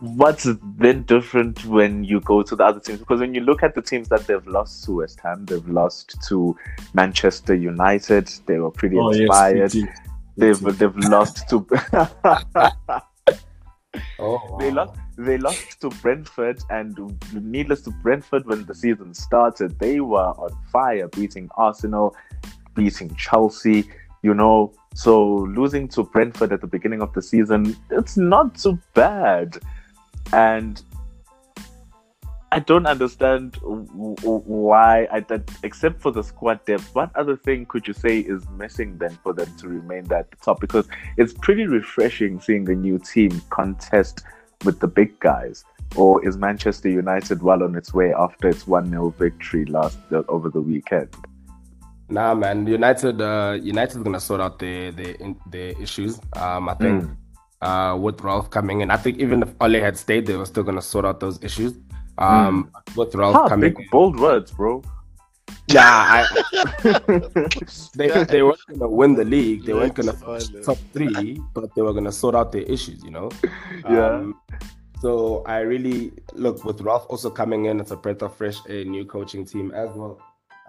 What's 0.00 0.48
then 0.78 1.04
different 1.04 1.64
when 1.66 2.02
you 2.02 2.20
go 2.20 2.42
to 2.42 2.56
the 2.56 2.64
other 2.64 2.80
teams? 2.80 2.98
Because 2.98 3.20
when 3.20 3.34
you 3.34 3.40
look 3.40 3.62
at 3.62 3.76
the 3.76 3.82
teams 3.82 4.08
that 4.08 4.26
they've 4.26 4.46
lost 4.48 4.82
to 4.84 4.96
West 4.96 5.20
Ham, 5.22 5.46
they've 5.46 5.68
lost 5.68 6.16
to 6.26 6.56
Manchester 6.92 7.54
United, 7.54 8.28
they 8.46 8.58
were 8.58 8.72
pretty 8.72 8.98
oh, 8.98 9.10
inspired. 9.10 9.72
Yes, 9.72 9.86
they've, 10.36 10.78
they've 10.78 10.96
lost 10.96 11.48
to. 11.50 11.64
oh, 14.22 14.40
wow. 14.50 14.58
They 14.58 14.70
lost 14.70 14.94
they 15.18 15.38
lost 15.38 15.80
to 15.82 15.90
Brentford, 15.90 16.62
and 16.70 16.98
needless 17.34 17.82
to 17.82 17.90
Brentford, 17.90 18.46
when 18.46 18.64
the 18.64 18.74
season 18.74 19.12
started, 19.14 19.78
they 19.78 20.00
were 20.00 20.32
on 20.38 20.50
fire, 20.72 21.08
beating 21.08 21.50
Arsenal, 21.56 22.16
beating 22.74 23.14
Chelsea. 23.16 23.84
You 24.22 24.34
know, 24.34 24.72
so 24.94 25.38
losing 25.58 25.88
to 25.88 26.04
Brentford 26.04 26.52
at 26.52 26.60
the 26.60 26.66
beginning 26.66 27.02
of 27.02 27.12
the 27.12 27.20
season, 27.20 27.76
it's 27.90 28.16
not 28.16 28.54
too 28.54 28.78
bad. 28.94 29.58
And 30.32 30.80
I 32.52 32.58
don't 32.58 32.84
understand 32.84 33.56
why, 33.62 35.08
I, 35.10 35.20
that, 35.20 35.50
except 35.62 36.02
for 36.02 36.10
the 36.10 36.22
squad 36.22 36.62
depth, 36.66 36.94
what 36.94 37.10
other 37.16 37.34
thing 37.34 37.64
could 37.64 37.88
you 37.88 37.94
say 37.94 38.18
is 38.18 38.46
missing 38.50 38.98
then 38.98 39.18
for 39.22 39.32
them 39.32 39.50
to 39.56 39.68
remain 39.68 40.12
at 40.12 40.30
the 40.30 40.36
top? 40.36 40.60
Because 40.60 40.86
it's 41.16 41.32
pretty 41.32 41.66
refreshing 41.66 42.42
seeing 42.42 42.68
a 42.68 42.74
new 42.74 42.98
team 42.98 43.40
contest 43.48 44.24
with 44.66 44.80
the 44.80 44.86
big 44.86 45.18
guys? 45.18 45.64
Or 45.96 46.22
is 46.26 46.36
Manchester 46.36 46.90
United 46.90 47.42
well 47.42 47.62
on 47.62 47.74
its 47.74 47.94
way 47.94 48.12
after 48.12 48.50
its 48.50 48.66
1 48.66 48.90
0 48.90 49.14
victory 49.18 49.64
last 49.64 49.98
uh, 50.12 50.22
over 50.28 50.50
the 50.50 50.60
weekend? 50.60 51.08
Nah, 52.10 52.34
man. 52.34 52.66
United, 52.66 53.18
uh, 53.22 53.58
United's 53.62 54.02
gonna 54.02 54.20
sort 54.20 54.42
out 54.42 54.58
their 54.58 54.92
their, 54.92 55.16
their 55.50 55.80
issues. 55.80 56.20
Um, 56.34 56.68
I 56.68 56.74
think 56.74 57.04
mm. 57.04 57.16
uh, 57.62 57.96
with 57.96 58.20
Ralf 58.20 58.50
coming 58.50 58.82
in, 58.82 58.90
I 58.90 58.98
think 58.98 59.20
even 59.20 59.42
if 59.42 59.54
Ole 59.58 59.80
had 59.80 59.96
stayed, 59.96 60.26
they 60.26 60.36
were 60.36 60.44
still 60.44 60.64
gonna 60.64 60.82
sort 60.82 61.06
out 61.06 61.18
those 61.18 61.42
issues. 61.42 61.78
Um, 62.18 62.70
mm. 62.74 62.96
with 62.96 63.14
Ralf 63.14 63.34
huh, 63.34 63.48
coming, 63.48 63.72
big, 63.72 63.80
in, 63.84 63.88
bold 63.90 64.18
words, 64.18 64.52
bro. 64.52 64.82
Yeah, 65.68 65.82
I, 65.84 66.26
they 67.94 68.24
they 68.24 68.42
weren't 68.42 68.60
gonna 68.68 68.88
win 68.88 69.14
the 69.14 69.24
league. 69.24 69.64
They 69.64 69.72
weren't 69.72 69.94
gonna 69.94 70.12
top 70.62 70.78
three, 70.92 71.40
but 71.54 71.74
they 71.74 71.82
were 71.82 71.92
gonna 71.92 72.12
sort 72.12 72.34
out 72.34 72.52
their 72.52 72.62
issues. 72.62 73.02
You 73.02 73.10
know. 73.10 73.30
Yeah. 73.88 74.06
Um, 74.06 74.40
so 75.00 75.42
I 75.46 75.60
really 75.60 76.12
look 76.34 76.64
with 76.64 76.80
Ralf 76.80 77.06
also 77.08 77.28
coming 77.28 77.64
in. 77.64 77.80
It's 77.80 77.90
a 77.90 77.96
breath 77.96 78.22
of 78.22 78.36
fresh 78.36 78.58
air, 78.68 78.84
new 78.84 79.04
coaching 79.04 79.44
team 79.44 79.72
as 79.72 79.90
well. 79.96 80.20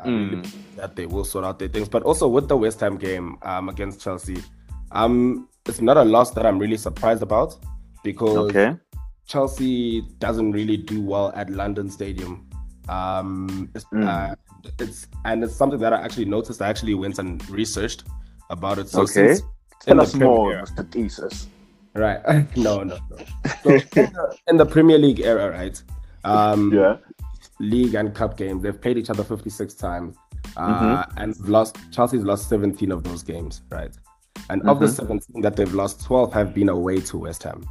Mm. 0.04 0.46
that 0.76 0.96
they 0.96 1.06
will 1.06 1.24
sort 1.24 1.46
out 1.46 1.60
their 1.60 1.68
things, 1.68 1.88
but 1.88 2.04
also 2.04 2.28
with 2.28 2.48
the 2.50 2.58
West 2.58 2.80
Ham 2.80 2.98
game 2.98 3.38
um, 3.44 3.70
against 3.70 4.02
Chelsea, 4.02 4.44
um, 4.92 5.48
it's 5.66 5.82
not 5.82 5.98
a 5.98 6.04
loss 6.04 6.32
that 6.32 6.46
I'm 6.46 6.60
really 6.60 6.78
surprised 6.78 7.22
about 7.22 7.56
because 8.04 8.38
okay. 8.50 8.76
Chelsea 9.28 10.02
doesn't 10.20 10.52
really 10.52 10.78
do 10.78 11.02
well 11.02 11.32
at 11.36 11.50
London 11.50 11.90
Stadium. 11.90 12.48
Um, 12.90 13.70
it's, 13.74 13.86
mm. 13.86 14.06
uh, 14.06 14.36
it's 14.80 15.08
and 15.26 15.44
it's 15.44 15.56
something 15.56 15.80
that 15.80 15.94
I 15.94 16.02
actually 16.02 16.26
noticed. 16.26 16.62
I 16.62 16.70
actually 16.70 16.94
went 16.94 17.20
and 17.20 17.48
researched 17.50 18.04
about 18.50 18.78
it. 18.78 18.90
So 18.90 19.04
okay, 19.04 19.36
tell 19.80 20.02
us 20.02 20.14
more, 20.14 20.54
Mr. 20.54 20.90
Thesis. 20.92 21.48
Right? 21.96 22.22
no, 22.58 22.84
no, 22.84 22.98
no. 23.10 23.18
So 23.64 23.70
in 23.70 23.80
the, 23.92 24.38
in 24.48 24.58
the, 24.58 24.66
Premier 24.66 24.98
League 24.98 25.22
era, 25.22 25.52
right? 25.52 25.82
Um, 26.24 26.74
yeah. 26.74 26.98
League 27.60 27.94
and 27.94 28.14
cup 28.16 28.36
games, 28.36 28.64
they've 28.64 28.80
played 28.80 28.98
each 28.98 29.10
other 29.10 29.24
56 29.24 29.74
times, 29.76 30.16
uh, 30.58 31.04
mm-hmm. 31.06 31.18
and 31.18 31.38
lost. 31.48 31.78
Chelsea's 31.92 32.24
lost 32.24 32.50
17 32.50 32.92
of 32.92 33.04
those 33.04 33.24
games, 33.24 33.62
right? 33.70 33.96
And 34.50 34.62
mm-hmm. 34.62 34.70
of 34.70 34.80
the 34.80 34.88
mm-hmm. 34.88 34.96
17 34.96 35.42
that 35.42 35.56
they've 35.56 35.74
lost, 35.74 36.04
12 36.04 36.34
have 36.34 36.54
been 36.54 36.70
away 36.70 37.00
to 37.02 37.18
West 37.18 37.44
Ham. 37.44 37.64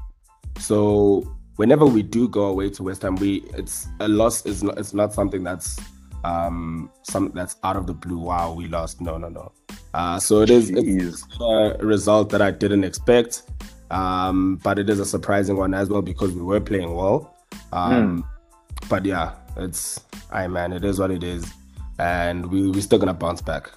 So 0.58 1.36
whenever 1.56 1.86
we 1.86 2.02
do 2.02 2.28
go 2.28 2.46
away 2.46 2.70
to 2.70 2.82
West 2.82 3.02
Ham, 3.02 3.16
we 3.16 3.44
it's 3.54 3.88
a 4.00 4.08
loss 4.08 4.46
is 4.46 4.62
not 4.62 4.78
it's 4.78 4.94
not 4.94 5.12
something 5.12 5.42
that's 5.42 5.78
um 6.24 6.90
something 7.02 7.34
that's 7.34 7.56
out 7.64 7.76
of 7.76 7.86
the 7.86 7.94
blue. 7.94 8.18
Wow, 8.18 8.52
we 8.52 8.68
lost. 8.68 9.00
No, 9.00 9.18
no, 9.18 9.28
no. 9.28 9.52
Uh, 9.94 10.18
so 10.18 10.40
it 10.40 10.50
is 10.50 10.70
it's 10.70 11.26
a 11.40 11.76
result 11.80 12.30
that 12.30 12.40
I 12.40 12.50
didn't 12.50 12.84
expect, 12.84 13.42
um, 13.90 14.56
but 14.62 14.78
it 14.78 14.88
is 14.88 15.00
a 15.00 15.06
surprising 15.06 15.56
one 15.56 15.74
as 15.74 15.88
well 15.88 16.02
because 16.02 16.32
we 16.32 16.42
were 16.42 16.60
playing 16.60 16.94
well. 16.94 17.36
Um, 17.72 18.22
mm. 18.22 18.88
But 18.88 19.04
yeah, 19.04 19.34
it's 19.56 20.00
I 20.30 20.46
man, 20.48 20.72
it 20.72 20.84
is 20.84 20.98
what 20.98 21.10
it 21.10 21.22
is, 21.22 21.50
and 21.98 22.46
we 22.46 22.70
we're 22.70 22.80
still 22.80 22.98
gonna 22.98 23.14
bounce 23.14 23.42
back. 23.42 23.70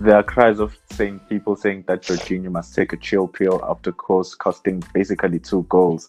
There 0.00 0.14
are 0.14 0.22
cries 0.22 0.60
of 0.60 0.76
saying 0.92 1.18
people 1.28 1.56
saying 1.56 1.84
that 1.88 2.02
Jorginho 2.02 2.52
must 2.52 2.72
take 2.72 2.92
a 2.92 2.96
chill 2.96 3.26
pill 3.26 3.60
after 3.68 3.90
course 3.90 4.32
costing 4.32 4.80
basically 4.94 5.40
two 5.40 5.66
goals 5.68 6.08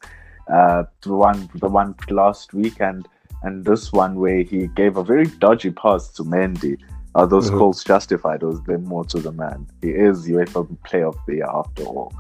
uh, 0.52 0.84
the 1.02 1.14
one 1.14 1.50
the 1.56 1.68
one 1.68 1.96
last 2.10 2.54
week 2.54 2.80
and 2.80 3.08
and 3.44 3.66
this 3.66 3.92
one 3.92 4.16
where 4.16 4.44
he 4.44 4.68
gave 4.68 4.98
a 4.98 5.04
very 5.04 5.26
dodgy 5.26 5.72
pass 5.72 6.10
to 6.14 6.24
Mendy. 6.24 6.78
Are 7.16 7.26
those 7.26 7.50
mm-hmm. 7.50 7.58
calls 7.58 7.84
justified 7.84 8.44
or 8.44 8.52
is 8.52 8.62
there 8.64 8.78
more 8.78 9.04
to 9.06 9.20
the 9.20 9.32
man? 9.32 9.68
He 9.82 9.90
is 9.90 10.28
UEFA 10.28 10.78
Player 10.84 11.08
of 11.08 11.18
the 11.26 11.36
Year 11.36 11.50
after 11.52 11.84
all. 11.84 12.14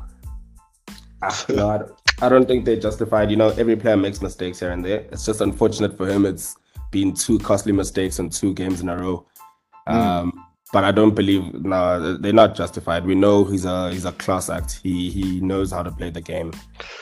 Ah, 1.21 1.45
no, 1.49 1.95
I 2.21 2.29
don't 2.29 2.47
think 2.47 2.65
they're 2.65 2.79
justified. 2.79 3.29
You 3.29 3.37
know, 3.37 3.49
every 3.49 3.75
player 3.75 3.97
makes 3.97 4.21
mistakes 4.21 4.59
here 4.59 4.71
and 4.71 4.83
there. 4.83 5.01
It's 5.11 5.25
just 5.25 5.41
unfortunate 5.41 5.95
for 5.95 6.07
him. 6.07 6.25
It's 6.25 6.55
been 6.91 7.13
two 7.13 7.37
costly 7.39 7.71
mistakes 7.71 8.19
in 8.19 8.29
two 8.29 8.53
games 8.53 8.81
in 8.81 8.89
a 8.89 8.97
row. 8.97 9.25
Mm. 9.87 10.31
But 10.71 10.83
I 10.83 10.91
don't 10.91 11.15
believe 11.15 11.53
no, 11.53 12.17
they're 12.17 12.31
not 12.31 12.55
justified. 12.55 13.05
We 13.05 13.15
know 13.15 13.43
he's 13.43 13.65
a 13.65 13.91
he's 13.91 14.05
a 14.05 14.11
class 14.11 14.49
act. 14.49 14.79
He 14.83 15.09
he 15.09 15.39
knows 15.39 15.71
how 15.71 15.81
to 15.81 15.91
play 15.91 16.11
the 16.11 16.21
game, 16.21 16.53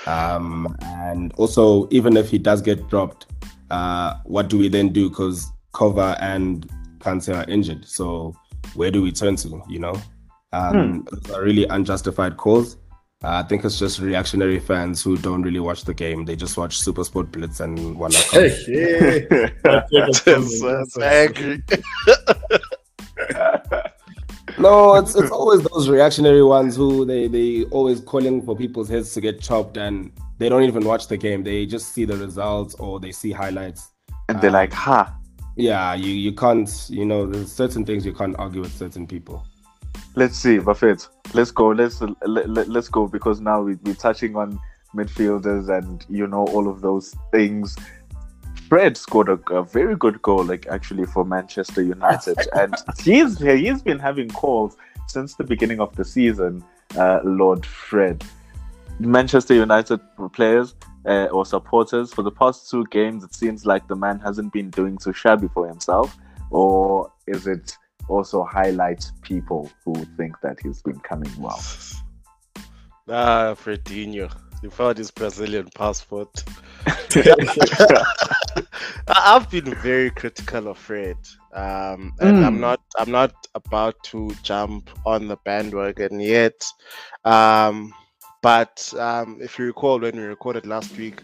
um, 0.06 0.76
and 0.82 1.34
also 1.34 1.88
even 1.92 2.16
if 2.16 2.30
he 2.30 2.38
does 2.38 2.62
get 2.62 2.88
dropped, 2.88 3.26
uh, 3.70 4.16
what 4.24 4.48
do 4.48 4.58
we 4.58 4.70
then 4.70 4.90
do? 4.94 5.10
Because 5.10 5.52
Kova 5.74 6.18
and 6.22 6.70
Kante 7.00 7.36
are 7.36 7.50
injured, 7.50 7.86
so 7.86 8.34
where 8.76 8.90
do 8.90 9.02
we 9.02 9.12
turn 9.12 9.36
to? 9.38 9.62
You 9.68 9.80
know, 9.80 10.02
um, 10.54 11.02
hmm. 11.02 11.34
are 11.34 11.44
really 11.44 11.66
unjustified 11.66 12.38
calls. 12.38 12.78
Uh, 13.24 13.42
I 13.44 13.44
think 13.44 13.66
it's 13.66 13.80
just 13.80 14.00
reactionary 14.00 14.60
fans 14.60 15.02
who 15.04 15.18
don't 15.18 15.42
really 15.42 15.60
watch 15.60 15.84
the 15.86 15.94
game. 15.94 16.24
They 16.24 16.36
just 16.36 16.56
watch 16.56 16.78
Super 16.78 17.04
Sport 17.04 17.32
Blitz 17.32 17.60
and 17.60 17.98
wanna. 17.98 18.16
Hey, 18.32 19.28
I 21.02 21.14
agree. 21.26 21.64
no, 24.60 24.96
it's 24.96 25.16
it's 25.16 25.32
always 25.32 25.64
those 25.64 25.90
reactionary 25.90 26.44
ones 26.44 26.76
who 26.76 27.06
they 27.06 27.28
they 27.28 27.64
always 27.66 28.00
calling 28.02 28.42
for 28.42 28.56
people's 28.56 28.90
heads 28.90 29.14
to 29.14 29.22
get 29.22 29.42
chopped 29.42 29.78
and 29.78 30.12
they 30.38 30.50
don't 30.50 30.64
even 30.64 30.86
watch 30.86 31.08
the 31.08 31.18
game. 31.18 31.44
They 31.44 31.66
just 31.66 31.94
see 31.94 32.06
the 32.06 32.18
results 32.18 32.76
or 32.76 33.00
they 33.00 33.12
see 33.12 33.32
highlights. 33.32 33.90
And 34.30 34.40
they're 34.42 34.50
um, 34.50 34.56
like, 34.56 34.74
ha. 34.74 35.16
Yeah, 35.56 35.96
you, 35.96 36.12
you 36.12 36.34
can't, 36.34 36.70
you 36.88 37.04
know, 37.04 37.26
there's 37.26 37.52
certain 37.52 37.84
things 37.84 38.06
you 38.06 38.14
can't 38.14 38.36
argue 38.38 38.62
with 38.62 38.74
certain 38.74 39.08
people. 39.08 39.44
Let's 40.16 40.38
see, 40.38 40.60
Bafethu. 40.60 41.08
Let's 41.34 41.50
go. 41.50 41.70
Let's 41.70 42.02
let, 42.02 42.50
let, 42.50 42.70
let's 42.70 42.90
go 42.90 43.08
because 43.08 43.42
now 43.42 43.62
we, 43.64 43.76
we're 43.84 43.96
touching 43.96 44.36
on 44.36 44.60
midfielders 44.96 45.70
and 45.76 46.06
you 46.10 46.28
know 46.28 46.46
all 46.48 46.68
of 46.68 46.82
those 46.82 47.14
things 47.32 47.76
Fred 48.68 48.98
scored 48.98 49.30
a, 49.30 49.40
a, 49.54 49.64
very 49.64 49.96
good 49.96 50.22
goal, 50.22 50.44
like 50.44 50.68
actually 50.68 51.06
for 51.06 51.24
Manchester 51.24 51.82
United, 51.82 52.38
and 52.54 52.76
he's 53.00 53.40
he's 53.40 53.82
been 53.82 54.00
having 54.00 54.30
calls 54.30 54.76
since 55.08 55.36
the 55.36 55.44
beginning 55.44 55.80
of 55.80 55.96
the 55.96 56.04
season. 56.04 56.64
Uh, 56.98 57.20
Lord 57.24 57.66
Fred, 57.66 58.24
Manchester 59.00 59.54
United 59.54 60.00
players 60.34 60.76
uh, 61.06 61.26
or 61.32 61.46
supporters 61.46 62.14
for 62.14 62.24
the 62.24 62.32
past 62.32 62.70
two 62.70 62.86
games, 62.92 63.24
it 63.24 63.34
seems 63.34 63.66
like 63.66 63.88
the 63.88 63.96
man 63.96 64.20
hasn't 64.20 64.54
been 64.54 64.70
doing 64.70 64.98
so 65.00 65.12
shabby 65.12 65.48
for 65.54 65.68
himself, 65.68 66.18
or 66.50 67.12
is 67.26 67.48
it 67.48 67.78
also 68.10 68.44
highlight 68.44 69.10
people 69.22 69.70
who 69.84 69.94
think 70.18 70.36
that 70.42 70.60
he's 70.62 70.82
been 70.82 71.00
coming 71.00 71.32
well? 71.40 71.62
Ah, 73.10 73.56
Fredinho. 73.56 74.30
He 74.62 74.68
found 74.70 74.98
his 74.98 75.12
Brazilian 75.12 75.70
passport. 75.74 76.44
I've 79.10 79.50
been 79.50 79.74
very 79.76 80.12
critical 80.12 80.68
of 80.68 80.78
Fred, 80.78 81.18
um, 81.54 82.14
and 82.20 82.38
mm. 82.38 82.46
I'm 82.46 82.60
not. 82.60 82.82
I'm 82.98 83.12
not 83.12 83.34
about 83.56 84.02
to 84.06 84.32
jump 84.44 84.90
on 85.06 85.28
the 85.28 85.38
bandwagon 85.46 86.20
yet. 86.20 86.66
Um, 87.24 87.94
but 88.42 88.94
um, 89.00 89.40
if 89.42 89.58
you 89.58 89.66
recall, 89.66 90.00
when 90.00 90.16
we 90.16 90.24
recorded 90.24 90.66
last 90.66 90.96
week, 90.98 91.24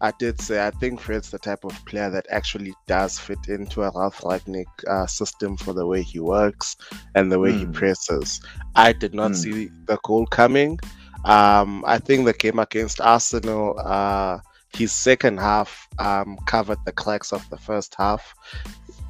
I 0.00 0.12
did 0.18 0.40
say 0.40 0.66
I 0.66 0.70
think 0.70 1.00
Fred's 1.00 1.30
the 1.30 1.38
type 1.38 1.64
of 1.64 1.84
player 1.86 2.10
that 2.10 2.26
actually 2.30 2.74
does 2.86 3.18
fit 3.18 3.48
into 3.48 3.82
a 3.82 3.90
Ralf 3.94 4.20
Rangnick 4.20 4.66
uh, 4.88 5.06
system 5.06 5.56
for 5.56 5.72
the 5.72 5.86
way 5.86 6.02
he 6.02 6.20
works 6.20 6.76
and 7.14 7.30
the 7.30 7.38
way 7.38 7.52
mm. 7.52 7.60
he 7.60 7.66
presses. 7.66 8.40
I 8.74 8.92
did 8.92 9.14
not 9.14 9.32
mm. 9.32 9.36
see 9.36 9.70
the 9.86 9.98
goal 10.04 10.26
coming. 10.26 10.78
Um, 11.24 11.84
I 11.86 11.98
think 11.98 12.24
the 12.24 12.32
game 12.32 12.58
against 12.58 13.00
Arsenal, 13.00 13.78
uh, 13.78 14.38
his 14.74 14.92
second 14.92 15.38
half 15.38 15.88
um, 15.98 16.36
covered 16.46 16.78
the 16.84 16.92
cracks 16.92 17.32
of 17.32 17.48
the 17.50 17.58
first 17.58 17.94
half. 17.94 18.34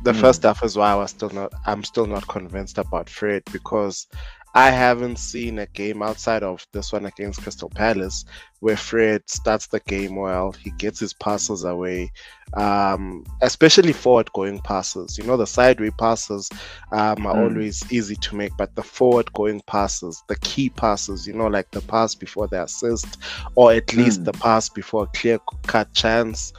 the 0.02 0.12
mm. 0.12 0.20
first 0.20 0.42
half 0.42 0.62
is 0.62 0.76
why 0.76 0.92
I 0.92 0.94
was 0.94 1.10
still 1.10 1.30
not 1.30 1.52
I'm 1.66 1.82
still 1.82 2.06
not 2.06 2.28
convinced 2.28 2.78
about 2.78 3.08
Fred 3.08 3.42
because 3.52 4.06
I 4.54 4.70
haven't 4.70 5.18
seen 5.18 5.58
a 5.58 5.66
game 5.66 6.00
outside 6.00 6.44
of 6.44 6.64
this 6.72 6.92
one 6.92 7.06
against 7.06 7.42
Crystal 7.42 7.68
Palace 7.68 8.24
where 8.60 8.76
Fred 8.76 9.22
starts 9.26 9.66
the 9.66 9.80
game 9.80 10.14
well. 10.14 10.52
He 10.52 10.70
gets 10.70 11.00
his 11.00 11.12
passes 11.12 11.64
away, 11.64 12.12
um, 12.54 13.26
especially 13.42 13.92
forward 13.92 14.32
going 14.32 14.60
passes. 14.60 15.18
You 15.18 15.24
know, 15.24 15.36
the 15.36 15.46
sideway 15.46 15.90
passes 15.90 16.48
um, 16.92 17.26
are 17.26 17.34
mm. 17.34 17.50
always 17.50 17.92
easy 17.92 18.14
to 18.14 18.36
make, 18.36 18.56
but 18.56 18.74
the 18.76 18.82
forward 18.82 19.30
going 19.32 19.60
passes, 19.66 20.22
the 20.28 20.36
key 20.36 20.70
passes, 20.70 21.26
you 21.26 21.34
know, 21.34 21.48
like 21.48 21.70
the 21.72 21.80
pass 21.82 22.14
before 22.14 22.46
the 22.46 22.62
assist, 22.62 23.18
or 23.56 23.72
at 23.72 23.92
least 23.92 24.22
mm. 24.22 24.26
the 24.26 24.32
pass 24.34 24.68
before 24.68 25.02
a 25.02 25.18
clear 25.18 25.40
cut 25.66 25.92
chance. 25.92 26.52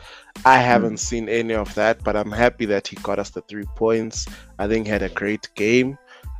I 0.43 0.57
haven't 0.57 0.95
mm. 0.95 0.99
seen 0.99 1.29
any 1.29 1.53
of 1.53 1.73
that, 1.75 2.03
but 2.03 2.17
I'm 2.17 2.31
happy 2.31 2.65
that 2.65 2.87
he 2.87 2.97
got 2.97 3.19
us 3.19 3.29
the 3.29 3.41
three 3.41 3.65
points. 3.75 4.27
I 4.59 4.67
think 4.67 4.85
he 4.85 4.91
had 4.91 5.01
a 5.01 5.09
great 5.09 5.49
game. 5.55 5.97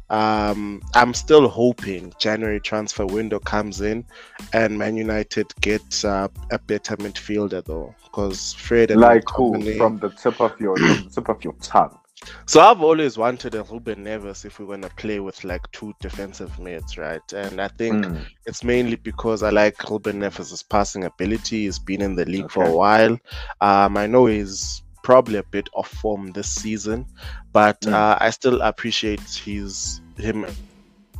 Um, 0.09 0.81
I'm 0.93 1.13
still 1.13 1.47
hoping 1.47 2.13
January 2.19 2.59
transfer 2.59 3.05
window 3.05 3.39
comes 3.39 3.81
in 3.81 4.05
and 4.53 4.77
Man 4.77 4.97
United 4.97 5.47
gets 5.61 6.05
uh, 6.05 6.27
a 6.51 6.59
better 6.59 6.95
midfielder 6.97 7.65
though, 7.65 7.95
because 8.03 8.53
Fred 8.53 8.91
and 8.91 9.01
like 9.01 9.23
who 9.29 9.77
from 9.77 9.97
the 9.99 10.09
tip 10.09 10.39
of 10.39 10.59
your 10.59 10.75
tip 11.11 11.29
of 11.29 11.43
your 11.43 11.53
tongue. 11.61 11.97
So 12.45 12.61
I've 12.61 12.81
always 12.81 13.17
wanted 13.17 13.55
a 13.55 13.63
Ruben 13.63 14.03
Neves 14.03 14.45
if 14.45 14.59
we're 14.59 14.67
gonna 14.67 14.89
play 14.89 15.19
with 15.19 15.43
like 15.43 15.69
two 15.71 15.93
defensive 16.01 16.57
mids, 16.59 16.97
right? 16.97 17.21
And 17.33 17.59
I 17.59 17.67
think 17.67 18.05
mm. 18.05 18.25
it's 18.45 18.63
mainly 18.63 18.95
because 18.95 19.43
I 19.43 19.49
like 19.49 19.89
Ruben 19.89 20.19
Neves' 20.19 20.67
passing 20.67 21.03
ability. 21.03 21.65
He's 21.65 21.79
been 21.79 22.01
in 22.01 22.15
the 22.15 22.25
league 22.25 22.45
okay. 22.45 22.53
for 22.53 22.63
a 22.63 22.71
while. 22.71 23.19
Um, 23.61 23.97
I 23.97 24.07
know 24.07 24.25
he's 24.27 24.81
probably 25.05 25.37
a 25.37 25.43
bit 25.43 25.69
off 25.75 25.87
form 25.87 26.31
this 26.31 26.49
season, 26.49 27.05
but 27.53 27.79
mm. 27.81 27.93
uh, 27.93 28.17
I 28.19 28.31
still 28.31 28.59
appreciate 28.61 29.21
his 29.21 30.01
him 30.17 30.47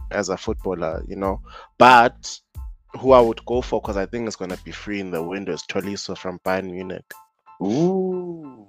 as 0.09 0.29
a 0.29 0.37
footballer, 0.37 1.03
you 1.07 1.15
know. 1.15 1.39
But 1.77 2.39
who 2.99 3.11
I 3.11 3.21
would 3.21 3.45
go 3.45 3.61
for 3.61 3.79
because 3.79 3.95
I 3.95 4.07
think 4.07 4.25
it's 4.25 4.35
gonna 4.35 4.57
be 4.65 4.71
free 4.71 4.99
in 4.99 5.11
the 5.11 5.21
window 5.21 5.53
is 5.53 5.61
Tolisso 5.61 6.17
from 6.17 6.39
Bayern 6.39 6.71
Munich. 6.71 7.05
Ooh. 7.61 8.65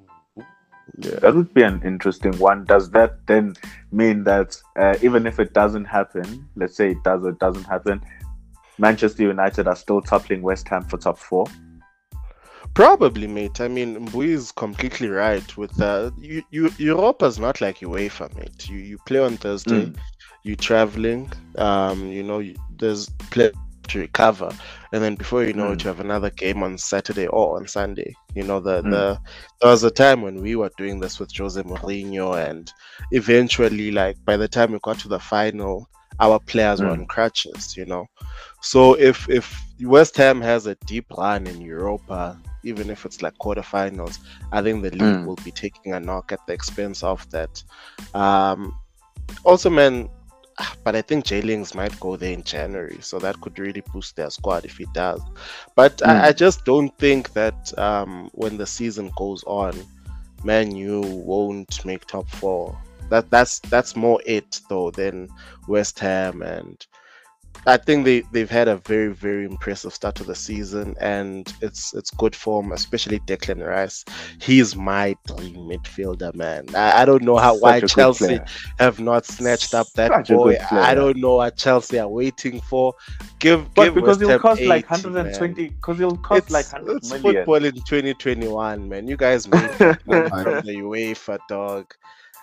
Yeah. 0.98 1.18
That 1.20 1.34
would 1.34 1.52
be 1.54 1.62
an 1.62 1.82
interesting 1.82 2.36
one. 2.38 2.64
Does 2.64 2.90
that 2.90 3.26
then 3.26 3.54
mean 3.90 4.22
that 4.24 4.60
uh, 4.78 4.96
even 5.02 5.26
if 5.26 5.40
it 5.40 5.54
doesn't 5.54 5.86
happen, 5.86 6.46
let's 6.56 6.76
say 6.76 6.90
it 6.90 7.02
does 7.04 7.24
or 7.24 7.32
doesn't 7.32 7.64
happen, 7.64 8.02
Manchester 8.78 9.22
United 9.22 9.66
are 9.66 9.76
still 9.76 10.02
toppling 10.02 10.42
West 10.42 10.68
Ham 10.68 10.84
for 10.84 10.98
top 10.98 11.18
four? 11.18 11.46
Probably, 12.76 13.26
mate. 13.26 13.62
I 13.62 13.68
mean, 13.68 14.06
Mbuyi 14.06 14.32
is 14.32 14.52
completely 14.52 15.08
right 15.08 15.56
with 15.56 15.80
uh, 15.80 16.10
you, 16.18 16.42
you, 16.50 16.70
Europa's 16.76 17.38
not 17.38 17.62
like 17.62 17.78
UEFA, 17.78 18.36
mate. 18.36 18.68
You 18.68 18.76
you 18.76 18.98
play 19.06 19.18
on 19.18 19.38
Thursday, 19.38 19.86
mm. 19.86 19.96
you're 20.42 20.56
traveling, 20.56 21.32
um, 21.56 22.06
you 22.08 22.22
know, 22.22 22.40
you, 22.40 22.54
there's 22.78 23.08
play 23.30 23.50
to 23.88 23.98
recover, 23.98 24.50
and 24.92 25.02
then 25.02 25.14
before 25.14 25.42
you 25.44 25.54
know 25.54 25.70
mm. 25.70 25.72
it, 25.72 25.84
you 25.84 25.88
have 25.88 26.00
another 26.00 26.28
game 26.28 26.62
on 26.62 26.76
Saturday 26.76 27.26
or 27.28 27.56
on 27.56 27.66
Sunday. 27.66 28.14
You 28.34 28.42
know, 28.42 28.60
the 28.60 28.82
mm. 28.82 28.90
the 28.90 29.20
there 29.62 29.70
was 29.70 29.82
a 29.82 29.90
time 29.90 30.20
when 30.20 30.42
we 30.42 30.54
were 30.54 30.70
doing 30.76 31.00
this 31.00 31.18
with 31.18 31.34
Jose 31.34 31.62
Mourinho, 31.62 32.36
and 32.46 32.70
eventually, 33.10 33.90
like 33.90 34.22
by 34.26 34.36
the 34.36 34.48
time 34.48 34.72
we 34.72 34.80
got 34.80 34.98
to 34.98 35.08
the 35.08 35.18
final, 35.18 35.88
our 36.20 36.38
players 36.40 36.82
were 36.82 36.88
mm. 36.88 36.98
on 36.98 37.06
crutches. 37.06 37.74
You 37.74 37.86
know, 37.86 38.06
so 38.60 38.92
if 38.98 39.30
if 39.30 39.58
West 39.80 40.14
Ham 40.18 40.42
has 40.42 40.66
a 40.66 40.74
deep 40.86 41.06
run 41.16 41.46
in 41.46 41.62
Europa, 41.62 42.38
even 42.66 42.90
if 42.90 43.04
it's 43.04 43.22
like 43.22 43.34
quarterfinals, 43.38 44.18
I 44.52 44.62
think 44.62 44.82
the 44.82 44.90
league 44.90 45.00
mm. 45.00 45.26
will 45.26 45.36
be 45.36 45.50
taking 45.50 45.94
a 45.94 46.00
knock 46.00 46.32
at 46.32 46.46
the 46.46 46.52
expense 46.52 47.02
of 47.02 47.28
that. 47.30 47.62
Um, 48.14 48.78
also, 49.44 49.70
man, 49.70 50.08
but 50.84 50.96
I 50.96 51.02
think 51.02 51.24
Jaylings 51.24 51.74
might 51.74 51.98
go 52.00 52.16
there 52.16 52.32
in 52.32 52.42
January, 52.42 52.98
so 53.00 53.18
that 53.18 53.40
could 53.40 53.58
really 53.58 53.82
boost 53.92 54.16
their 54.16 54.30
squad 54.30 54.64
if 54.64 54.76
he 54.76 54.86
does. 54.94 55.20
But 55.74 55.98
mm. 55.98 56.08
I, 56.08 56.28
I, 56.28 56.32
just 56.32 56.64
don't 56.64 56.96
think 56.98 57.32
that 57.34 57.76
um, 57.78 58.30
when 58.32 58.56
the 58.56 58.66
season 58.66 59.10
goes 59.16 59.44
on, 59.44 59.74
Man 60.44 60.74
U 60.74 61.00
won't 61.00 61.84
make 61.84 62.06
top 62.06 62.28
four. 62.28 62.78
That 63.10 63.30
that's 63.30 63.60
that's 63.60 63.94
more 63.94 64.20
it 64.26 64.60
though 64.68 64.90
than 64.90 65.28
West 65.68 65.98
Ham 66.00 66.42
and 66.42 66.84
I 67.66 67.76
think 67.76 68.04
they 68.04 68.20
they've 68.30 68.50
had 68.50 68.68
a 68.68 68.76
very 68.76 69.12
very 69.12 69.44
impressive 69.44 69.92
start 69.92 70.14
to 70.16 70.24
the 70.24 70.36
season, 70.36 70.94
and 71.00 71.52
it's 71.60 71.92
it's 71.94 72.10
good 72.12 72.36
form, 72.36 72.70
especially 72.70 73.18
Declan 73.20 73.66
Rice. 73.66 74.04
He's 74.40 74.76
my 74.76 75.16
dream 75.26 75.56
midfielder, 75.56 76.32
man. 76.34 76.66
I, 76.76 77.02
I 77.02 77.04
don't 77.04 77.24
know 77.24 77.36
how 77.36 77.54
Such 77.54 77.62
why 77.62 77.80
Chelsea 77.80 78.40
have 78.78 79.00
not 79.00 79.26
snatched 79.26 79.74
up 79.74 79.88
that 79.96 80.12
Such 80.12 80.28
boy. 80.28 80.56
I 80.70 80.94
don't 80.94 81.16
know 81.16 81.36
what 81.36 81.56
Chelsea 81.56 81.98
are 81.98 82.08
waiting 82.08 82.60
for. 82.60 82.94
Give 83.40 83.72
but 83.74 83.86
give 83.86 83.94
because 83.96 84.20
he'll 84.20 84.38
cost 84.38 84.60
80, 84.60 84.68
like 84.68 84.88
120 84.88 85.68
because 85.68 85.98
he'll 85.98 86.16
cost 86.18 86.44
it's, 86.44 86.50
like 86.52 86.72
100 86.72 86.96
it's 86.98 87.10
million. 87.10 87.44
football 87.44 87.64
in 87.64 87.74
2021, 87.74 88.88
man. 88.88 89.08
You 89.08 89.16
guys 89.16 89.48
made 89.48 89.70
from 89.74 89.96
the 90.04 90.82
UEFA 90.84 91.38
dog. 91.48 91.92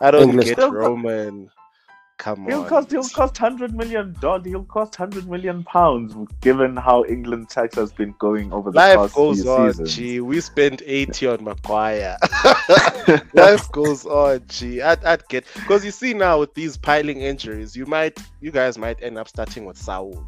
I 0.02 0.12
don't 0.12 0.32
English. 0.32 0.50
get 0.50 0.70
Roman. 0.70 1.50
Come 2.18 2.46
he'll 2.46 2.62
on. 2.62 2.70
Cost, 2.70 2.92
he'll 2.92 3.10
cost 3.10 3.38
hundred 3.38 3.74
million 3.74 4.16
dollars. 4.22 4.46
He'll 4.46 4.64
cost 4.66 4.96
hundred 4.96 5.30
million 5.30 5.64
pounds, 5.64 6.16
given 6.42 6.78
how 6.78 7.04
England 7.06 7.50
tax 7.50 7.76
has 7.76 7.92
been 7.92 8.14
going 8.20 8.54
over 8.54 8.72
the 8.72 8.78
Life 8.78 8.96
past 8.98 9.16
goes 9.16 9.42
few 9.42 9.52
on, 9.52 9.72
seasons. 9.72 9.96
Gee, 9.96 10.20
we 10.22 10.40
spent 10.40 10.82
eighty 10.86 11.28
on 11.28 11.44
Maguire. 11.44 12.18
Life 13.34 13.72
goes 13.72 14.06
on, 14.06 14.42
gee. 14.48 14.82
I'd, 14.82 15.04
I'd 15.04 15.28
get 15.28 15.46
because 15.56 15.84
you 15.84 15.92
see 15.92 16.14
now 16.14 16.40
with 16.40 16.54
these 16.54 16.78
piling 16.78 17.22
injuries, 17.22 17.76
you 17.76 17.86
might, 17.86 18.18
you 18.42 18.52
guys 18.52 18.78
might 18.78 19.02
end 19.02 19.18
up 19.18 19.28
starting 19.28 19.66
with 19.66 19.78
Saul. 19.78 20.28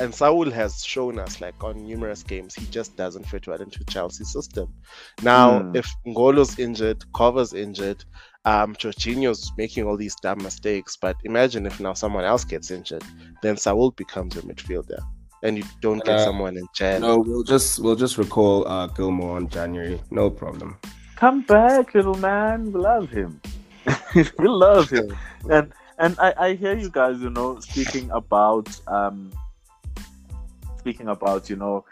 And 0.00 0.14
Saul 0.14 0.50
has 0.50 0.82
shown 0.84 1.18
us, 1.18 1.40
like 1.40 1.62
on 1.62 1.84
numerous 1.86 2.22
games, 2.22 2.54
he 2.54 2.64
just 2.66 2.96
doesn't 2.96 3.24
fit 3.24 3.46
well 3.46 3.60
into 3.60 3.84
Chelsea's 3.84 4.32
system. 4.32 4.72
Now, 5.22 5.60
mm. 5.60 5.76
if 5.76 5.86
Ngolo's 6.06 6.58
injured, 6.58 7.04
Kova's 7.12 7.52
injured, 7.52 8.02
um, 8.44 8.74
Jorginho's 8.74 9.52
making 9.56 9.84
all 9.84 9.96
these 9.96 10.14
dumb 10.16 10.42
mistakes. 10.42 10.96
But 10.96 11.16
imagine 11.24 11.66
if 11.66 11.80
now 11.80 11.94
someone 11.94 12.24
else 12.24 12.44
gets 12.44 12.70
injured, 12.70 13.04
then 13.42 13.56
Saul 13.56 13.92
becomes 13.92 14.36
a 14.36 14.42
midfielder, 14.42 15.00
and 15.42 15.56
you 15.56 15.64
don't 15.80 16.04
get 16.04 16.16
uh, 16.16 16.24
someone 16.24 16.56
in 16.56 16.66
Jan. 16.74 17.02
No, 17.02 17.18
we'll 17.18 17.44
just 17.44 17.78
we'll 17.78 17.96
just 17.96 18.18
recall 18.18 18.66
uh, 18.66 18.86
Gilmour 18.88 19.36
on 19.36 19.48
January. 19.48 20.00
No 20.10 20.30
problem. 20.30 20.78
Come 21.16 21.42
back, 21.42 21.94
little 21.94 22.16
man. 22.16 22.72
We 22.72 22.80
love 22.80 23.08
him. 23.08 23.40
we 24.14 24.48
love 24.48 24.90
him. 24.90 25.16
And 25.48 25.72
and 25.98 26.18
I, 26.18 26.34
I 26.36 26.54
hear 26.54 26.76
you 26.76 26.90
guys, 26.90 27.20
you 27.20 27.30
know, 27.30 27.60
speaking 27.60 28.10
about 28.10 28.68
um 28.88 29.32
speaking 30.78 31.08
about, 31.08 31.48
you 31.48 31.54
know, 31.54 31.84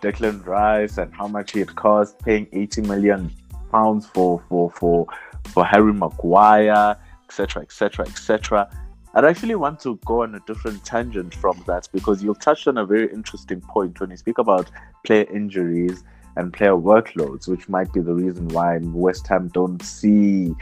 Declan 0.00 0.46
Rice 0.46 0.96
and 0.96 1.12
how 1.14 1.28
much 1.28 1.54
it 1.54 1.74
cost 1.74 2.18
paying 2.20 2.46
80 2.52 2.82
million 2.82 3.30
pounds 3.70 4.06
for 4.06 4.42
for 4.48 4.70
for 4.70 5.06
for 5.48 5.64
Harry 5.64 5.92
Maguire, 5.92 6.96
etc., 7.24 7.62
etc., 7.62 8.06
etc. 8.06 8.70
I'd 9.14 9.24
actually 9.24 9.54
want 9.54 9.80
to 9.80 9.98
go 10.04 10.22
on 10.22 10.34
a 10.34 10.40
different 10.40 10.84
tangent 10.84 11.34
from 11.34 11.62
that 11.66 11.88
because 11.92 12.22
you've 12.22 12.40
touched 12.40 12.68
on 12.68 12.78
a 12.78 12.84
very 12.84 13.10
interesting 13.12 13.60
point 13.60 13.98
when 14.00 14.10
you 14.10 14.16
speak 14.16 14.38
about 14.38 14.70
player 15.04 15.26
injuries 15.32 16.04
and 16.36 16.52
player 16.52 16.76
workloads, 16.76 17.48
which 17.48 17.68
might 17.68 17.92
be 17.92 18.00
the 18.00 18.14
reason 18.14 18.48
why 18.48 18.78
West 18.82 19.26
Ham 19.28 19.48
don't 19.48 19.82
see 19.82 20.54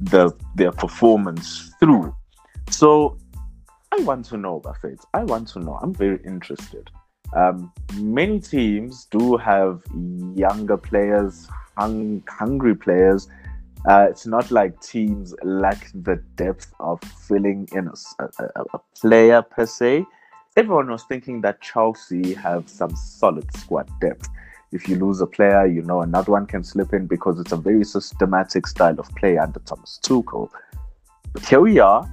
the 0.00 0.30
their 0.54 0.72
performance 0.72 1.72
through. 1.80 2.14
So 2.70 3.18
I 3.92 4.02
want 4.02 4.26
to 4.26 4.36
know, 4.36 4.60
Bafethu. 4.60 5.04
I 5.14 5.24
want 5.24 5.48
to 5.48 5.60
know. 5.60 5.78
I'm 5.82 5.94
very 5.94 6.20
interested. 6.24 6.90
Um, 7.34 7.72
many 7.96 8.38
teams 8.38 9.06
do 9.10 9.36
have 9.36 9.82
younger 10.34 10.76
players, 10.76 11.48
hung, 11.76 12.22
hungry 12.28 12.74
players 12.74 13.28
uh, 13.86 14.06
it's 14.08 14.26
not 14.26 14.50
like 14.50 14.80
teams 14.80 15.34
lack 15.42 15.90
the 15.94 16.16
depth 16.36 16.72
of 16.80 17.00
filling 17.02 17.68
in 17.72 17.88
a, 17.88 18.24
a, 18.38 18.62
a, 18.72 18.78
player 18.98 19.42
per 19.42 19.66
se. 19.66 20.06
Everyone 20.56 20.90
was 20.90 21.02
thinking 21.04 21.42
that 21.42 21.60
Chelsea 21.60 22.32
have 22.34 22.68
some 22.68 22.94
solid 22.96 23.46
squad 23.56 23.88
depth. 24.00 24.28
If 24.72 24.88
you 24.88 24.96
lose 24.96 25.20
a 25.20 25.26
player, 25.26 25.66
you 25.66 25.82
know 25.82 26.00
another 26.00 26.32
one 26.32 26.46
can 26.46 26.64
slip 26.64 26.94
in 26.94 27.06
because 27.06 27.38
it's 27.38 27.52
a 27.52 27.56
very 27.56 27.84
systematic 27.84 28.66
style 28.66 28.98
of 28.98 29.08
play 29.16 29.36
under 29.36 29.60
Thomas 29.60 30.00
Tuchel. 30.02 30.48
But 31.32 31.44
here 31.44 31.60
we 31.60 31.78
are. 31.78 32.10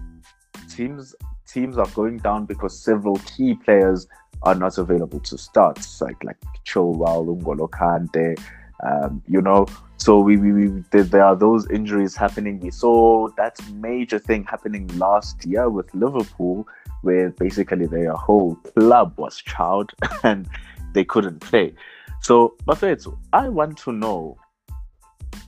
Teams 0.70 1.16
teams 1.48 1.78
are 1.78 1.88
going 1.96 2.18
down 2.18 2.46
because 2.46 2.78
several 2.78 3.16
key 3.18 3.56
players 3.56 4.08
are 4.44 4.56
not 4.56 4.78
available 4.78 5.20
to 5.22 5.38
start, 5.38 5.86
like 6.02 6.24
like 6.24 6.38
Chilwell, 6.66 7.26
N'Golo 7.26 7.70
Kante, 7.70 8.38
um, 8.84 9.22
you 9.28 9.42
know, 9.42 9.68
so 9.98 10.20
we, 10.20 10.38
we, 10.38 10.68
we 10.68 10.84
there 10.92 11.24
are 11.24 11.36
those 11.36 11.70
injuries 11.70 12.16
happening. 12.16 12.60
We 12.60 12.72
saw 12.72 13.30
that 13.38 13.58
major 13.74 14.18
thing 14.18 14.46
happening 14.46 14.88
last 14.98 15.46
year 15.46 15.70
with 15.70 15.94
Liverpool, 15.94 16.68
where 17.02 17.30
basically 17.30 17.86
their 17.86 18.14
whole 18.14 18.56
club 18.56 19.14
was 19.18 19.38
child 19.38 19.92
and 20.24 20.48
they 20.94 21.04
couldn't 21.04 21.40
play. 21.40 21.74
So, 22.22 22.56
Bafethu, 22.66 23.18
I 23.34 23.50
want 23.50 23.78
to 23.80 23.92
know 23.92 24.38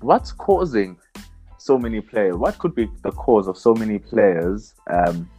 what's 0.01 0.31
causing 0.31 0.97
so 1.63 1.77
many 1.77 2.01
players? 2.01 2.35
What 2.35 2.59
could 2.59 2.75
be 2.75 2.89
the 3.03 3.11
cause 3.11 3.47
of 3.47 3.57
so 3.57 3.73
many 3.73 3.97
players 3.97 4.73
um, 4.87 5.29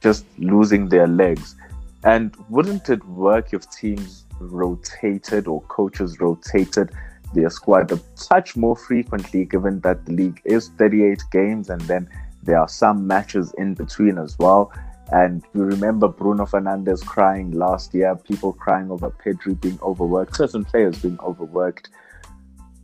just 0.00 0.26
losing 0.38 0.88
their 0.88 1.06
legs? 1.06 1.56
And 2.04 2.36
wouldn't 2.50 2.90
it 2.90 3.02
work 3.06 3.54
if 3.54 3.70
teams 3.70 4.21
rotated 4.50 5.46
or 5.46 5.62
coaches 5.62 6.20
rotated 6.20 6.90
their 7.34 7.50
squad 7.50 7.90
a 7.92 8.00
touch 8.16 8.56
more 8.56 8.76
frequently, 8.76 9.44
given 9.44 9.80
that 9.80 10.04
the 10.06 10.12
league 10.12 10.40
is 10.44 10.68
38 10.78 11.22
games 11.30 11.70
and 11.70 11.80
then 11.82 12.08
there 12.42 12.58
are 12.58 12.68
some 12.68 13.06
matches 13.06 13.54
in 13.58 13.74
between 13.74 14.18
as 14.18 14.38
well? 14.38 14.72
And 15.12 15.44
you 15.54 15.62
remember 15.62 16.08
Bruno 16.08 16.46
Fernandes 16.46 17.04
crying 17.04 17.50
last 17.50 17.92
year, 17.94 18.16
people 18.16 18.52
crying 18.52 18.90
over 18.90 19.10
Pedri 19.10 19.60
being 19.60 19.78
overworked, 19.82 20.36
certain 20.36 20.64
players 20.64 20.98
being 20.98 21.18
overworked. 21.20 21.90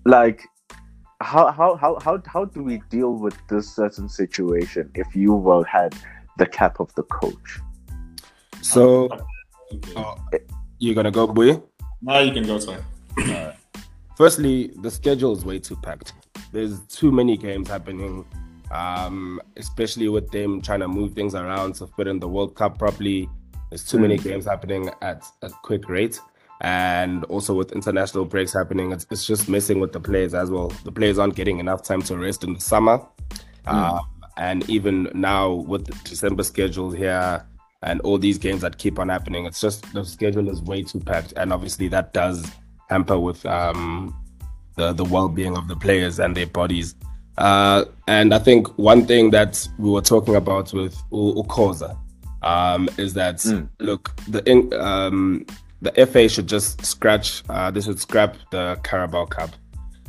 Like, 0.04 0.46
how 1.20 1.50
how 1.50 1.74
how 1.76 1.98
how, 2.00 2.22
how 2.26 2.44
do 2.44 2.62
we 2.62 2.82
deal 2.90 3.14
with 3.14 3.34
this 3.48 3.74
certain 3.74 4.09
situation 4.09 4.90
if 4.94 5.16
you 5.16 5.34
were 5.34 5.64
had 5.64 5.94
the 6.36 6.46
cap 6.46 6.80
of 6.80 6.94
the 6.94 7.02
coach? 7.04 7.61
So, 8.61 9.09
uh, 9.09 10.38
you're 10.79 10.95
gonna 10.95 11.11
go, 11.11 11.26
boy? 11.26 11.62
Now 12.01 12.20
you 12.20 12.33
can 12.33 12.45
go, 12.45 12.59
sir. 12.59 12.83
Uh, 13.18 13.53
firstly, 14.16 14.72
the 14.83 14.91
schedule 14.91 15.33
is 15.33 15.45
way 15.45 15.59
too 15.59 15.76
packed. 15.76 16.12
There's 16.53 16.81
too 16.87 17.11
many 17.11 17.37
games 17.37 17.68
happening 17.68 18.24
um, 18.70 19.41
especially 19.57 20.09
with 20.09 20.31
them 20.31 20.61
trying 20.61 20.81
to 20.81 20.89
move 20.89 21.14
things 21.14 21.35
around 21.35 21.74
to 21.76 21.87
fit 21.87 22.07
in 22.07 22.18
the 22.18 22.29
World 22.29 22.55
Cup 22.55 22.79
properly. 22.79 23.29
There's 23.70 23.85
too 23.85 23.99
mm. 23.99 24.03
many 24.03 24.18
games 24.18 24.47
happening 24.47 24.91
at 25.03 25.24
a 25.43 25.51
quick 25.51 25.89
rate. 25.89 26.20
And 26.61 27.24
also 27.26 27.55
with 27.55 27.72
international 27.72 28.24
breaks 28.24 28.53
happening, 28.53 28.93
it's, 28.93 29.07
it's 29.11 29.24
just 29.24 29.49
messing 29.49 29.79
with 29.79 29.93
the 29.93 30.01
players 30.01 30.35
as 30.35 30.51
well. 30.51 30.68
The 30.85 30.93
players 30.93 31.18
aren't 31.18 31.37
getting 31.37 31.61
enough 31.61 31.83
time 31.83 32.03
to 32.03 32.16
rest 32.16 32.45
in 32.45 32.55
the 32.55 32.61
summer. 32.61 33.01
Mm. 33.66 33.72
Um, 33.72 34.01
and 34.37 34.68
even 34.70 35.11
now 35.14 35.53
with 35.53 35.87
the 35.87 35.97
December 36.05 36.43
schedule 36.43 36.91
here 36.91 37.45
and 37.83 38.01
all 38.01 38.18
these 38.18 38.39
games 38.39 38.62
that 38.62 38.79
keep 38.79 38.99
on 38.99 39.09
happening, 39.09 39.47
it's 39.47 39.61
just 39.61 39.93
the 39.93 40.05
schedule 40.05 40.49
is 40.49 40.62
way 40.62 40.83
too 40.83 41.01
packed. 41.01 41.33
And 41.37 41.53
obviously 41.53 41.89
that 41.89 42.12
does 42.12 42.51
hamper 42.89 43.18
with 43.18 43.45
um, 43.47 44.14
the, 44.76 44.93
the 44.93 45.05
well-being 45.05 45.57
of 45.57 45.68
the 45.68 45.76
players 45.76 46.18
and 46.18 46.37
their 46.37 46.47
bodies. 46.47 46.95
Uh, 47.37 47.85
and 48.09 48.35
I 48.35 48.39
think 48.39 48.76
one 48.79 49.07
thing 49.07 49.31
that 49.31 49.66
we 49.79 49.91
were 49.91 50.01
talking 50.01 50.35
about 50.35 50.72
with 50.72 50.97
U- 51.12 51.35
Ukoza 51.37 51.97
um, 52.43 52.89
is 52.99 53.14
that 53.14 53.37
mm. 53.37 53.68
look 53.79 54.14
the 54.26 54.43
um, 54.81 55.47
the 55.81 55.93
FA 56.07 56.29
should 56.29 56.49
just 56.49 56.85
scratch. 56.85 57.45
Uh, 57.49 57.70
they 57.70 57.81
should 57.81 58.01
scrap 58.01 58.37
the 58.51 58.79
Carabao 58.83 59.26
Cup. 59.26 59.51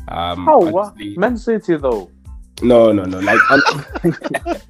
Um, 0.08 0.50
oh, 0.50 0.72
what? 0.72 0.96
Man 0.98 1.38
City 1.38 1.78
though. 1.78 2.10
No, 2.64 2.92
no, 2.92 3.04
no. 3.04 3.20
Like 3.20 3.40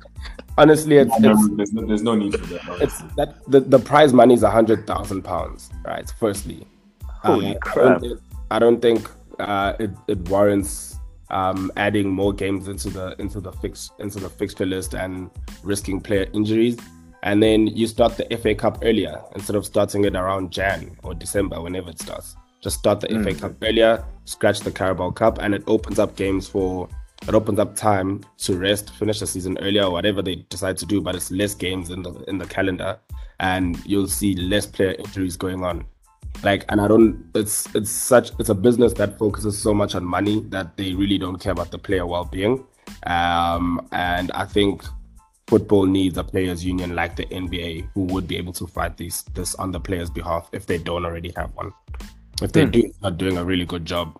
honestly, 0.60 0.98
it's, 0.98 1.20
no, 1.20 1.32
it's 1.32 1.50
there's, 1.56 1.74
no, 1.74 1.86
there's, 1.86 2.04
no, 2.04 2.16
need 2.16 2.40
for 2.40 2.46
that. 2.46 2.82
It's 2.82 3.02
that 3.16 3.36
the, 3.48 3.62
the 3.62 3.80
prize 3.80 4.14
money 4.14 4.34
is 4.34 4.44
a 4.44 4.52
hundred 4.52 4.86
thousand 4.86 5.24
pounds, 5.24 5.70
right? 5.86 6.12
Firstly, 6.20 6.68
holy 7.04 7.56
uh, 7.56 7.60
crap! 7.60 7.98
I 7.98 8.08
don't, 8.08 8.22
I 8.52 8.60
don't 8.60 8.82
think 8.82 9.10
uh, 9.40 9.74
it, 9.80 9.92
it 10.08 10.20
warrants 10.30 11.00
um, 11.30 11.72
adding 11.78 12.10
more 12.10 12.34
games 12.34 12.68
into 12.68 12.90
the 12.90 13.16
into 13.20 13.40
the 13.40 13.52
fix 13.52 13.92
into 14.00 14.20
the 14.20 14.30
fixture 14.30 14.66
list 14.66 14.94
and 14.94 15.32
risking 15.64 16.02
player 16.02 16.28
injuries. 16.34 16.78
And 17.24 17.44
then 17.44 17.68
you 17.68 17.86
start 17.88 18.16
the 18.16 18.38
FA 18.38 18.56
Cup 18.56 18.80
earlier 18.82 19.22
instead 19.36 19.58
of 19.58 19.66
starting 19.66 20.06
it 20.06 20.16
around 20.16 20.52
Jan 20.52 20.96
or 21.04 21.14
December, 21.14 21.60
whenever 21.62 21.90
it 21.90 22.00
starts. 22.00 22.38
Just 22.62 22.80
start 22.80 23.02
the 23.02 23.08
mm. 23.08 23.24
FA 23.24 23.40
Cup 23.40 23.56
earlier, 23.62 24.06
scratch 24.24 24.62
the 24.62 24.72
Carabao 24.72 25.12
Cup, 25.12 25.40
and 25.40 25.54
it 25.54 25.64
opens 25.68 26.00
up 26.00 26.16
games 26.16 26.48
for 26.48 26.88
it 27.28 27.36
opens 27.36 27.60
up 27.60 27.76
time 27.76 28.24
to 28.40 28.58
rest, 28.58 28.92
finish 28.96 29.20
the 29.20 29.28
season 29.28 29.58
earlier, 29.60 29.90
whatever 29.90 30.22
they 30.22 30.36
decide 30.50 30.78
to 30.78 30.86
do. 30.86 31.02
But 31.02 31.16
it's 31.16 31.32
less 31.32 31.54
games 31.54 31.90
in 31.90 32.02
the 32.02 32.14
in 32.28 32.38
the 32.38 32.46
calendar, 32.46 33.00
and 33.40 33.84
you'll 33.86 34.08
see 34.08 34.36
less 34.36 34.66
player 34.66 34.96
injuries 35.00 35.38
going 35.38 35.64
on 35.64 35.86
like 36.44 36.64
and 36.70 36.80
i 36.80 36.88
don't 36.88 37.26
it's 37.36 37.74
it's 37.76 37.90
such 37.90 38.32
it's 38.40 38.50
a 38.50 38.56
business 38.56 38.94
that 38.94 39.18
focuses 39.18 39.58
so 39.62 39.74
much 39.74 39.96
on 39.96 40.04
money 40.04 40.42
that 40.50 40.78
they 40.78 40.94
really 40.94 41.18
don't 41.18 41.38
care 41.38 41.52
about 41.52 41.72
the 41.72 41.78
player 41.78 42.06
well-being 42.06 42.66
um 43.08 43.86
and 43.92 44.32
i 44.32 44.46
think 44.46 44.84
football 45.48 45.86
needs 45.86 46.18
a 46.18 46.24
players 46.24 46.64
union 46.64 46.96
like 46.96 47.16
the 47.16 47.26
nba 47.26 47.88
who 47.94 48.04
would 48.04 48.28
be 48.28 48.38
able 48.38 48.54
to 48.54 48.66
fight 48.68 48.96
this 48.98 49.24
this 49.34 49.56
on 49.56 49.72
the 49.72 49.80
players 49.80 50.10
behalf 50.10 50.50
if 50.54 50.66
they 50.66 50.78
don't 50.78 51.06
already 51.06 51.34
have 51.36 51.54
one 51.56 51.72
if 52.42 52.52
they 52.52 52.66
mm. 52.66 52.72
do 52.72 52.92
not 53.02 53.18
doing 53.18 53.38
a 53.38 53.44
really 53.44 53.66
good 53.66 53.86
job 53.86 54.20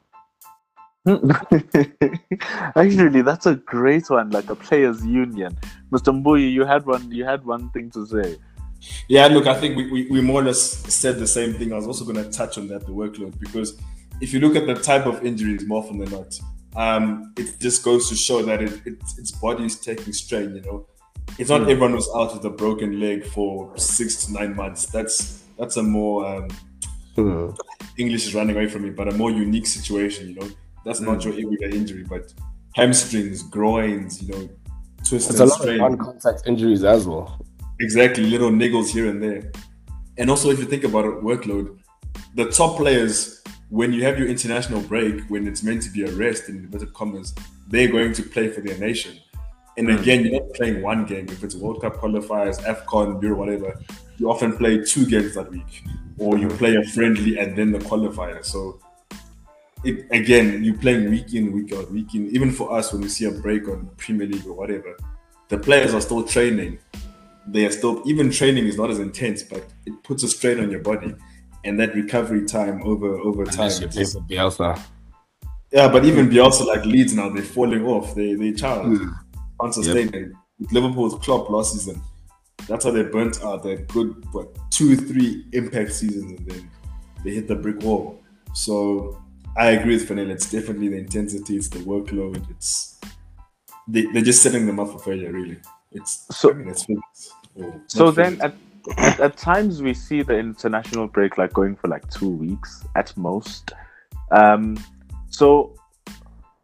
actually 2.76 3.22
that's 3.22 3.46
a 3.46 3.56
great 3.56 4.10
one 4.10 4.30
like 4.30 4.50
a 4.50 4.56
players 4.56 5.06
union 5.06 5.58
mr 5.92 6.14
mbuyi 6.14 6.52
you 6.52 6.66
had 6.66 6.86
one 6.86 7.12
you 7.12 7.26
had 7.26 7.44
one 7.46 7.70
thing 7.72 7.90
to 7.90 8.06
say 8.06 8.38
yeah, 9.08 9.28
look, 9.28 9.48
I 9.48 9.60
think 9.60 9.76
we, 9.76 9.92
we, 9.92 10.08
we 10.10 10.22
more 10.22 10.42
or 10.42 10.46
less 10.46 10.62
said 10.62 11.20
the 11.20 11.28
same 11.28 11.54
thing. 11.54 11.74
I 11.74 11.76
was 11.76 11.88
also 11.88 12.06
going 12.06 12.24
to 12.24 12.30
touch 12.30 12.58
on 12.58 12.68
that, 12.68 12.86
the 12.86 12.92
workload, 12.92 13.38
because 13.40 13.78
if 14.22 14.34
you 14.34 14.40
look 14.40 14.56
at 14.56 14.68
the 14.68 14.76
type 14.76 15.06
of 15.06 15.26
injuries, 15.26 15.66
more 15.68 15.84
often 15.84 16.00
than 16.00 16.12
not, 16.12 16.40
um, 16.76 17.34
it 17.38 17.60
just 17.60 17.84
goes 17.84 18.10
to 18.10 18.16
show 18.16 18.42
that 18.44 18.62
it, 18.62 18.82
it, 18.86 19.02
its 19.18 19.32
body 19.32 19.66
is 19.66 19.80
taking 19.80 20.14
strain, 20.14 20.56
you 20.56 20.62
know. 20.62 20.86
It's 21.38 21.50
not 21.50 21.62
mm. 21.62 21.72
everyone 21.72 21.92
who's 21.92 22.10
out 22.16 22.34
with 22.34 22.46
a 22.46 22.50
broken 22.50 23.00
leg 23.00 23.26
for 23.26 23.78
six 23.78 24.26
to 24.26 24.34
nine 24.34 24.56
months. 24.56 24.88
That's 24.88 25.44
that's 25.58 25.78
a 25.78 25.84
more 25.84 26.26
um, 26.26 26.48
mm. 27.16 27.58
English 27.98 28.28
is 28.28 28.36
running 28.36 28.56
away 28.56 28.68
from 28.68 28.84
me, 28.84 28.90
but 28.90 29.08
a 29.08 29.12
more 29.12 29.30
unique 29.30 29.68
situation, 29.68 30.30
you 30.30 30.36
know. 30.36 30.50
That's 30.86 31.00
mm. 31.00 31.06
not 31.06 31.24
your 31.24 31.34
everyday 31.34 31.76
injury, 31.76 32.04
but 32.04 32.34
hamstrings, 32.76 33.44
groins, 33.44 34.22
you 34.22 34.34
know, 34.34 34.50
twists 35.04 35.30
it's 35.30 35.40
and 35.40 35.50
a 35.50 35.52
lot 35.52 35.62
strain. 35.62 35.82
of 35.82 35.92
non-contact 35.92 36.48
injuries 36.48 36.84
as 36.84 37.08
well. 37.08 37.46
Exactly, 37.80 38.26
little 38.26 38.50
niggles 38.50 38.90
here 38.90 39.10
and 39.10 39.22
there. 39.22 39.52
And 40.18 40.30
also, 40.30 40.50
if 40.50 40.60
you 40.60 40.66
think 40.66 40.84
about 40.84 41.06
it, 41.06 41.12
workload, 41.24 41.80
the 42.36 42.46
top 42.52 42.78
players, 42.78 43.42
when 43.70 43.94
you 43.94 44.04
have 44.04 44.20
your 44.20 44.28
international 44.28 44.82
break, 44.82 45.22
when 45.30 45.48
it's 45.48 45.64
meant 45.64 45.82
to 45.84 45.90
be 45.90 46.04
a 46.04 46.12
rest 46.12 46.50
in 46.50 46.58
inverted 46.58 46.94
commas, 46.94 47.34
they're 47.68 47.92
going 47.92 48.14
to 48.14 48.24
play 48.24 48.50
for 48.50 48.62
their 48.62 48.78
nation. 48.78 49.18
And 49.78 49.88
mm. 49.88 50.00
again, 50.00 50.26
you're 50.26 50.42
not 50.42 50.54
playing 50.56 50.82
one 50.82 51.06
game. 51.06 51.28
If 51.30 51.44
it's 51.44 51.56
World 51.56 51.82
Cup 51.82 51.96
qualifiers, 51.96 52.60
AFCON, 52.64 53.22
Euro, 53.22 53.38
whatever, 53.38 53.80
you 54.18 54.30
often 54.30 54.58
play 54.58 54.84
two 54.84 55.06
games 55.06 55.36
that 55.36 55.50
week, 55.50 55.84
or 56.18 56.38
you 56.38 56.50
play 56.50 56.76
a 56.76 56.84
friendly 56.84 57.38
and 57.38 57.58
then 57.58 57.72
the 57.72 57.80
qualifier. 57.80 58.44
So, 58.44 58.82
it, 59.84 60.06
again, 60.12 60.64
you're 60.64 60.78
playing 60.78 61.10
week 61.10 61.34
in, 61.34 61.52
week 61.52 61.74
out, 61.74 61.92
week 61.92 62.14
in. 62.14 62.30
Even 62.30 62.52
for 62.52 62.72
us, 62.74 62.92
when 62.92 63.02
we 63.02 63.08
see 63.08 63.26
a 63.26 63.32
break 63.32 63.68
on 63.68 63.90
Premier 63.98 64.28
League 64.28 64.46
or 64.46 64.54
whatever, 64.54 64.98
the 65.48 65.58
players 65.58 65.94
are 65.94 66.02
still 66.02 66.24
training 66.24 66.80
they 67.52 67.66
are 67.66 67.72
still 67.72 68.02
even 68.06 68.32
training 68.32 68.66
is 68.66 68.78
not 68.78 68.90
as 68.90 69.00
intense, 69.00 69.44
but 69.44 69.66
it 69.86 70.04
puts 70.04 70.24
a 70.24 70.28
strain 70.28 70.60
on 70.60 70.70
your 70.70 70.82
body, 70.82 71.16
and 71.64 71.80
that 71.80 71.94
recovery 71.96 72.46
time 72.46 72.82
over 72.84 73.18
over 73.20 73.46
time. 73.46 73.70
Just, 73.70 74.18
Bielsa. 74.28 74.80
Yeah, 75.72 75.88
but 75.88 76.06
even 76.06 76.30
Bielsa 76.30 76.66
like 76.66 76.86
Leeds 76.86 77.14
now 77.14 77.30
they're 77.30 77.44
falling 77.44 77.86
off. 77.86 78.16
They 78.16 78.36
they 78.36 78.54
child 78.54 78.88
mm. 78.88 79.14
can't 79.60 80.14
yep. 80.14 80.32
Liverpool's 80.72 81.16
Klopp 81.24 81.50
last 81.50 81.74
season, 81.74 82.02
that's 82.68 82.86
how 82.86 82.92
they 82.92 83.04
burnt 83.04 83.42
out. 83.44 83.64
They're 83.64 83.78
good, 83.78 84.26
what 84.34 84.56
two 84.72 84.96
three 84.96 85.46
impact 85.54 85.94
seasons, 85.94 86.40
and 86.40 86.50
then 86.50 86.72
they 87.24 87.32
hit 87.32 87.48
the 87.48 87.56
brick 87.56 87.82
wall. 87.82 88.22
So 88.54 89.22
I 89.58 89.72
agree 89.72 89.96
with 89.96 90.08
Fanele. 90.08 90.30
It's 90.30 90.50
definitely 90.50 90.90
the 90.90 90.98
intensity, 90.98 91.58
it's 91.58 91.70
the 91.70 91.80
workload, 91.80 92.50
it's 92.50 93.00
they, 93.88 94.04
they're 94.14 94.22
just 94.22 94.44
setting 94.44 94.66
them 94.66 94.80
up 94.80 94.92
for 94.92 95.00
failure. 95.00 95.32
Really, 95.32 95.58
it's 95.92 96.26
so. 96.32 96.52
I 96.52 96.54
mean, 96.54 96.70
it's, 96.70 96.86
so 97.88 98.12
then 98.12 98.40
at, 98.42 98.54
at, 98.98 99.20
at, 99.20 99.38
times 99.38 99.82
we 99.82 99.94
see 99.94 100.22
the 100.22 100.38
international 100.38 101.08
break 101.08 101.38
like 101.38 101.54
going 101.54 101.76
for 101.76 101.88
like 101.88 102.10
two 102.10 102.30
weeks 102.30 102.86
at 102.96 103.16
most. 103.18 103.74
Um, 104.32 104.78
so 105.30 105.76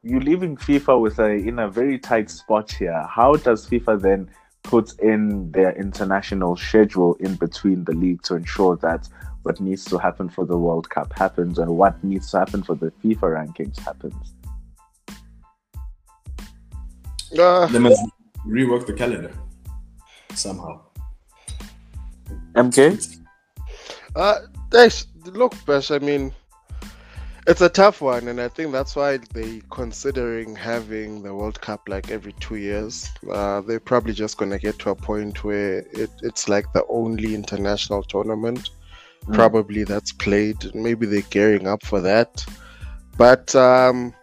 you're 0.03 0.21
leaving 0.21 0.55
FIFA 0.55 1.01
with 1.01 1.19
a 1.19 1.31
in 1.31 1.59
a 1.59 1.69
very 1.69 1.97
tight 1.97 2.29
spot 2.29 2.71
here. 2.71 3.05
How 3.09 3.33
does 3.33 3.67
FIFA 3.67 4.01
then 4.01 4.29
put 4.63 4.97
in 4.99 5.51
their 5.51 5.71
international 5.73 6.55
schedule 6.55 7.15
in 7.15 7.36
between 7.36 7.83
the 7.83 7.93
league 7.93 8.21
to 8.23 8.36
ensure 8.36 8.75
that 8.77 9.07
what 9.45 9.59
needs 9.59 9.85
to 9.85 9.97
happen 9.99 10.27
for 10.27 10.43
the 10.43 10.57
World 10.57 10.89
Cup 10.89 11.13
happens 11.13 11.59
and 11.59 11.69
what 11.77 12.03
needs 12.03 12.31
to 12.31 12.39
happen 12.39 12.63
for 12.63 12.75
the 12.75 12.91
FIFA 13.03 13.27
rankings 13.37 13.79
happens? 13.79 14.33
Uh, 17.37 17.67
they 17.67 17.79
must 17.79 18.01
rework 18.47 18.87
the 18.87 18.93
calendar 18.93 19.31
somehow. 20.33 20.81
MK? 22.55 23.19
Uh, 24.15 24.39
thanks. 24.71 25.07
Look, 25.25 25.53
Bash, 25.65 25.91
I 25.91 25.99
mean, 25.99 26.33
it's 27.45 27.61
a 27.61 27.69
tough 27.69 28.01
one, 28.01 28.27
and 28.27 28.41
I 28.41 28.47
think 28.47 28.71
that's 28.71 28.95
why 28.95 29.17
they're 29.33 29.61
considering 29.69 30.55
having 30.55 31.21
the 31.21 31.35
World 31.35 31.61
Cup 31.61 31.87
like 31.87 32.09
every 32.09 32.33
two 32.39 32.55
years. 32.55 33.09
Uh, 33.31 33.61
they're 33.61 33.79
probably 33.79 34.13
just 34.13 34.37
gonna 34.37 34.57
get 34.57 34.79
to 34.79 34.89
a 34.89 34.95
point 34.95 35.43
where 35.43 35.79
it, 35.91 36.09
it's 36.23 36.49
like 36.49 36.71
the 36.73 36.83
only 36.87 37.35
international 37.35 38.01
tournament, 38.01 38.69
mm. 39.28 39.34
probably 39.34 39.84
that's 39.84 40.11
played. 40.11 40.73
Maybe 40.76 41.05
they're 41.05 41.21
gearing 41.21 41.67
up 41.67 41.86
for 41.86 42.01
that, 42.01 42.45
but 43.17 43.55
um, 43.55 44.13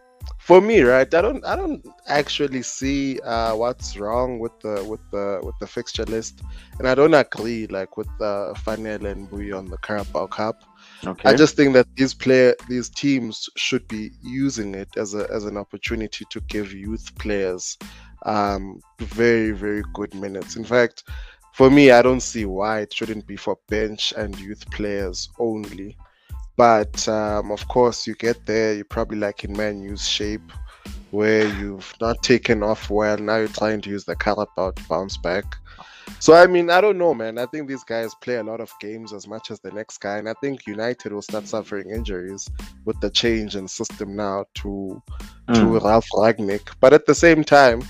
for 0.42 0.60
me, 0.60 0.80
right, 0.80 1.12
I 1.14 1.22
don't 1.22 1.44
I 1.44 1.54
don't 1.54 1.86
actually 2.08 2.62
see 2.62 3.20
uh, 3.20 3.54
what's 3.54 3.96
wrong 3.96 4.40
with 4.40 4.58
the 4.60 4.84
with 4.84 5.00
the 5.12 5.40
with 5.42 5.54
the 5.60 5.68
fixture 5.68 6.04
list, 6.04 6.42
and 6.78 6.88
I 6.88 6.96
don't 6.96 7.14
agree 7.14 7.68
like 7.68 7.96
with 7.96 8.08
uh, 8.20 8.52
Fanele 8.64 9.04
and 9.04 9.30
Bui 9.30 9.52
on 9.52 9.66
the 9.66 9.76
Carabao 9.78 10.26
Cup. 10.26 10.64
Okay. 11.06 11.28
I 11.28 11.34
just 11.36 11.54
think 11.54 11.74
that 11.74 11.86
these 11.94 12.12
player 12.12 12.56
these 12.68 12.88
teams 12.88 13.48
should 13.56 13.86
be 13.86 14.10
using 14.20 14.74
it 14.74 14.88
as 14.96 15.14
a 15.14 15.30
as 15.30 15.44
an 15.44 15.56
opportunity 15.56 16.24
to 16.30 16.40
give 16.48 16.72
youth 16.72 17.16
players 17.18 17.78
um, 18.26 18.80
very 18.98 19.52
very 19.52 19.84
good 19.94 20.12
minutes. 20.12 20.56
In 20.56 20.64
fact, 20.64 21.04
for 21.52 21.70
me, 21.70 21.90
I 21.90 22.02
don't 22.02 22.20
see 22.20 22.44
why 22.44 22.80
it 22.80 22.92
shouldn't 22.92 23.26
be 23.26 23.36
for 23.36 23.58
bench 23.68 24.12
and 24.16 24.38
youth 24.38 24.68
players 24.70 25.28
only. 25.38 25.96
But 26.56 27.08
um, 27.08 27.50
of 27.50 27.66
course, 27.68 28.06
you 28.06 28.14
get 28.14 28.44
there, 28.46 28.74
you're 28.74 28.84
probably 28.84 29.18
like 29.18 29.44
in 29.44 29.52
Man 29.56 29.82
U's 29.82 30.06
shape 30.06 30.52
where 31.10 31.46
you've 31.58 31.94
not 32.00 32.22
taken 32.22 32.62
off 32.62 32.90
well. 32.90 33.18
Now 33.18 33.36
you're 33.36 33.48
trying 33.48 33.82
to 33.82 33.90
use 33.90 34.04
the 34.04 34.16
Carabao 34.16 34.70
to 34.72 34.82
bounce 34.88 35.16
back. 35.18 35.44
So, 36.18 36.34
I 36.34 36.46
mean, 36.46 36.70
I 36.70 36.80
don't 36.80 36.98
know, 36.98 37.14
man. 37.14 37.38
I 37.38 37.46
think 37.46 37.68
these 37.68 37.84
guys 37.84 38.14
play 38.20 38.36
a 38.36 38.42
lot 38.42 38.60
of 38.60 38.72
games 38.80 39.12
as 39.12 39.26
much 39.26 39.50
as 39.50 39.60
the 39.60 39.70
next 39.72 39.98
guy. 39.98 40.18
And 40.18 40.28
I 40.28 40.34
think 40.40 40.66
United 40.66 41.12
will 41.12 41.22
start 41.22 41.46
suffering 41.46 41.90
injuries 41.90 42.48
with 42.84 43.00
the 43.00 43.10
change 43.10 43.56
in 43.56 43.68
system 43.68 44.16
now 44.16 44.44
to, 44.54 45.02
mm. 45.48 45.54
to 45.54 45.78
Ralf 45.80 46.06
Rangnick. 46.14 46.74
But 46.80 46.92
at 46.92 47.06
the 47.06 47.14
same 47.14 47.44
time, 47.44 47.82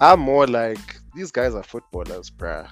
I'm 0.00 0.20
more 0.20 0.46
like, 0.46 0.98
these 1.14 1.30
guys 1.30 1.54
are 1.54 1.62
footballers, 1.62 2.30
bruh. 2.30 2.68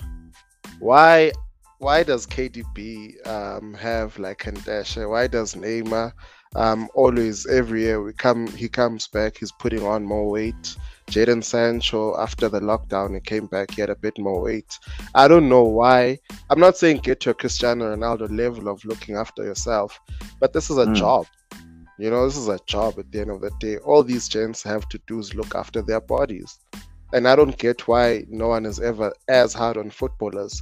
Why 0.84 1.32
why 1.78 2.02
does 2.02 2.26
KDB 2.26 3.26
um, 3.26 3.72
have 3.72 4.18
like 4.18 4.40
Kandasha? 4.40 5.08
Why 5.08 5.26
does 5.28 5.54
Neymar 5.54 6.12
um, 6.56 6.90
always 6.94 7.46
every 7.46 7.84
year 7.84 8.02
we 8.02 8.12
come 8.12 8.46
he 8.48 8.68
comes 8.68 9.08
back 9.08 9.38
he's 9.38 9.50
putting 9.50 9.82
on 9.82 10.04
more 10.04 10.28
weight. 10.28 10.76
Jadon 11.06 11.42
Sancho 11.42 12.14
after 12.20 12.50
the 12.50 12.60
lockdown 12.60 13.14
he 13.14 13.20
came 13.20 13.46
back 13.46 13.70
he 13.70 13.80
had 13.80 13.88
a 13.88 13.96
bit 13.96 14.18
more 14.18 14.42
weight. 14.42 14.78
I 15.14 15.26
don't 15.26 15.48
know 15.48 15.64
why. 15.64 16.18
I'm 16.50 16.60
not 16.60 16.76
saying 16.76 16.98
get 16.98 17.18
to 17.20 17.30
a 17.30 17.34
Cristiano 17.34 17.96
Ronaldo 17.96 18.28
level 18.30 18.68
of 18.68 18.84
looking 18.84 19.16
after 19.16 19.42
yourself, 19.42 19.98
but 20.38 20.52
this 20.52 20.68
is 20.68 20.76
a 20.76 20.84
mm. 20.84 20.94
job. 20.94 21.26
You 21.98 22.10
know, 22.10 22.26
this 22.26 22.36
is 22.36 22.48
a 22.48 22.58
job 22.66 22.98
at 22.98 23.10
the 23.10 23.22
end 23.22 23.30
of 23.30 23.40
the 23.40 23.52
day. 23.58 23.78
All 23.78 24.02
these 24.02 24.28
gents 24.28 24.62
have 24.64 24.86
to 24.90 25.00
do 25.06 25.18
is 25.18 25.34
look 25.34 25.54
after 25.54 25.80
their 25.80 26.02
bodies. 26.02 26.58
And 27.14 27.26
I 27.26 27.36
don't 27.36 27.56
get 27.56 27.88
why 27.88 28.26
no 28.28 28.48
one 28.48 28.66
is 28.66 28.80
ever 28.80 29.14
as 29.28 29.54
hard 29.54 29.78
on 29.78 29.88
footballers 29.88 30.60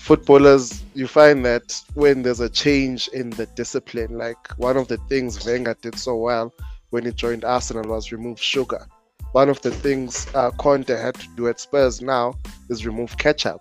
footballers, 0.00 0.82
you 0.94 1.06
find 1.06 1.44
that 1.44 1.80
when 1.94 2.22
there's 2.22 2.40
a 2.40 2.48
change 2.48 3.08
in 3.08 3.30
the 3.30 3.46
discipline, 3.54 4.16
like 4.16 4.48
one 4.56 4.76
of 4.76 4.88
the 4.88 4.96
things 5.08 5.44
Wenger 5.44 5.76
did 5.82 5.98
so 5.98 6.16
well 6.16 6.52
when 6.88 7.04
he 7.04 7.12
joined 7.12 7.44
Arsenal 7.44 7.88
was 7.88 8.10
remove 8.10 8.40
sugar. 8.40 8.86
One 9.32 9.48
of 9.48 9.60
the 9.60 9.70
things 9.70 10.26
uh, 10.34 10.50
Conte 10.52 10.96
had 10.96 11.14
to 11.16 11.28
do 11.36 11.48
at 11.48 11.60
Spurs 11.60 12.00
now 12.00 12.34
is 12.68 12.86
remove 12.86 13.16
ketchup. 13.18 13.60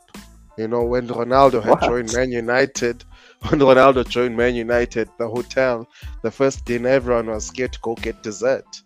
You 0.58 0.68
know, 0.68 0.84
when 0.84 1.08
Ronaldo 1.08 1.62
had 1.62 1.72
what? 1.72 1.84
joined 1.84 2.14
Man 2.14 2.32
United, 2.32 3.04
when 3.50 3.60
Ronaldo 3.60 4.08
joined 4.08 4.36
Man 4.36 4.56
United, 4.56 5.10
the 5.20 5.28
hotel, 5.28 5.88
the 6.24 6.32
first 6.32 6.66
dinner, 6.66 6.90
everyone 6.90 7.28
was 7.28 7.46
scared 7.46 7.74
to 7.74 7.80
go 7.82 7.96
get 7.96 8.24
dessert. 8.24 8.82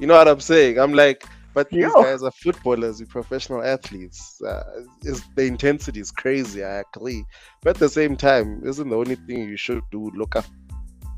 You 0.00 0.06
know 0.06 0.14
what 0.14 0.26
I'm 0.26 0.40
saying? 0.40 0.78
I'm 0.78 0.94
like, 0.94 1.24
but 1.54 1.70
these 1.70 1.82
Yo. 1.82 2.02
guys 2.02 2.22
are 2.22 2.32
footballers, 2.32 3.00
professional 3.08 3.62
athletes. 3.62 4.42
Uh, 4.42 4.62
is 5.02 5.22
the 5.36 5.44
intensity 5.44 6.00
is 6.00 6.10
crazy. 6.10 6.62
I 6.62 6.82
agree, 6.94 7.24
but 7.62 7.76
at 7.76 7.80
the 7.80 7.88
same 7.88 8.16
time, 8.16 8.60
isn't 8.64 8.88
the 8.88 8.96
only 8.96 9.14
thing 9.14 9.48
you 9.48 9.56
should 9.56 9.82
do 9.90 10.10
look 10.14 10.36
after 10.36 10.52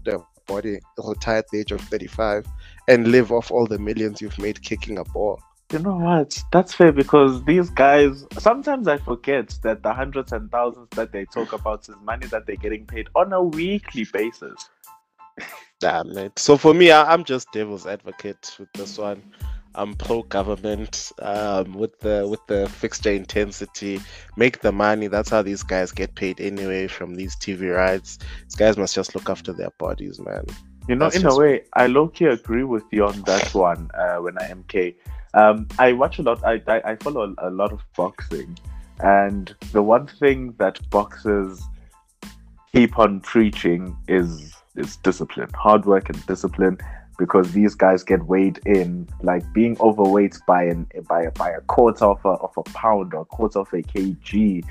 your 0.04 0.26
body, 0.46 0.78
retire 0.98 1.38
at 1.38 1.48
the 1.48 1.60
age 1.60 1.72
of 1.72 1.80
thirty-five, 1.80 2.46
and 2.86 3.08
live 3.08 3.32
off 3.32 3.50
all 3.50 3.66
the 3.66 3.78
millions 3.78 4.20
you've 4.20 4.38
made 4.38 4.62
kicking 4.62 4.98
a 4.98 5.04
ball. 5.04 5.40
You 5.72 5.80
know 5.80 5.96
what? 5.96 6.40
That's 6.52 6.72
fair 6.74 6.92
because 6.92 7.42
these 7.44 7.70
guys. 7.70 8.24
Sometimes 8.38 8.86
I 8.86 8.98
forget 8.98 9.58
that 9.64 9.82
the 9.82 9.92
hundreds 9.92 10.30
and 10.32 10.48
thousands 10.48 10.88
that 10.90 11.10
they 11.10 11.24
talk 11.24 11.52
about 11.52 11.88
is 11.88 11.96
money 12.04 12.28
that 12.28 12.46
they're 12.46 12.54
getting 12.54 12.86
paid 12.86 13.08
on 13.16 13.32
a 13.32 13.42
weekly 13.42 14.06
basis. 14.12 14.70
Damn 15.80 16.16
it! 16.16 16.38
So 16.38 16.56
for 16.56 16.72
me, 16.72 16.92
I, 16.92 17.12
I'm 17.12 17.24
just 17.24 17.50
devil's 17.52 17.84
advocate 17.84 18.54
with 18.60 18.72
this 18.74 18.96
one. 18.96 19.22
I'm 19.76 19.94
pro 19.94 20.22
government 20.22 21.12
um, 21.20 21.74
with 21.74 22.00
the 22.00 22.26
with 22.28 22.44
the 22.46 22.68
fixture 22.68 23.12
intensity. 23.12 24.00
Make 24.36 24.60
the 24.60 24.72
money. 24.72 25.06
That's 25.06 25.28
how 25.28 25.42
these 25.42 25.62
guys 25.62 25.92
get 25.92 26.14
paid 26.14 26.40
anyway 26.40 26.86
from 26.86 27.14
these 27.14 27.36
TV 27.36 27.74
rights. 27.74 28.18
These 28.44 28.56
guys 28.56 28.76
must 28.76 28.94
just 28.94 29.14
look 29.14 29.28
after 29.28 29.52
their 29.52 29.70
bodies, 29.78 30.18
man. 30.18 30.44
You 30.88 30.94
know, 30.94 31.06
That's 31.06 31.16
in 31.16 31.22
just... 31.22 31.36
a 31.36 31.40
way, 31.40 31.64
I 31.74 31.86
low 31.88 32.08
key 32.08 32.26
agree 32.26 32.64
with 32.64 32.84
you 32.90 33.04
on 33.04 33.20
that 33.22 33.54
one. 33.54 33.90
Uh, 33.94 34.16
when 34.18 34.38
I 34.38 34.48
MK, 34.50 34.94
um, 35.34 35.68
I 35.78 35.92
watch 35.92 36.18
a 36.18 36.22
lot. 36.22 36.42
I, 36.44 36.62
I 36.66 36.92
I 36.92 36.96
follow 36.96 37.34
a 37.38 37.50
lot 37.50 37.72
of 37.72 37.80
boxing, 37.96 38.58
and 39.00 39.54
the 39.72 39.82
one 39.82 40.06
thing 40.06 40.54
that 40.58 40.78
boxers 40.90 41.62
keep 42.72 42.98
on 42.98 43.20
preaching 43.20 43.96
is 44.08 44.54
is 44.76 44.96
discipline, 44.96 45.50
hard 45.54 45.84
work, 45.84 46.08
and 46.08 46.24
discipline 46.26 46.78
because 47.18 47.52
these 47.52 47.74
guys 47.74 48.02
get 48.02 48.24
weighed 48.26 48.60
in 48.66 49.08
like 49.22 49.50
being 49.52 49.76
overweight 49.80 50.36
by 50.46 50.64
an 50.64 50.86
by 51.08 51.22
a, 51.22 51.30
by 51.32 51.50
a 51.50 51.60
quarter 51.62 52.04
of 52.04 52.24
a, 52.24 52.28
of 52.28 52.52
a 52.56 52.62
pound 52.62 53.14
or 53.14 53.22
a 53.22 53.24
quarter 53.24 53.60
of 53.60 53.72
a 53.72 53.82
kg 53.82 54.64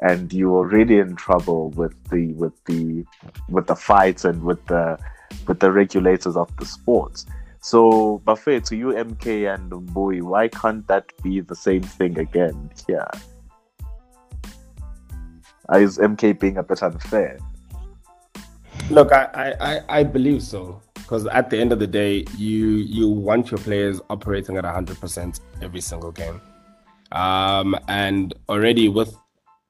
and 0.00 0.32
you're 0.32 0.56
already 0.56 0.98
in 0.98 1.16
trouble 1.16 1.70
with 1.70 1.94
the 2.10 2.32
with 2.34 2.52
the 2.66 3.04
with 3.48 3.66
the 3.66 3.74
fights 3.76 4.24
and 4.24 4.42
with 4.42 4.64
the 4.66 4.98
with 5.46 5.60
the 5.60 5.70
regulators 5.70 6.36
of 6.36 6.54
the 6.56 6.64
sports. 6.64 7.26
So 7.60 8.22
buffet 8.24 8.64
to 8.66 8.76
you 8.76 8.88
mk 8.88 9.52
and 9.52 9.70
boy 9.92 10.18
why 10.22 10.48
can't 10.48 10.86
that 10.86 11.12
be 11.22 11.40
the 11.40 11.56
same 11.56 11.82
thing 11.82 12.18
again 12.18 12.70
here? 12.86 13.10
Is 15.74 15.98
mk 15.98 16.38
being 16.38 16.58
a 16.58 16.62
bit 16.62 16.82
unfair? 16.82 17.38
Look 18.90 19.12
i 19.12 19.54
i 19.60 19.98
i 20.00 20.02
believe 20.04 20.42
so 20.42 20.80
because 21.08 21.26
at 21.28 21.48
the 21.48 21.58
end 21.58 21.72
of 21.72 21.78
the 21.78 21.86
day, 21.86 22.26
you 22.36 22.66
you 22.66 23.08
want 23.08 23.50
your 23.50 23.58
players 23.58 23.98
operating 24.10 24.58
at 24.58 24.64
100% 24.64 25.40
every 25.62 25.80
single 25.80 26.12
game. 26.12 26.38
Um, 27.12 27.74
and 27.88 28.34
already 28.50 28.90
with, 28.90 29.16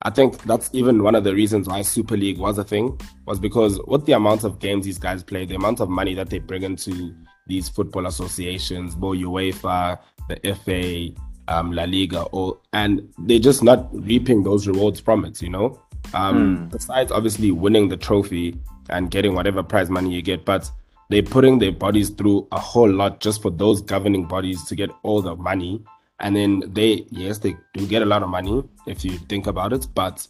I 0.02 0.10
think 0.10 0.42
that's 0.42 0.68
even 0.72 1.04
one 1.04 1.14
of 1.14 1.22
the 1.22 1.32
reasons 1.32 1.68
why 1.68 1.82
Super 1.82 2.16
League 2.16 2.38
was 2.38 2.58
a 2.58 2.64
thing, 2.64 3.00
was 3.24 3.38
because 3.38 3.80
with 3.86 4.04
the 4.04 4.14
amount 4.14 4.42
of 4.42 4.58
games 4.58 4.84
these 4.84 4.98
guys 4.98 5.22
play, 5.22 5.46
the 5.46 5.54
amount 5.54 5.78
of 5.78 5.88
money 5.88 6.12
that 6.14 6.28
they 6.28 6.40
bring 6.40 6.64
into 6.64 7.14
these 7.46 7.68
football 7.68 8.06
associations, 8.06 8.96
both 8.96 9.18
UEFA, 9.18 9.96
the 10.28 10.54
FA, 10.64 11.54
um, 11.54 11.70
La 11.70 11.84
Liga, 11.84 12.22
or 12.32 12.58
and 12.72 13.08
they're 13.18 13.38
just 13.38 13.62
not 13.62 13.88
reaping 13.92 14.42
those 14.42 14.66
rewards 14.66 14.98
from 14.98 15.24
it, 15.24 15.40
you 15.40 15.50
know. 15.50 15.80
Um, 16.14 16.66
mm. 16.66 16.70
Besides 16.72 17.12
obviously 17.12 17.52
winning 17.52 17.88
the 17.88 17.96
trophy 17.96 18.58
and 18.90 19.08
getting 19.08 19.36
whatever 19.36 19.62
prize 19.62 19.88
money 19.88 20.12
you 20.12 20.20
get, 20.20 20.44
but 20.44 20.68
they're 21.08 21.22
putting 21.22 21.58
their 21.58 21.72
bodies 21.72 22.10
through 22.10 22.46
a 22.52 22.60
whole 22.60 22.90
lot 22.90 23.20
just 23.20 23.40
for 23.40 23.50
those 23.50 23.80
governing 23.80 24.24
bodies 24.24 24.64
to 24.64 24.74
get 24.74 24.90
all 25.02 25.22
the 25.22 25.34
money. 25.36 25.82
And 26.20 26.36
then 26.36 26.62
they, 26.66 27.06
yes, 27.10 27.38
they 27.38 27.56
do 27.74 27.86
get 27.86 28.02
a 28.02 28.06
lot 28.06 28.22
of 28.22 28.28
money 28.28 28.62
if 28.86 29.04
you 29.04 29.18
think 29.18 29.46
about 29.46 29.72
it, 29.72 29.86
but 29.94 30.26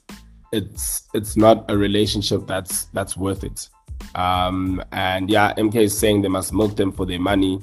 it's 0.53 1.09
it's 1.15 1.37
not 1.37 1.71
a 1.71 1.77
relationship 1.77 2.47
that's 2.47 2.85
that's 2.87 3.17
worth 3.17 3.45
it. 3.45 3.69
Um, 4.15 4.83
and 4.93 5.29
yeah, 5.31 5.55
MK 5.55 5.75
is 5.77 5.99
saying 5.99 6.23
they 6.23 6.29
must 6.29 6.53
milk 6.53 6.77
them 6.77 6.93
for 6.93 7.07
their 7.07 7.19
money. 7.19 7.61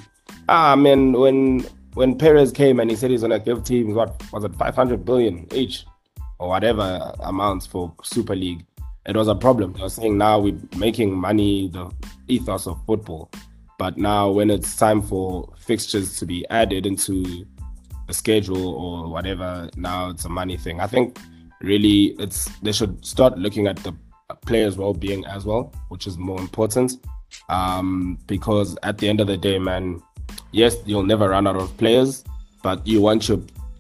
Ah, 0.50 0.76
man, 0.76 1.14
when 1.14 1.66
when 1.94 2.18
Perez 2.18 2.52
came 2.52 2.80
and 2.80 2.90
he 2.90 2.96
said 2.96 3.12
he's 3.12 3.22
gonna 3.22 3.40
give 3.40 3.64
teams 3.64 3.94
what 3.94 4.22
was 4.34 4.44
it, 4.44 4.54
500 4.56 5.06
billion 5.06 5.48
each 5.54 5.86
or 6.40 6.50
whatever 6.50 7.14
amounts 7.22 7.66
for 7.66 7.94
Super 8.04 8.36
League 8.36 8.66
it 9.06 9.16
was 9.16 9.28
a 9.28 9.36
problem. 9.36 9.74
They 9.74 9.82
were 9.82 9.90
saying 9.90 10.18
now 10.18 10.40
we're 10.40 10.60
making 10.78 11.14
money, 11.14 11.70
the 11.70 11.92
ethos 12.28 12.68
of 12.68 12.84
football. 12.86 13.30
But 13.78 13.98
now 13.98 14.32
when 14.32 14.50
it's 14.50 14.76
time 14.76 15.02
for 15.02 15.54
fixtures 15.58 16.18
to 16.20 16.26
be 16.26 16.46
added 16.50 16.86
into 16.86 17.46
the 18.08 18.14
schedule 18.14 18.68
or 18.76 19.10
whatever, 19.10 19.70
now 19.76 20.10
it's 20.10 20.26
a 20.26 20.30
money 20.30 20.58
thing. 20.58 20.80
I 20.80 20.88
think 20.88 21.20
really 21.62 22.16
it's 22.20 22.46
they 22.60 22.72
should 22.72 23.06
start 23.06 23.38
looking 23.38 23.68
at 23.68 23.78
the 23.78 23.94
players' 24.46 24.78
well-being 24.78 25.26
as 25.26 25.46
well, 25.46 25.72
which 25.90 26.08
is 26.08 26.18
more 26.18 26.40
important. 26.40 26.94
Um, 27.50 28.18
because 28.28 28.78
at 28.84 28.98
the 28.98 29.10
end 29.10 29.20
of 29.20 29.28
the 29.28 29.38
day, 29.38 29.60
man, 29.60 30.02
yes, 30.52 30.78
you'll 30.86 31.04
never 31.04 31.30
run 31.30 31.48
out 31.48 31.58
of 31.58 31.76
players, 31.78 32.24
but 32.64 32.86
you 32.88 33.02
want 33.02 33.28
your 33.28 33.40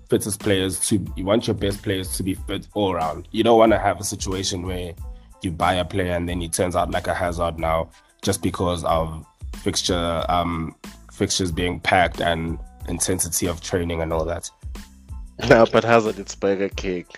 fittest 0.10 0.40
players 0.40 0.80
to 0.88 1.04
you 1.16 1.26
want 1.26 1.48
your 1.48 1.56
best 1.56 1.82
players 1.82 2.16
to 2.18 2.22
be 2.22 2.36
fit 2.36 2.68
all 2.74 2.92
around. 2.92 3.28
You 3.32 3.44
don't 3.44 3.58
want 3.58 3.72
to 3.72 3.80
have 3.80 4.00
a 4.00 4.04
situation 4.04 4.64
where 4.68 4.94
you 5.42 5.52
buy 5.52 5.76
a 5.76 5.86
player 5.86 6.14
and 6.14 6.28
then 6.28 6.42
he 6.42 6.50
turns 6.50 6.76
out 6.76 6.92
like 6.92 7.08
a 7.08 7.14
hazard 7.14 7.60
now 7.60 7.90
just 8.22 8.42
because 8.42 8.84
of 8.86 9.26
fixture 9.58 10.24
um 10.30 10.76
fixtures 11.12 11.52
being 11.52 11.80
packed 11.80 12.20
and 12.22 12.60
intensity 12.88 13.48
of 13.48 13.62
training 13.62 14.02
and 14.02 14.12
all 14.14 14.26
that. 14.26 14.50
No, 15.50 15.66
but 15.70 15.84
Hazard 15.84 16.18
it's 16.18 16.34
burger 16.34 16.70
cake. 16.70 17.10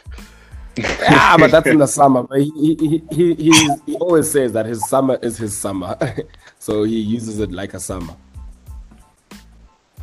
yeah, 0.75 1.37
but 1.37 1.51
that's 1.51 1.67
in 1.67 1.77
the 1.77 1.85
summer. 1.99 2.23
But 2.23 2.39
he 2.41 2.51
he, 2.79 3.03
he, 3.11 3.33
he, 3.35 3.69
he 3.85 3.95
always 3.97 4.31
says 4.31 4.53
that 4.53 4.65
his 4.65 4.87
summer 4.89 5.19
is 5.21 5.37
his 5.37 5.55
summer, 5.55 5.95
so 6.59 6.83
he 6.83 6.99
uses 6.99 7.39
it 7.39 7.51
like 7.51 7.75
a 7.75 7.79
summer. 7.79 8.15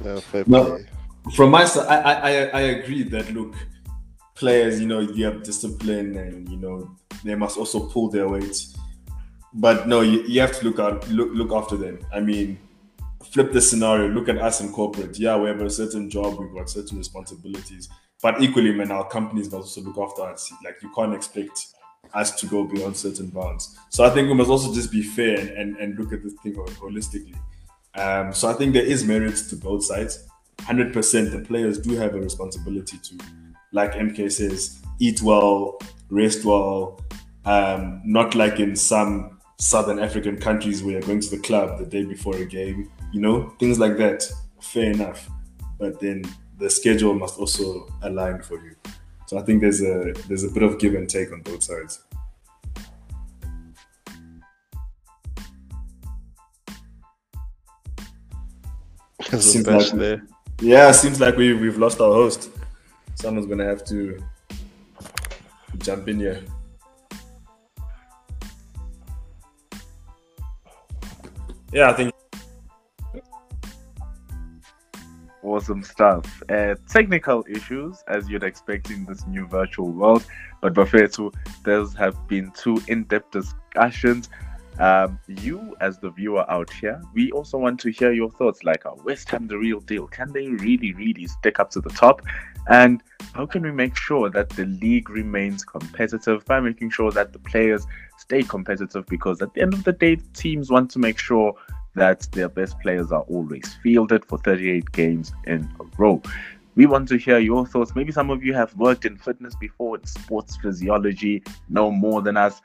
Yeah, 0.04 0.20
fair 0.20 0.44
No. 0.46 0.78
From 1.34 1.50
my 1.50 1.64
side, 1.64 1.88
I, 1.88 1.96
I 1.98 2.12
I 2.12 2.30
I 2.30 2.60
agree 2.60 3.02
that 3.02 3.34
look, 3.34 3.52
players, 4.34 4.80
you 4.80 4.86
know, 4.86 5.00
you 5.00 5.24
have 5.24 5.42
discipline 5.42 6.16
and 6.16 6.48
you 6.48 6.56
know 6.56 6.90
they 7.22 7.34
must 7.34 7.56
also 7.56 7.88
pull 7.88 8.08
their 8.10 8.28
weight. 8.28 8.66
But 9.52 9.86
no, 9.86 10.00
you, 10.00 10.22
you 10.22 10.40
have 10.40 10.58
to 10.58 10.64
look 10.64 10.78
out 10.78 11.08
look 11.08 11.30
look 11.32 11.52
after 11.52 11.76
them. 11.76 11.98
I 12.12 12.20
mean, 12.20 12.58
flip 13.24 13.52
the 13.52 13.60
scenario. 13.60 14.08
Look 14.08 14.28
at 14.28 14.38
us 14.38 14.60
in 14.60 14.72
corporate. 14.72 15.18
Yeah, 15.18 15.36
we 15.36 15.48
have 15.48 15.60
a 15.60 15.70
certain 15.70 16.10
job, 16.10 16.38
we've 16.38 16.54
got 16.54 16.68
certain 16.68 16.98
responsibilities. 16.98 17.88
But 18.22 18.40
equally, 18.42 18.72
man, 18.72 18.90
our 18.90 19.06
companies 19.08 19.52
must 19.52 19.78
also 19.78 19.80
look 19.82 19.98
after 19.98 20.22
us. 20.22 20.52
Like 20.64 20.76
you 20.82 20.90
can't 20.94 21.14
expect 21.14 21.66
us 22.14 22.34
to 22.40 22.46
go 22.46 22.64
beyond 22.64 22.96
certain 22.96 23.28
bounds. 23.28 23.76
So 23.90 24.04
I 24.04 24.10
think 24.10 24.28
we 24.28 24.34
must 24.34 24.50
also 24.50 24.72
just 24.72 24.90
be 24.90 25.02
fair 25.02 25.38
and, 25.38 25.50
and, 25.50 25.76
and 25.76 25.98
look 25.98 26.12
at 26.12 26.22
this 26.22 26.34
thing 26.34 26.54
holistically. 26.54 27.36
Um, 27.96 28.32
so 28.32 28.48
I 28.48 28.54
think 28.54 28.72
there 28.72 28.84
is 28.84 29.04
merit 29.04 29.36
to 29.50 29.56
both 29.56 29.84
sides. 29.84 30.28
Hundred 30.60 30.92
percent, 30.92 31.32
the 31.32 31.40
players 31.40 31.78
do 31.78 31.94
have 31.96 32.14
a 32.14 32.20
responsibility 32.20 32.98
to, 32.98 33.18
like 33.74 33.92
MK 33.92 34.30
says, 34.30 34.80
eat 35.00 35.20
well, 35.20 35.78
rest 36.08 36.44
well. 36.44 37.00
Um, 37.44 38.00
not 38.04 38.34
like 38.34 38.60
in 38.60 38.74
some 38.74 39.38
Southern 39.58 39.98
African 39.98 40.38
countries 40.38 40.82
where 40.82 40.92
you're 40.92 41.02
going 41.02 41.20
to 41.20 41.30
the 41.30 41.38
club 41.42 41.78
the 41.78 41.84
day 41.84 42.04
before 42.04 42.36
a 42.36 42.44
game. 42.46 42.90
You 43.12 43.20
know, 43.20 43.50
things 43.58 43.78
like 43.78 43.98
that. 43.98 44.24
Fair 44.60 44.92
enough, 44.92 45.28
but 45.78 46.00
then 46.00 46.24
the 46.58 46.70
schedule 46.70 47.12
must 47.14 47.38
also 47.38 47.86
align 48.02 48.40
for 48.40 48.58
you. 48.64 48.74
So 49.26 49.38
I 49.38 49.42
think 49.42 49.60
there's 49.60 49.82
a 49.82 50.14
there's 50.26 50.44
a 50.44 50.50
bit 50.50 50.62
of 50.62 50.78
give 50.78 50.94
and 50.94 51.08
take 51.08 51.32
on 51.32 51.42
both 51.42 51.62
sides. 51.62 52.02
Seems 59.38 59.66
like- 59.66 59.90
there. 59.92 60.26
Yeah, 60.60 60.92
seems 60.92 61.20
like 61.20 61.36
we 61.36 61.52
we've 61.52 61.78
lost 61.78 62.00
our 62.00 62.12
host. 62.12 62.48
Someone's 63.24 63.46
gonna 63.46 63.64
have 63.64 63.82
to 63.86 64.22
jump 65.78 66.08
in 66.08 66.18
here. 66.18 66.42
Yeah, 71.72 71.88
I 71.88 71.94
think 71.94 72.14
Awesome 75.42 75.82
stuff. 75.82 76.42
Uh, 76.50 76.74
technical 76.86 77.42
issues, 77.48 78.04
as 78.08 78.28
you'd 78.28 78.42
expect 78.42 78.90
in 78.90 79.06
this 79.06 79.26
new 79.26 79.46
virtual 79.46 79.88
world. 79.90 80.26
But 80.60 80.74
Bafetu, 80.74 81.32
there 81.64 81.82
have 81.96 82.28
been 82.28 82.50
two 82.50 82.78
in-depth 82.88 83.30
discussions. 83.30 84.28
Um, 84.78 85.20
you, 85.28 85.76
as 85.80 85.98
the 85.98 86.10
viewer 86.10 86.50
out 86.50 86.70
here, 86.72 87.00
we 87.12 87.30
also 87.32 87.58
want 87.58 87.78
to 87.80 87.90
hear 87.90 88.12
your 88.12 88.30
thoughts. 88.30 88.64
Like, 88.64 88.84
are 88.86 88.96
West 88.96 89.28
Ham 89.30 89.46
the 89.46 89.56
real 89.56 89.80
deal? 89.80 90.06
Can 90.08 90.32
they 90.32 90.48
really, 90.48 90.92
really 90.92 91.26
stick 91.26 91.60
up 91.60 91.70
to 91.70 91.80
the 91.80 91.90
top? 91.90 92.22
And 92.68 93.02
how 93.34 93.46
can 93.46 93.62
we 93.62 93.70
make 93.70 93.96
sure 93.96 94.30
that 94.30 94.50
the 94.50 94.66
league 94.66 95.10
remains 95.10 95.64
competitive 95.64 96.44
by 96.46 96.60
making 96.60 96.90
sure 96.90 97.12
that 97.12 97.32
the 97.32 97.38
players 97.38 97.86
stay 98.18 98.42
competitive? 98.42 99.06
Because 99.06 99.42
at 99.42 99.54
the 99.54 99.62
end 99.62 99.74
of 99.74 99.84
the 99.84 99.92
day, 99.92 100.16
teams 100.34 100.70
want 100.70 100.90
to 100.92 100.98
make 100.98 101.18
sure 101.18 101.54
that 101.94 102.26
their 102.32 102.48
best 102.48 102.78
players 102.80 103.12
are 103.12 103.22
always 103.22 103.74
fielded 103.82 104.24
for 104.24 104.38
38 104.38 104.90
games 104.92 105.32
in 105.46 105.68
a 105.80 105.84
row. 105.96 106.20
We 106.76 106.86
want 106.86 107.08
to 107.08 107.16
hear 107.16 107.38
your 107.38 107.66
thoughts. 107.66 107.94
Maybe 107.94 108.10
some 108.10 108.30
of 108.30 108.42
you 108.42 108.52
have 108.54 108.74
worked 108.74 109.04
in 109.04 109.16
fitness 109.16 109.54
before, 109.54 109.96
in 109.96 110.06
sports 110.06 110.56
physiology, 110.56 111.44
know 111.68 111.92
more 111.92 112.20
than 112.20 112.36
us. 112.36 112.60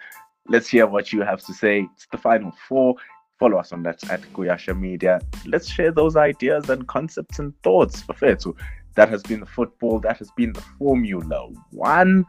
Let's 0.50 0.68
hear 0.68 0.88
what 0.88 1.14
you 1.14 1.22
have 1.22 1.42
to 1.42 1.54
say. 1.54 1.88
It's 1.94 2.08
the 2.12 2.18
final 2.18 2.52
four. 2.68 2.96
Follow 3.40 3.58
us 3.58 3.72
on 3.72 3.84
that 3.84 4.04
at 4.10 4.22
Kuyasha 4.34 4.78
Media. 4.78 5.22
Let's 5.46 5.70
share 5.70 5.92
those 5.92 6.16
ideas 6.16 6.70
and 6.70 6.88
concepts 6.88 7.38
and 7.38 7.54
thoughts. 7.62 8.02
Bafethu, 8.02 8.56
that 8.96 9.10
has 9.10 9.22
been 9.22 9.42
the 9.42 9.46
football, 9.46 10.00
that 10.00 10.18
has 10.18 10.32
been 10.36 10.54
the 10.54 10.64
Formula 10.80 11.50
One. 11.72 12.26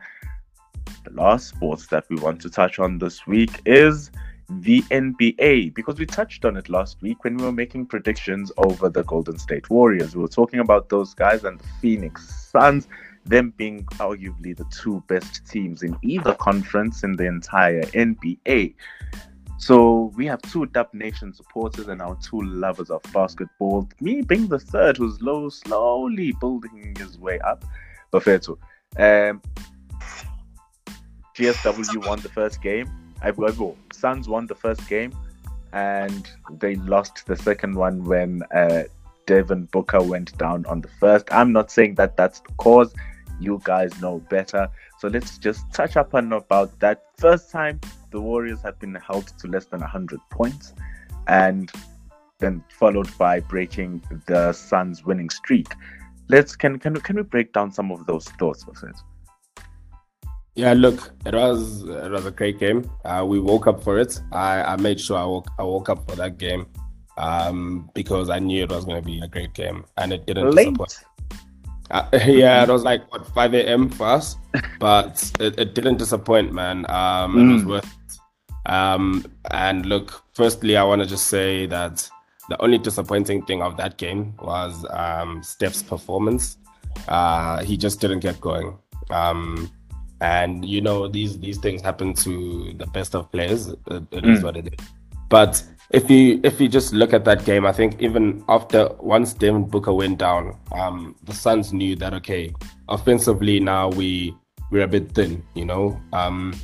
The 1.05 1.11
last 1.12 1.49
sports 1.49 1.87
that 1.87 2.05
we 2.11 2.16
want 2.16 2.43
to 2.43 2.51
touch 2.51 2.79
on 2.79 2.99
this 2.99 3.27
week 3.27 3.62
is 3.64 4.11
the 4.51 4.83
NBA 4.83 5.75
because 5.75 5.99
we 5.99 6.05
touched 6.05 6.45
on 6.45 6.57
it 6.57 6.68
last 6.68 7.01
week 7.01 7.25
when 7.25 7.37
we 7.37 7.45
were 7.45 7.53
making 7.53 7.87
predictions 7.87 8.53
over 8.59 8.89
the 8.89 9.05
Golden 9.05 9.39
State 9.39 9.71
Warriors. 9.71 10.14
We 10.14 10.23
were 10.23 10.29
talking 10.29 10.61
about 10.61 10.91
those 10.91 11.14
guys 11.14 11.45
and 11.45 11.59
the 11.59 11.64
Phoenix 11.81 12.51
Suns, 12.51 12.87
them 13.25 13.53
being 13.57 13.85
arguably 13.99 14.57
the 14.57 14.64
two 14.71 15.03
best 15.07 15.47
teams 15.47 15.83
in 15.83 15.97
either 16.03 16.35
conference 16.35 17.03
in 17.03 17.16
the 17.16 17.27
entire 17.27 17.83
NBA. 17.83 18.75
So 19.59 20.11
we 20.16 20.25
have 20.27 20.41
two 20.43 20.66
Dub 20.66 20.89
Nation 20.95 21.35
supporters 21.35 21.89
and 21.89 22.01
our 22.01 22.16
two 22.23 22.41
lovers 22.41 22.91
of 22.91 23.03
basketball. 23.12 23.89
Me 24.01 24.23
being 24.23 24.49
the 24.49 24.59
third, 24.59 24.97
who's 24.97 25.21
low, 25.21 25.51
slowly 25.51 26.33
building 26.41 26.97
his 26.99 27.18
way 27.18 27.39
up. 27.41 27.64
Bafetu. 28.11 28.57
Um, 28.97 29.43
GSW 31.37 32.07
won 32.07 32.21
the 32.21 32.29
first 32.31 32.62
game. 32.62 32.91
I 33.23 33.33
go. 33.33 33.77
Suns 33.93 34.29
won 34.29 34.47
the 34.47 34.55
first 34.55 34.89
game, 34.89 35.12
and 35.73 36.29
they 36.59 36.77
lost 36.77 37.27
the 37.27 37.37
second 37.37 37.75
one 37.75 38.03
when 38.05 38.43
uh, 38.55 38.85
Devin 39.31 39.66
Booker 39.66 40.03
went 40.03 40.37
down 40.39 40.66
on 40.66 40.81
the 40.81 40.89
first. 40.89 41.24
I'm 41.31 41.53
not 41.53 41.70
saying 41.70 41.95
that 41.95 42.16
that's 42.16 42.41
the 42.41 42.49
cause. 42.55 42.93
You 43.39 43.61
guys 43.62 43.93
know 44.01 44.18
better. 44.28 44.68
So 44.99 45.07
let's 45.07 45.39
just 45.39 45.72
touch 45.72 45.97
up 45.97 46.16
on 46.16 46.33
about 46.33 46.76
that. 46.81 47.05
First 47.16 47.53
time 47.53 47.81
the 48.11 48.20
Warriors 48.20 48.61
have 48.62 48.81
been 48.81 48.97
held 48.97 49.28
to 49.39 49.47
less 49.47 49.66
than 49.66 49.83
100 49.83 50.18
points, 50.31 50.74
and 51.28 51.70
then 52.41 52.64
followed 52.70 53.16
by 53.18 53.39
breaking 53.39 54.03
the 54.26 54.53
Suns' 54.53 55.05
winning 55.05 55.31
streak. 55.31 55.68
Let's 56.28 56.57
can 56.57 56.81
can 56.81 56.97
can 56.97 57.14
we 57.14 57.22
break 57.22 57.53
down 57.53 57.70
some 57.70 57.93
of 57.93 58.07
those 58.07 58.24
thoughts 58.31 58.66
us? 58.66 58.83
Yeah, 60.57 60.72
look, 60.72 61.12
it 61.24 61.35
was 61.37 61.85
it 61.85 62.11
was 62.11 62.26
a 62.26 62.33
great 62.33 62.59
game. 62.59 62.91
Uh, 63.05 63.24
we 63.24 63.39
woke 63.39 63.68
up 63.68 63.81
for 63.85 63.97
it. 64.01 64.20
I, 64.33 64.62
I 64.72 64.76
made 64.76 65.01
sure 65.01 65.16
I 65.16 65.24
woke 65.24 65.47
I 65.57 65.62
woke 65.62 65.89
up 65.89 66.11
for 66.11 66.16
that 66.16 66.37
game 66.37 66.66
um, 67.21 67.91
because 67.95 68.31
I 68.31 68.39
knew 68.39 68.64
it 68.64 68.71
was 68.71 68.85
going 68.85 69.01
to 69.03 69.07
be 69.07 69.21
a 69.21 69.29
great 69.29 69.53
game, 69.55 69.85
and 69.97 70.12
it 70.12 70.27
didn't 70.27 70.51
Late. 70.51 70.77
disappoint. 70.77 71.05
Uh, 71.91 72.09
yeah, 72.27 72.62
it 72.62 72.68
was 72.68 72.83
like 72.85 73.11
what 73.12 73.27
5 73.35 73.55
a.m. 73.55 73.89
for 73.91 74.07
us, 74.07 74.37
but 74.81 75.14
it, 75.41 75.59
it 75.59 75.75
didn't 75.75 75.99
disappoint, 75.99 76.53
man. 76.53 76.87
Um, 76.91 77.39
It 77.39 77.53
was 77.55 77.62
Mm. 77.62 77.66
worth 77.66 77.85
it. 77.87 78.71
Um, 78.71 79.25
and 79.51 79.87
look, 79.87 80.23
firstly, 80.35 80.77
I 80.77 80.85
want 80.85 81.03
to 81.03 81.09
just 81.09 81.27
say 81.27 81.66
that 81.66 82.09
the 82.49 82.61
only 82.62 82.79
disappointing 82.79 83.45
thing 83.47 83.62
of 83.62 83.77
that 83.77 83.97
game 83.97 84.35
was 84.41 84.85
um, 84.91 85.43
Steph's 85.43 85.83
performance. 85.83 86.57
Uh, 87.09 87.62
he 87.64 87.77
just 87.77 88.01
didn't 88.01 88.21
get 88.21 88.41
going. 88.41 88.77
Um, 89.11 89.71
and 90.21 90.64
you 90.64 90.81
know 90.83 91.09
these 91.09 91.39
these 91.39 91.57
things 91.59 91.81
happen 91.81 92.12
to 92.14 92.75
the 92.77 92.87
best 92.89 93.14
of 93.14 93.33
players. 93.33 93.68
It, 93.68 93.79
it 94.12 94.25
is 94.27 94.41
Mm. 94.41 94.45
what 94.45 94.57
it 94.57 94.66
is. 94.79 94.87
But 95.29 95.62
if 95.91 96.09
you 96.11 96.41
if 96.45 96.61
you 96.61 96.68
just 96.68 96.93
look 96.93 97.12
at 97.12 97.24
that 97.24 97.45
game, 97.45 97.66
I 97.66 97.72
think 97.72 98.01
even 98.01 98.45
after 98.49 98.88
once 99.01 99.34
Devin 99.34 99.64
Booker 99.68 99.93
went 99.93 100.18
down, 100.18 100.57
um, 100.72 101.16
the 101.24 101.34
Suns 101.34 101.72
knew 101.72 101.97
that 101.97 102.14
okay, 102.14 102.53
offensively 102.88 103.61
now 103.61 103.88
we 103.88 104.34
we're 104.70 104.84
a 104.84 104.88
bit 104.88 105.12
thin. 105.12 105.43
You 105.55 105.64
know, 105.64 106.01
um, 106.12 106.55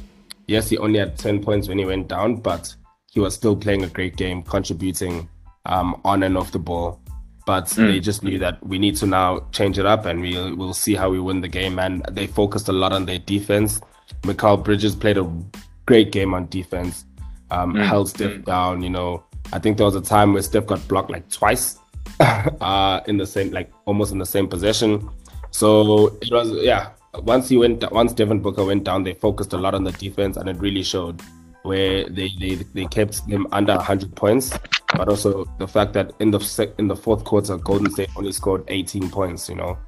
yes, 0.46 0.68
he 0.68 0.78
only 0.78 0.98
had 0.98 1.18
ten 1.18 1.42
points 1.42 1.68
when 1.68 1.78
he 1.78 1.84
went 1.84 2.08
down, 2.08 2.36
but 2.36 2.74
he 3.12 3.20
was 3.20 3.34
still 3.34 3.56
playing 3.56 3.82
a 3.84 3.88
great 3.88 4.16
game, 4.16 4.42
contributing 4.42 5.28
um, 5.64 6.00
on 6.04 6.22
and 6.22 6.36
off 6.36 6.52
the 6.52 6.58
ball. 6.58 7.00
But 7.46 7.66
Mm. 7.66 7.92
they 7.92 8.00
just 8.00 8.22
knew 8.24 8.38
that 8.40 8.64
we 8.66 8.76
need 8.78 8.96
to 8.96 9.06
now 9.06 9.46
change 9.52 9.78
it 9.78 9.86
up, 9.86 10.04
and 10.04 10.20
we'll 10.20 10.54
we'll 10.56 10.74
see 10.74 10.94
how 10.94 11.10
we 11.10 11.18
win 11.20 11.40
the 11.40 11.48
game. 11.48 11.78
And 11.78 12.04
they 12.12 12.26
focused 12.26 12.68
a 12.68 12.72
lot 12.72 12.92
on 12.92 13.06
their 13.06 13.18
defense. 13.20 13.80
Mikal 14.22 14.62
Bridges 14.62 14.94
played 14.94 15.18
a 15.18 15.28
great 15.86 16.12
game 16.12 16.34
on 16.34 16.46
defense. 16.48 17.05
Um, 17.50 17.74
Mm. 17.74 17.84
held 17.86 18.08
Steph 18.08 18.44
down. 18.44 18.82
You 18.82 18.90
know, 18.90 19.22
I 19.52 19.58
think 19.60 19.76
there 19.76 19.86
was 19.86 19.94
a 19.94 20.00
time 20.00 20.32
where 20.32 20.42
Steph 20.42 20.66
got 20.66 20.86
blocked 20.88 21.10
like 21.10 21.28
twice, 21.30 21.78
uh, 22.20 23.00
in 23.06 23.16
the 23.16 23.26
same 23.26 23.50
like 23.52 23.70
almost 23.84 24.12
in 24.12 24.18
the 24.18 24.26
same 24.26 24.48
possession. 24.48 25.08
So 25.50 26.08
it 26.20 26.30
was 26.32 26.50
yeah. 26.62 26.90
Once 27.22 27.48
he 27.48 27.56
went, 27.56 27.90
once 27.92 28.12
Devin 28.12 28.40
Booker 28.40 28.64
went 28.64 28.84
down, 28.84 29.02
they 29.02 29.14
focused 29.14 29.52
a 29.54 29.56
lot 29.56 29.74
on 29.74 29.84
the 29.84 29.92
defense, 29.92 30.36
and 30.36 30.48
it 30.48 30.56
really 30.58 30.82
showed 30.82 31.22
where 31.62 32.08
they 32.08 32.30
they, 32.38 32.54
they 32.74 32.84
kept 32.86 33.26
them 33.28 33.46
under 33.52 33.74
100 33.74 34.14
points, 34.14 34.52
but 34.96 35.08
also 35.08 35.46
the 35.58 35.66
fact 35.66 35.92
that 35.94 36.12
in 36.20 36.30
the 36.30 36.38
sec- 36.40 36.74
in 36.78 36.88
the 36.88 36.96
fourth 36.96 37.24
quarter, 37.24 37.56
Golden 37.56 37.90
State 37.90 38.10
only 38.16 38.32
scored 38.32 38.64
18 38.68 39.08
points. 39.10 39.48
You 39.48 39.54
know, 39.56 39.78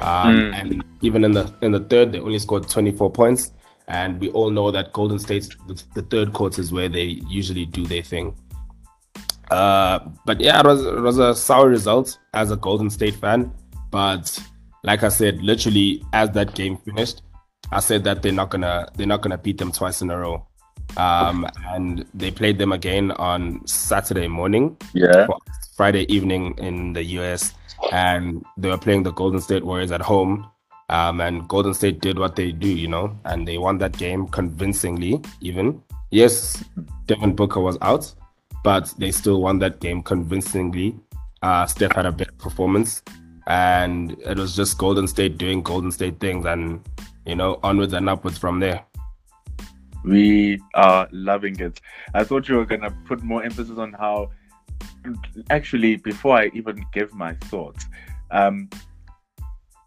um, 0.00 0.36
Mm. 0.36 0.54
and 0.60 0.84
even 1.02 1.24
in 1.24 1.32
the 1.32 1.52
in 1.62 1.72
the 1.72 1.80
third, 1.80 2.12
they 2.12 2.20
only 2.20 2.38
scored 2.38 2.68
24 2.68 3.10
points. 3.10 3.50
And 3.88 4.20
we 4.20 4.30
all 4.30 4.50
know 4.50 4.70
that 4.70 4.92
Golden 4.92 5.18
State, 5.18 5.54
the, 5.68 5.82
the 5.94 6.02
third 6.02 6.32
quarter 6.32 6.60
is 6.60 6.72
where 6.72 6.88
they 6.88 7.20
usually 7.28 7.66
do 7.66 7.86
their 7.86 8.02
thing. 8.02 8.34
Uh, 9.50 10.00
but 10.24 10.40
yeah, 10.40 10.58
it 10.58 10.66
was 10.66 10.84
it 10.84 11.00
was 11.00 11.18
a 11.18 11.34
sour 11.34 11.68
result 11.68 12.18
as 12.34 12.50
a 12.50 12.56
Golden 12.56 12.90
State 12.90 13.14
fan. 13.14 13.52
But 13.90 14.38
like 14.82 15.02
I 15.04 15.08
said, 15.08 15.40
literally 15.42 16.02
as 16.12 16.30
that 16.32 16.54
game 16.54 16.76
finished, 16.78 17.22
I 17.70 17.80
said 17.80 18.02
that 18.04 18.22
they're 18.22 18.32
not 18.32 18.50
gonna 18.50 18.88
they're 18.96 19.06
not 19.06 19.22
gonna 19.22 19.38
beat 19.38 19.58
them 19.58 19.70
twice 19.70 20.02
in 20.02 20.10
a 20.10 20.18
row. 20.18 20.46
Um, 20.96 21.46
and 21.66 22.06
they 22.14 22.30
played 22.30 22.58
them 22.58 22.72
again 22.72 23.10
on 23.12 23.66
Saturday 23.66 24.28
morning 24.28 24.76
Yeah. 24.94 25.26
Friday 25.76 26.10
evening 26.12 26.54
in 26.58 26.92
the 26.92 27.02
US, 27.18 27.52
and 27.92 28.44
they 28.56 28.68
were 28.68 28.78
playing 28.78 29.02
the 29.02 29.12
Golden 29.12 29.40
State 29.40 29.64
Warriors 29.64 29.92
at 29.92 30.00
home. 30.00 30.50
Um, 30.88 31.20
and 31.20 31.48
Golden 31.48 31.74
State 31.74 32.00
did 32.00 32.18
what 32.18 32.36
they 32.36 32.52
do, 32.52 32.68
you 32.68 32.86
know, 32.86 33.18
and 33.24 33.46
they 33.46 33.58
won 33.58 33.78
that 33.78 33.96
game 33.96 34.28
convincingly, 34.28 35.20
even. 35.40 35.82
Yes, 36.10 36.64
Devin 37.06 37.34
Booker 37.34 37.60
was 37.60 37.76
out, 37.82 38.14
but 38.62 38.94
they 38.98 39.10
still 39.10 39.42
won 39.42 39.58
that 39.58 39.80
game 39.80 40.02
convincingly. 40.02 40.96
Uh, 41.42 41.66
Steph 41.66 41.92
had 41.92 42.06
a 42.06 42.12
better 42.12 42.32
performance, 42.38 43.02
and 43.48 44.12
it 44.24 44.38
was 44.38 44.54
just 44.54 44.78
Golden 44.78 45.08
State 45.08 45.38
doing 45.38 45.62
Golden 45.62 45.90
State 45.90 46.20
things, 46.20 46.46
and 46.46 46.80
you 47.26 47.34
know, 47.34 47.58
onwards 47.62 47.92
and 47.92 48.08
upwards 48.08 48.38
from 48.38 48.60
there. 48.60 48.84
We 50.04 50.60
are 50.74 51.08
loving 51.10 51.58
it. 51.58 51.80
I 52.14 52.22
thought 52.22 52.48
you 52.48 52.56
were 52.56 52.64
gonna 52.64 52.96
put 53.06 53.22
more 53.22 53.42
emphasis 53.42 53.78
on 53.78 53.92
how. 53.92 54.30
Actually, 55.50 55.96
before 55.96 56.36
I 56.36 56.50
even 56.54 56.84
give 56.92 57.12
my 57.14 57.34
thoughts, 57.34 57.86
um, 58.30 58.68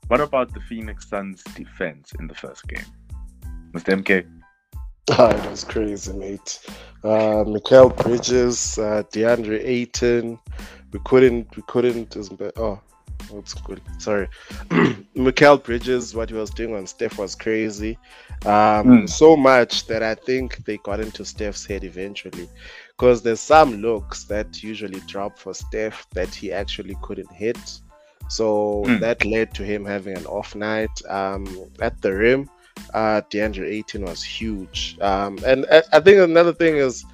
what 0.10 0.20
about 0.20 0.54
the 0.54 0.60
Phoenix 0.60 1.08
Suns 1.08 1.44
defense 1.56 2.12
in 2.20 2.28
the 2.28 2.36
first 2.36 2.68
game, 2.68 2.86
Mr. 3.74 3.96
MK? 4.04 4.28
Oh, 5.12 5.30
it 5.30 5.50
was 5.50 5.64
crazy, 5.64 6.14
mate. 6.14 6.60
Uh, 7.04 7.44
Mikal 7.46 7.96
Bridges, 8.04 8.78
uh, 8.78 9.04
DeAndre 9.12 9.64
Ayton. 9.64 10.38
We 10.92 11.00
couldn't, 11.06 11.56
we 11.56 11.64
couldn't. 11.68 12.18
Oh, 12.58 12.82
it's 13.34 13.54
good. 13.54 13.82
Sorry, 14.00 14.28
Mikal 15.16 15.64
Bridges. 15.64 16.16
What 16.16 16.30
he 16.30 16.36
was 16.36 16.50
doing 16.50 16.76
on 16.76 16.88
Steph 16.88 17.20
was 17.20 17.36
crazy. 17.36 17.98
Um, 18.46 18.86
mm. 18.86 19.10
So 19.10 19.38
much 19.38 19.86
that 19.88 20.02
I 20.02 20.16
think 20.16 20.58
they 20.66 20.78
got 20.78 21.00
into 21.00 21.24
Steph's 21.24 21.66
head 21.66 21.84
eventually, 21.84 22.50
because 22.98 23.22
there's 23.22 23.40
some 23.40 23.78
looks 23.78 24.24
that 24.26 24.64
usually 24.64 25.02
drop 25.02 25.38
for 25.38 25.54
Steph 25.54 26.08
that 26.12 26.34
he 26.34 26.52
actually 26.52 26.98
couldn't 27.04 27.32
hit. 27.32 27.60
So 28.30 28.84
mm. 28.86 29.00
that 29.00 29.26
led 29.26 29.54
to 29.56 29.64
him 29.64 29.86
having 29.86 30.16
an 30.16 30.26
off 30.26 30.56
night 30.56 31.02
um, 31.10 31.48
at 31.82 32.02
the 32.02 32.14
rim 32.14 32.50
uh, 32.94 33.22
DeAndre 33.30 33.70
Ayton 33.70 34.06
was 34.06 34.24
huge. 34.24 34.98
Um, 35.02 35.38
and 35.46 35.66
I, 35.72 35.84
I 35.94 36.00
think 36.00 36.20
another 36.20 36.54
thing 36.54 36.78
is 36.78 37.06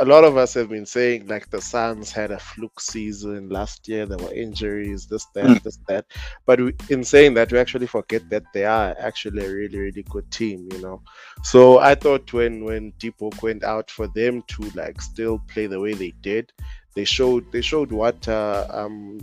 a 0.00 0.04
lot 0.04 0.22
of 0.22 0.36
us 0.36 0.54
have 0.54 0.68
been 0.68 0.86
saying 0.86 1.26
like 1.26 1.50
the 1.50 1.60
Suns 1.60 2.12
had 2.12 2.30
a 2.30 2.38
fluke 2.38 2.80
season 2.80 3.48
last 3.48 3.88
year. 3.88 4.06
There 4.06 4.18
were 4.18 4.32
injuries, 4.32 5.06
this, 5.06 5.26
that, 5.34 5.44
mm. 5.44 5.62
this, 5.62 5.78
that. 5.88 6.06
But 6.46 6.60
we, 6.60 6.72
in 6.88 7.02
saying 7.02 7.34
that, 7.34 7.50
we 7.50 7.58
actually 7.58 7.88
forget 7.88 8.28
that 8.30 8.44
they 8.54 8.64
are 8.64 8.94
actually 9.00 9.44
a 9.44 9.50
really, 9.50 9.78
really 9.78 10.04
good 10.04 10.30
team. 10.30 10.68
You 10.72 10.80
know. 10.80 11.02
So 11.42 11.78
I 11.78 11.94
thought 11.96 12.32
when 12.32 12.64
when 12.64 12.92
Deepo 12.92 13.42
went 13.42 13.64
out 13.64 13.90
for 13.90 14.06
them 14.08 14.42
to 14.48 14.70
like 14.74 15.00
still 15.00 15.40
play 15.48 15.66
the 15.66 15.80
way 15.80 15.94
they 15.94 16.14
did, 16.20 16.52
they 16.94 17.04
showed 17.04 17.50
they 17.50 17.60
showed 17.60 17.90
what 17.90 18.28
uh, 18.28 18.68
um, 18.70 19.18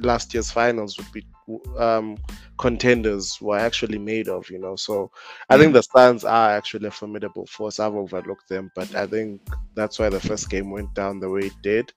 last 0.00 0.32
year's 0.34 0.50
finals 0.50 0.96
would 0.98 1.10
be 1.12 1.24
um, 1.78 2.16
contenders 2.58 3.38
were 3.40 3.58
actually 3.58 3.98
made 3.98 4.28
of, 4.28 4.48
you 4.50 4.58
know. 4.58 4.76
So 4.76 5.10
I 5.48 5.58
think 5.58 5.70
mm. 5.70 5.74
the 5.74 5.82
Suns 5.82 6.24
are 6.24 6.50
actually 6.50 6.88
a 6.88 6.90
formidable 6.90 7.46
force. 7.46 7.80
I've 7.80 7.94
overlooked 7.94 8.48
them, 8.48 8.70
but 8.74 8.94
I 8.94 9.06
think 9.06 9.40
that's 9.74 9.98
why 9.98 10.08
the 10.08 10.20
first 10.20 10.48
game 10.50 10.70
went 10.70 10.94
down 10.94 11.20
the 11.20 11.28
way 11.28 11.42
it 11.42 11.62
did. 11.62 11.92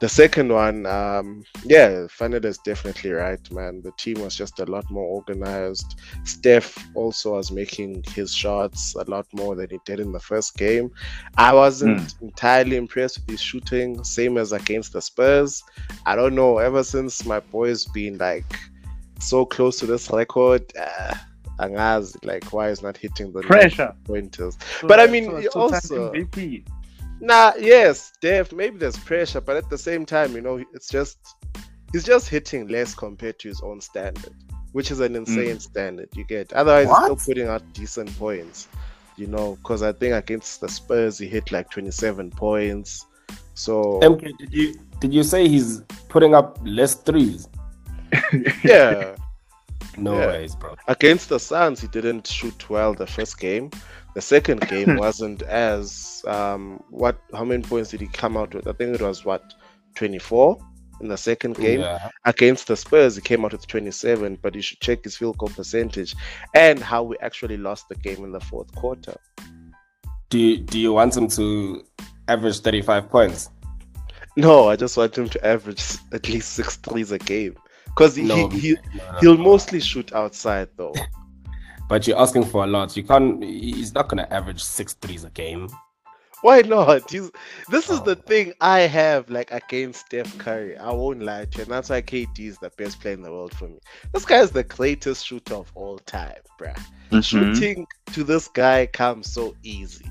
The 0.00 0.08
second 0.08 0.52
one, 0.52 0.86
um, 0.86 1.44
yeah, 1.64 2.06
Fanele 2.08 2.44
is 2.44 2.58
definitely 2.58 3.12
right, 3.12 3.40
man. 3.50 3.80
The 3.82 3.92
team 3.96 4.20
was 4.20 4.36
just 4.36 4.58
a 4.60 4.66
lot 4.66 4.88
more 4.90 5.06
organized. 5.06 5.98
Steph 6.24 6.76
also 6.94 7.36
was 7.36 7.50
making 7.50 8.04
his 8.08 8.34
shots 8.34 8.94
a 8.96 9.08
lot 9.10 9.26
more 9.32 9.54
than 9.54 9.70
he 9.70 9.78
did 9.84 10.00
in 10.00 10.12
the 10.12 10.20
first 10.20 10.56
game. 10.56 10.90
I 11.38 11.54
wasn't 11.54 12.00
mm. 12.00 12.22
entirely 12.22 12.76
impressed 12.76 13.20
with 13.20 13.30
his 13.30 13.40
shooting, 13.40 14.02
same 14.04 14.36
as 14.36 14.52
against 14.52 14.92
the 14.92 15.00
Spurs. 15.00 15.62
I 16.06 16.16
don't 16.16 16.34
know, 16.34 16.58
ever 16.58 16.84
since 16.84 17.24
my 17.24 17.40
boy's 17.40 17.84
been 17.86 18.18
like 18.18 18.44
so 19.20 19.44
close 19.44 19.78
to 19.80 19.86
this 19.86 20.10
record. 20.10 20.72
Uh, 20.78 21.14
Angaz, 21.60 22.16
like, 22.24 22.52
why 22.52 22.68
is 22.68 22.82
not 22.82 22.96
hitting 22.96 23.32
the 23.32 23.40
pressure 23.42 23.94
pointers? 24.04 24.56
So, 24.80 24.88
but 24.88 25.00
I 25.00 25.06
mean, 25.06 25.30
so, 25.30 25.40
so 25.42 25.60
also. 25.60 26.12
Nah, 27.20 27.52
yes, 27.58 28.12
Dave, 28.20 28.52
maybe 28.52 28.76
there's 28.76 28.98
pressure, 28.98 29.40
but 29.40 29.56
at 29.56 29.70
the 29.70 29.78
same 29.78 30.04
time, 30.04 30.34
you 30.34 30.40
know, 30.40 30.62
it's 30.74 30.88
just 30.88 31.18
he's 31.92 32.04
just 32.04 32.28
hitting 32.28 32.68
less 32.68 32.94
compared 32.94 33.38
to 33.38 33.48
his 33.48 33.60
own 33.62 33.80
standard, 33.80 34.34
which 34.72 34.90
is 34.90 35.00
an 35.00 35.14
insane 35.14 35.56
mm. 35.56 35.62
standard. 35.62 36.08
You 36.14 36.24
get 36.24 36.52
otherwise 36.52 36.88
what? 36.88 37.10
he's 37.10 37.22
still 37.22 37.34
putting 37.34 37.48
out 37.48 37.62
decent 37.72 38.18
points, 38.18 38.68
you 39.16 39.28
know, 39.28 39.56
because 39.62 39.82
I 39.82 39.92
think 39.92 40.14
against 40.14 40.60
the 40.60 40.68
Spurs 40.68 41.18
he 41.18 41.28
hit 41.28 41.52
like 41.52 41.70
27 41.70 42.30
points. 42.32 43.06
So 43.54 44.00
MK, 44.02 44.36
did 44.38 44.52
you 44.52 44.74
did 44.98 45.14
you 45.14 45.22
say 45.22 45.48
he's 45.48 45.82
putting 46.08 46.34
up 46.34 46.58
less 46.64 46.94
threes? 46.94 47.48
yeah. 48.64 49.16
No 49.96 50.18
yeah. 50.18 50.26
ways, 50.26 50.54
bro. 50.56 50.76
Against 50.88 51.28
the 51.28 51.38
Suns, 51.38 51.80
he 51.80 51.88
didn't 51.88 52.26
shoot 52.26 52.68
well 52.68 52.94
the 52.94 53.06
first 53.06 53.38
game. 53.38 53.70
The 54.14 54.20
second 54.20 54.60
game 54.68 54.96
wasn't 54.96 55.42
as 55.42 56.24
um 56.26 56.82
what 56.90 57.18
how 57.32 57.44
many 57.44 57.62
points 57.62 57.90
did 57.90 58.00
he 58.00 58.06
come 58.08 58.36
out 58.36 58.54
with? 58.54 58.66
I 58.66 58.72
think 58.72 58.94
it 58.94 59.02
was 59.02 59.24
what 59.24 59.54
24 59.94 60.58
in 61.00 61.08
the 61.08 61.16
second 61.16 61.56
game. 61.56 61.80
Yeah. 61.80 62.10
Against 62.24 62.68
the 62.68 62.76
Spurs, 62.76 63.16
he 63.16 63.22
came 63.22 63.44
out 63.44 63.52
with 63.52 63.66
27, 63.66 64.38
but 64.42 64.54
you 64.54 64.62
should 64.62 64.80
check 64.80 65.04
his 65.04 65.16
field 65.16 65.38
goal 65.38 65.48
percentage 65.48 66.14
and 66.54 66.78
how 66.78 67.02
we 67.02 67.16
actually 67.18 67.56
lost 67.56 67.88
the 67.88 67.96
game 67.96 68.24
in 68.24 68.32
the 68.32 68.40
fourth 68.40 68.72
quarter. 68.74 69.16
Do 70.30 70.38
you, 70.38 70.58
do 70.58 70.78
you 70.78 70.92
want 70.92 71.16
him 71.16 71.28
to 71.28 71.84
average 72.28 72.60
35 72.60 73.08
points? 73.08 73.50
No, 74.36 74.68
I 74.68 74.76
just 74.76 74.96
want 74.96 75.16
him 75.16 75.28
to 75.28 75.46
average 75.46 75.84
at 76.12 76.28
least 76.28 76.52
six 76.54 76.76
threes 76.76 77.12
a 77.12 77.18
game 77.18 77.56
because 77.94 78.16
no, 78.18 78.48
he, 78.48 78.58
he 78.58 78.76
no, 78.96 79.18
he'll 79.20 79.36
mostly 79.36 79.80
shoot 79.80 80.12
outside 80.12 80.68
though. 80.76 80.94
but 81.88 82.06
you're 82.06 82.18
asking 82.18 82.44
for 82.44 82.64
a 82.64 82.66
lot. 82.66 82.96
You 82.96 83.04
can't. 83.04 83.42
He's 83.42 83.94
not 83.94 84.08
gonna 84.08 84.26
average 84.30 84.62
six 84.62 84.94
threes 84.94 85.24
a 85.24 85.30
game. 85.30 85.68
Why 86.44 86.60
not? 86.60 87.10
He's, 87.10 87.30
this 87.70 87.88
is 87.88 88.00
oh. 88.00 88.04
the 88.04 88.16
thing 88.16 88.52
I 88.60 88.80
have 88.80 89.30
like 89.30 89.50
against 89.50 90.06
Steph 90.06 90.36
Curry. 90.36 90.76
I 90.76 90.92
won't 90.92 91.22
lie 91.22 91.46
to 91.46 91.56
you. 91.56 91.62
And 91.62 91.72
that's 91.72 91.88
why 91.88 92.02
KD 92.02 92.38
is 92.40 92.58
the 92.58 92.68
best 92.76 93.00
player 93.00 93.14
in 93.14 93.22
the 93.22 93.32
world 93.32 93.54
for 93.54 93.66
me. 93.66 93.78
This 94.12 94.26
guy 94.26 94.40
is 94.40 94.50
the 94.50 94.62
greatest 94.62 95.24
shooter 95.24 95.54
of 95.54 95.72
all 95.74 95.96
time, 96.00 96.36
bruh. 96.60 96.76
Mm-hmm. 97.10 97.20
Shooting 97.20 97.86
to 98.12 98.24
this 98.24 98.48
guy 98.48 98.84
comes 98.84 99.32
so 99.32 99.56
easy. 99.62 100.04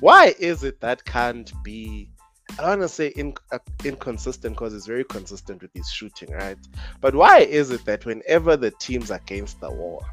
Why 0.00 0.34
is 0.38 0.64
it 0.64 0.82
that 0.82 1.02
can't 1.06 1.50
be 1.62 2.10
I 2.50 2.56
don't 2.56 2.78
want 2.78 2.82
to 2.82 2.88
say 2.88 3.08
in, 3.08 3.34
uh, 3.52 3.58
inconsistent 3.84 4.54
because 4.54 4.72
he's 4.72 4.86
very 4.86 5.04
consistent 5.04 5.62
with 5.62 5.72
his 5.74 5.88
shooting, 5.88 6.30
right? 6.32 6.58
But 7.00 7.14
why 7.14 7.40
is 7.40 7.70
it 7.70 7.84
that 7.86 8.04
whenever 8.04 8.56
the 8.56 8.70
team's 8.72 9.10
against 9.10 9.60
the 9.60 9.70
wall, 9.70 10.04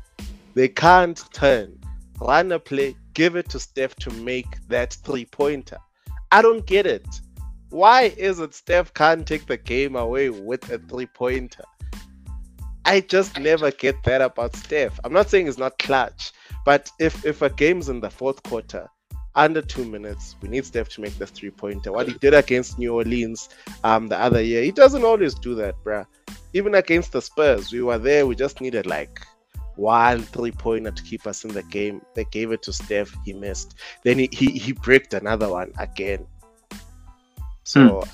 they 0.55 0.67
can't 0.67 1.23
turn, 1.34 1.77
run 2.19 2.51
a 2.51 2.59
play, 2.59 2.95
give 3.13 3.36
it 3.36 3.49
to 3.49 3.59
Steph 3.59 3.95
to 3.97 4.11
make 4.11 4.67
that 4.69 4.93
three 4.93 5.25
pointer? 5.25 5.77
I 6.32 6.41
don't 6.41 6.65
get 6.65 6.88
it. 6.88 7.07
Why 7.69 8.13
is 8.17 8.39
it 8.39 8.55
Steph 8.55 8.93
can't 8.93 9.27
take 9.27 9.45
the 9.45 9.57
game 9.57 9.95
away 9.95 10.29
with 10.29 10.69
a 10.71 10.79
three 10.79 11.05
pointer? 11.05 11.63
I 12.86 13.01
just 13.01 13.39
never 13.39 13.71
get 13.71 14.03
that 14.03 14.21
about 14.21 14.55
Steph. 14.55 14.99
I'm 15.03 15.13
not 15.13 15.29
saying 15.29 15.47
it's 15.47 15.57
not 15.57 15.77
clutch, 15.77 16.32
but 16.65 16.89
if 16.99 17.23
if 17.25 17.41
a 17.41 17.49
game's 17.49 17.89
in 17.89 18.01
the 18.01 18.09
fourth 18.09 18.41
quarter 18.43 18.89
under 19.36 19.61
two 19.61 19.86
minutes. 19.86 20.36
We 20.41 20.49
need 20.49 20.65
Steph 20.65 20.89
to 20.89 21.01
make 21.01 21.17
the 21.17 21.27
three 21.27 21.51
pointer. 21.51 21.91
What 21.91 22.07
he 22.07 22.13
did 22.15 22.34
against 22.34 22.77
New 22.77 22.95
Orleans 22.95 23.49
um 23.84 24.07
the 24.07 24.17
other 24.17 24.41
year, 24.41 24.63
he 24.63 24.71
doesn't 24.71 25.03
always 25.03 25.34
do 25.34 25.55
that, 25.55 25.75
bruh. 25.84 26.05
Even 26.53 26.75
against 26.75 27.11
the 27.11 27.21
Spurs, 27.21 27.71
we 27.71 27.82
were 27.82 27.97
there. 27.97 28.27
We 28.27 28.36
just 28.36 28.61
needed 28.61 28.86
like 28.86 29.25
one 29.75 30.21
three 30.21 30.51
pointer 30.51 30.91
to 30.91 31.03
keep 31.03 31.25
us 31.25 31.45
in 31.45 31.51
the 31.53 31.63
game. 31.63 32.01
They 32.13 32.25
gave 32.25 32.51
it 32.51 32.61
to 32.63 32.73
Steph. 32.73 33.15
He 33.25 33.34
missed. 33.34 33.75
Then 34.03 34.19
he 34.19 34.29
he, 34.32 34.47
he 34.47 34.73
bricked 34.73 35.13
another 35.13 35.49
one 35.49 35.71
again. 35.77 36.25
So. 37.63 38.01
Hmm. 38.01 38.09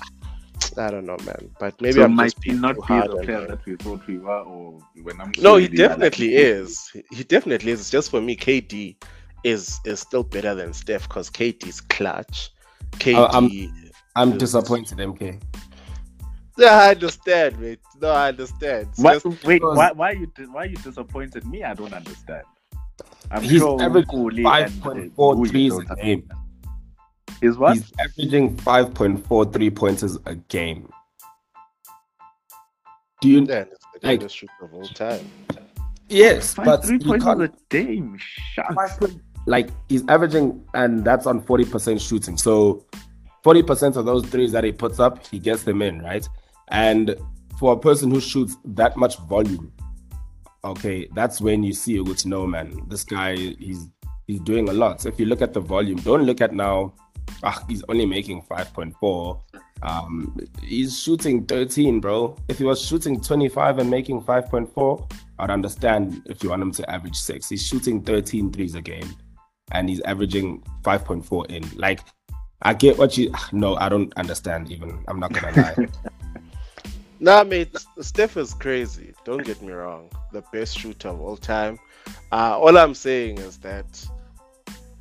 I 0.76 0.90
don't 0.90 1.06
know, 1.06 1.16
man. 1.24 1.50
But 1.58 1.80
maybe 1.80 1.94
so 1.94 2.04
I'm 2.04 2.14
might 2.14 2.34
he 2.44 2.52
not 2.52 2.76
be 2.76 3.00
the 3.00 3.20
player 3.24 3.46
that 3.46 3.64
we 3.64 3.76
thought 3.76 4.06
we 4.06 4.18
were, 4.18 4.40
or 4.40 4.78
when 5.02 5.20
I'm 5.20 5.32
no, 5.38 5.56
he 5.56 5.66
definitely 5.66 6.36
is. 6.36 6.90
He 7.10 7.24
definitely 7.24 7.72
is. 7.72 7.80
It's 7.80 7.90
just 7.90 8.10
for 8.10 8.20
me, 8.20 8.36
KD 8.36 8.96
is 9.44 9.80
is 9.84 10.00
still 10.00 10.22
better 10.22 10.54
than 10.54 10.72
Steph 10.72 11.08
because 11.08 11.30
KD's 11.30 11.80
clutch. 11.80 12.50
KD. 12.92 13.14
Uh, 13.16 13.28
I'm, 13.32 13.50
I'm 14.16 14.32
is, 14.32 14.38
disappointed, 14.38 14.98
MK. 14.98 15.40
Yeah, 16.56 16.78
I 16.78 16.90
understand, 16.90 17.58
mate. 17.60 17.80
No, 18.00 18.10
I 18.10 18.28
understand. 18.28 18.88
Why, 18.96 19.18
wait, 19.44 19.62
why, 19.62 19.92
why 19.92 20.10
are 20.10 20.14
you 20.14 20.30
why 20.50 20.62
are 20.62 20.66
you 20.66 20.76
disappointed? 20.76 21.46
Me, 21.46 21.62
I 21.62 21.74
don't 21.74 21.92
understand. 21.92 22.42
I'm 23.30 23.42
he's 23.42 23.60
sure 23.60 23.80
averaging 23.80 24.42
five 24.42 24.80
point 24.80 25.14
four 25.14 25.46
threes 25.46 25.78
a 25.78 25.96
game. 25.96 26.28
Is 27.40 27.56
what? 27.56 27.74
He's 27.74 27.92
averaging 28.00 28.56
five 28.56 28.92
point 28.92 29.24
four 29.26 29.44
three 29.44 29.70
pointers 29.70 30.18
a 30.26 30.34
game. 30.34 30.90
Do 33.20 33.28
you 33.28 33.44
yeah, 33.44 33.64
like, 34.02 34.20
the 34.20 34.28
shooter 34.28 34.52
of 34.62 34.74
all 34.74 34.86
time? 34.86 35.28
Yes, 36.08 36.54
five, 36.54 36.64
but 36.64 36.84
three 36.84 36.98
points 36.98 37.26
a 37.26 37.52
game. 37.68 38.18
Shut 38.18 38.66
like 39.48 39.70
he's 39.88 40.06
averaging, 40.08 40.62
and 40.74 41.04
that's 41.04 41.26
on 41.26 41.40
40% 41.40 42.06
shooting. 42.06 42.36
So 42.36 42.84
40% 43.44 43.96
of 43.96 44.04
those 44.04 44.26
threes 44.26 44.52
that 44.52 44.62
he 44.62 44.72
puts 44.72 45.00
up, 45.00 45.26
he 45.26 45.38
gets 45.38 45.62
them 45.62 45.80
in, 45.80 46.02
right? 46.02 46.28
And 46.68 47.16
for 47.58 47.72
a 47.72 47.78
person 47.78 48.10
who 48.10 48.20
shoots 48.20 48.56
that 48.64 48.96
much 48.96 49.16
volume, 49.20 49.72
okay, 50.64 51.08
that's 51.14 51.40
when 51.40 51.62
you 51.62 51.72
see 51.72 51.96
it. 51.96 52.26
No 52.26 52.46
man, 52.46 52.78
this 52.88 53.04
guy 53.04 53.36
he's 53.36 53.88
he's 54.26 54.40
doing 54.40 54.68
a 54.68 54.72
lot. 54.72 55.00
So 55.00 55.08
if 55.08 55.18
you 55.18 55.24
look 55.24 55.40
at 55.40 55.54
the 55.54 55.60
volume, 55.60 55.98
don't 56.00 56.24
look 56.24 56.42
at 56.42 56.52
now. 56.52 56.92
Ah, 57.42 57.62
he's 57.68 57.82
only 57.88 58.04
making 58.04 58.42
five 58.42 58.72
point 58.74 58.94
four. 59.00 59.42
Um, 59.80 60.36
he's 60.62 61.00
shooting 61.00 61.46
13, 61.46 62.00
bro. 62.00 62.36
If 62.48 62.58
he 62.58 62.64
was 62.64 62.84
shooting 62.84 63.20
25 63.20 63.78
and 63.78 63.88
making 63.88 64.22
5.4, 64.22 65.12
I'd 65.38 65.50
understand 65.50 66.20
if 66.26 66.42
you 66.42 66.50
want 66.50 66.62
him 66.62 66.72
to 66.72 66.90
average 66.90 67.14
six. 67.14 67.48
He's 67.48 67.64
shooting 67.64 68.02
13 68.02 68.52
threes 68.52 68.74
a 68.74 68.82
game 68.82 69.14
and 69.72 69.88
he's 69.88 70.00
averaging 70.02 70.62
5.4 70.82 71.50
in. 71.50 71.64
Like, 71.76 72.00
I 72.62 72.74
get 72.74 72.98
what 72.98 73.16
you. 73.16 73.32
No, 73.52 73.76
I 73.76 73.88
don't 73.88 74.12
understand 74.16 74.70
even. 74.70 75.04
I'm 75.08 75.20
not 75.20 75.32
gonna 75.32 75.56
lie. 75.56 75.88
nah, 77.20 77.44
mate, 77.44 77.74
Steph 78.00 78.36
is 78.36 78.54
crazy. 78.54 79.14
Don't 79.24 79.44
get 79.44 79.60
me 79.62 79.72
wrong. 79.72 80.10
The 80.32 80.42
best 80.52 80.78
shooter 80.78 81.08
of 81.08 81.20
all 81.20 81.36
time. 81.36 81.78
Uh, 82.32 82.58
all 82.58 82.76
I'm 82.76 82.94
saying 82.94 83.38
is 83.38 83.58
that 83.58 84.06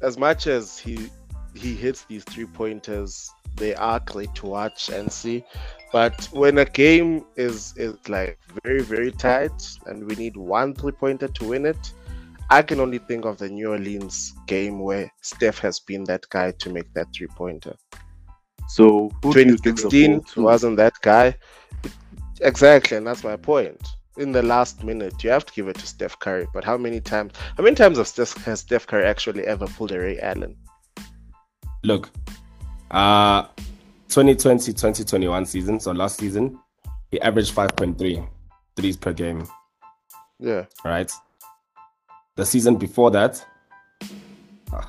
as 0.02 0.18
much 0.18 0.48
as 0.48 0.78
he 0.78 1.10
he 1.54 1.74
hits 1.74 2.06
these 2.06 2.24
three 2.24 2.46
pointers 2.46 3.32
they 3.56 3.74
are 3.74 4.00
great 4.02 4.34
to 4.36 4.46
watch 4.46 4.90
and 4.90 5.12
see. 5.12 5.44
But 5.92 6.26
when 6.32 6.60
a 6.60 6.66
game 6.66 7.26
is 7.36 7.74
is 7.76 7.96
like 8.08 8.38
very 8.64 8.82
very 8.82 9.12
tight 9.12 9.68
and 9.88 10.06
we 10.08 10.16
need 10.16 10.38
one 10.38 10.74
three 10.76 10.92
pointer 10.92 11.28
to 11.28 11.46
win 11.46 11.66
it, 11.66 11.94
I 12.50 12.62
can 12.62 12.80
only 12.80 13.00
think 13.00 13.26
of 13.26 13.38
the 13.38 13.50
New 13.50 13.72
Orleans 13.72 14.34
game 14.48 14.80
where 14.80 15.12
Steph 15.22 15.60
has 15.60 15.80
been 15.80 16.06
that 16.06 16.28
guy 16.30 16.52
to 16.60 16.70
make 16.70 16.94
that 16.94 17.08
three 17.14 17.28
pointer. 17.28 17.76
So 18.70 19.12
2016 19.22 20.24
wasn't 20.38 20.78
that 20.78 20.94
guy. 21.02 21.36
Exactly, 22.42 22.98
and 22.98 23.08
that's 23.08 23.24
my 23.24 23.36
point. 23.36 23.82
In 24.18 24.32
the 24.32 24.42
last 24.42 24.84
minute, 24.84 25.24
you 25.24 25.30
have 25.30 25.46
to 25.46 25.54
give 25.54 25.68
it 25.68 25.78
to 25.78 25.88
Steph 25.88 26.18
Curry. 26.20 26.48
But 26.54 26.64
how 26.64 26.78
many 26.78 27.00
times? 27.00 27.34
How 27.56 27.64
many 27.64 27.76
times 27.76 27.98
has 27.98 28.10
Steph, 28.10 28.34
has 28.46 28.62
Steph 28.62 28.88
Curry 28.88 29.06
actually 29.06 29.46
ever 29.46 29.68
pulled 29.68 29.92
a 29.92 30.00
Ray 30.00 30.20
Allen? 30.20 30.56
Look, 31.84 32.10
uh 32.92 33.44
2020 34.10 34.74
2021 34.74 35.46
season, 35.46 35.80
so 35.80 35.92
last 35.92 36.18
season, 36.18 36.60
he 37.12 37.20
averaged 37.22 37.54
5.3 37.54 38.28
threes 38.76 38.98
per 38.98 39.14
game. 39.14 39.46
Yeah. 40.40 40.66
Right. 40.84 41.12
The 42.38 42.46
season 42.46 42.76
before 42.78 43.12
that, 43.12 43.44
uh, 44.72 44.82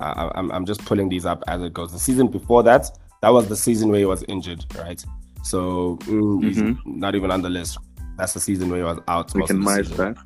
I, 0.00 0.30
I'm, 0.36 0.50
I'm 0.52 0.64
just 0.64 0.84
pulling 0.84 1.08
these 1.08 1.26
up 1.26 1.42
as 1.48 1.60
it 1.62 1.74
goes. 1.74 1.92
The 1.92 1.98
season 1.98 2.28
before 2.28 2.62
that, 2.62 2.90
that 3.22 3.30
was 3.30 3.48
the 3.48 3.56
season 3.56 3.90
where 3.90 3.98
he 3.98 4.06
was 4.06 4.24
injured, 4.28 4.64
right? 4.78 5.04
So 5.42 5.98
mm, 6.02 6.44
he's 6.44 6.58
mm-hmm. 6.58 6.98
not 6.98 7.14
even 7.16 7.30
on 7.30 7.42
the 7.42 7.50
list. 7.50 7.78
That's 8.16 8.32
the 8.32 8.40
season 8.40 8.70
where 8.70 8.78
he 8.78 8.84
was 8.84 8.98
out. 9.08 9.34
We 9.34 9.44
can 9.46 9.58
merge 9.58 9.88
that. 9.90 10.16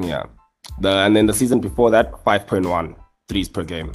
Yeah. 0.00 0.24
The 0.80 0.88
and 0.88 1.14
then 1.16 1.26
the 1.26 1.34
season 1.34 1.60
before 1.60 1.90
that, 1.90 2.12
5.1 2.12 2.94
threes 3.28 3.48
per 3.48 3.64
game. 3.64 3.90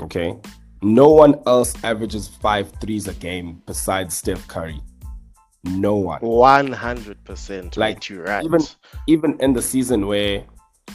Okay. 0.00 0.38
No 0.82 1.08
one 1.08 1.34
else 1.46 1.74
averages 1.82 2.28
five 2.28 2.70
threes 2.80 3.08
a 3.08 3.14
game 3.14 3.62
besides 3.66 4.14
Steph 4.16 4.46
Curry. 4.46 4.80
No 5.64 5.94
one. 5.94 6.20
One 6.20 6.72
hundred 6.72 7.22
percent. 7.24 7.76
Like 7.76 8.08
you 8.08 8.22
right. 8.22 8.44
Even 8.44 8.60
even 9.06 9.40
in 9.40 9.52
the 9.52 9.62
season 9.62 10.06
where 10.06 10.44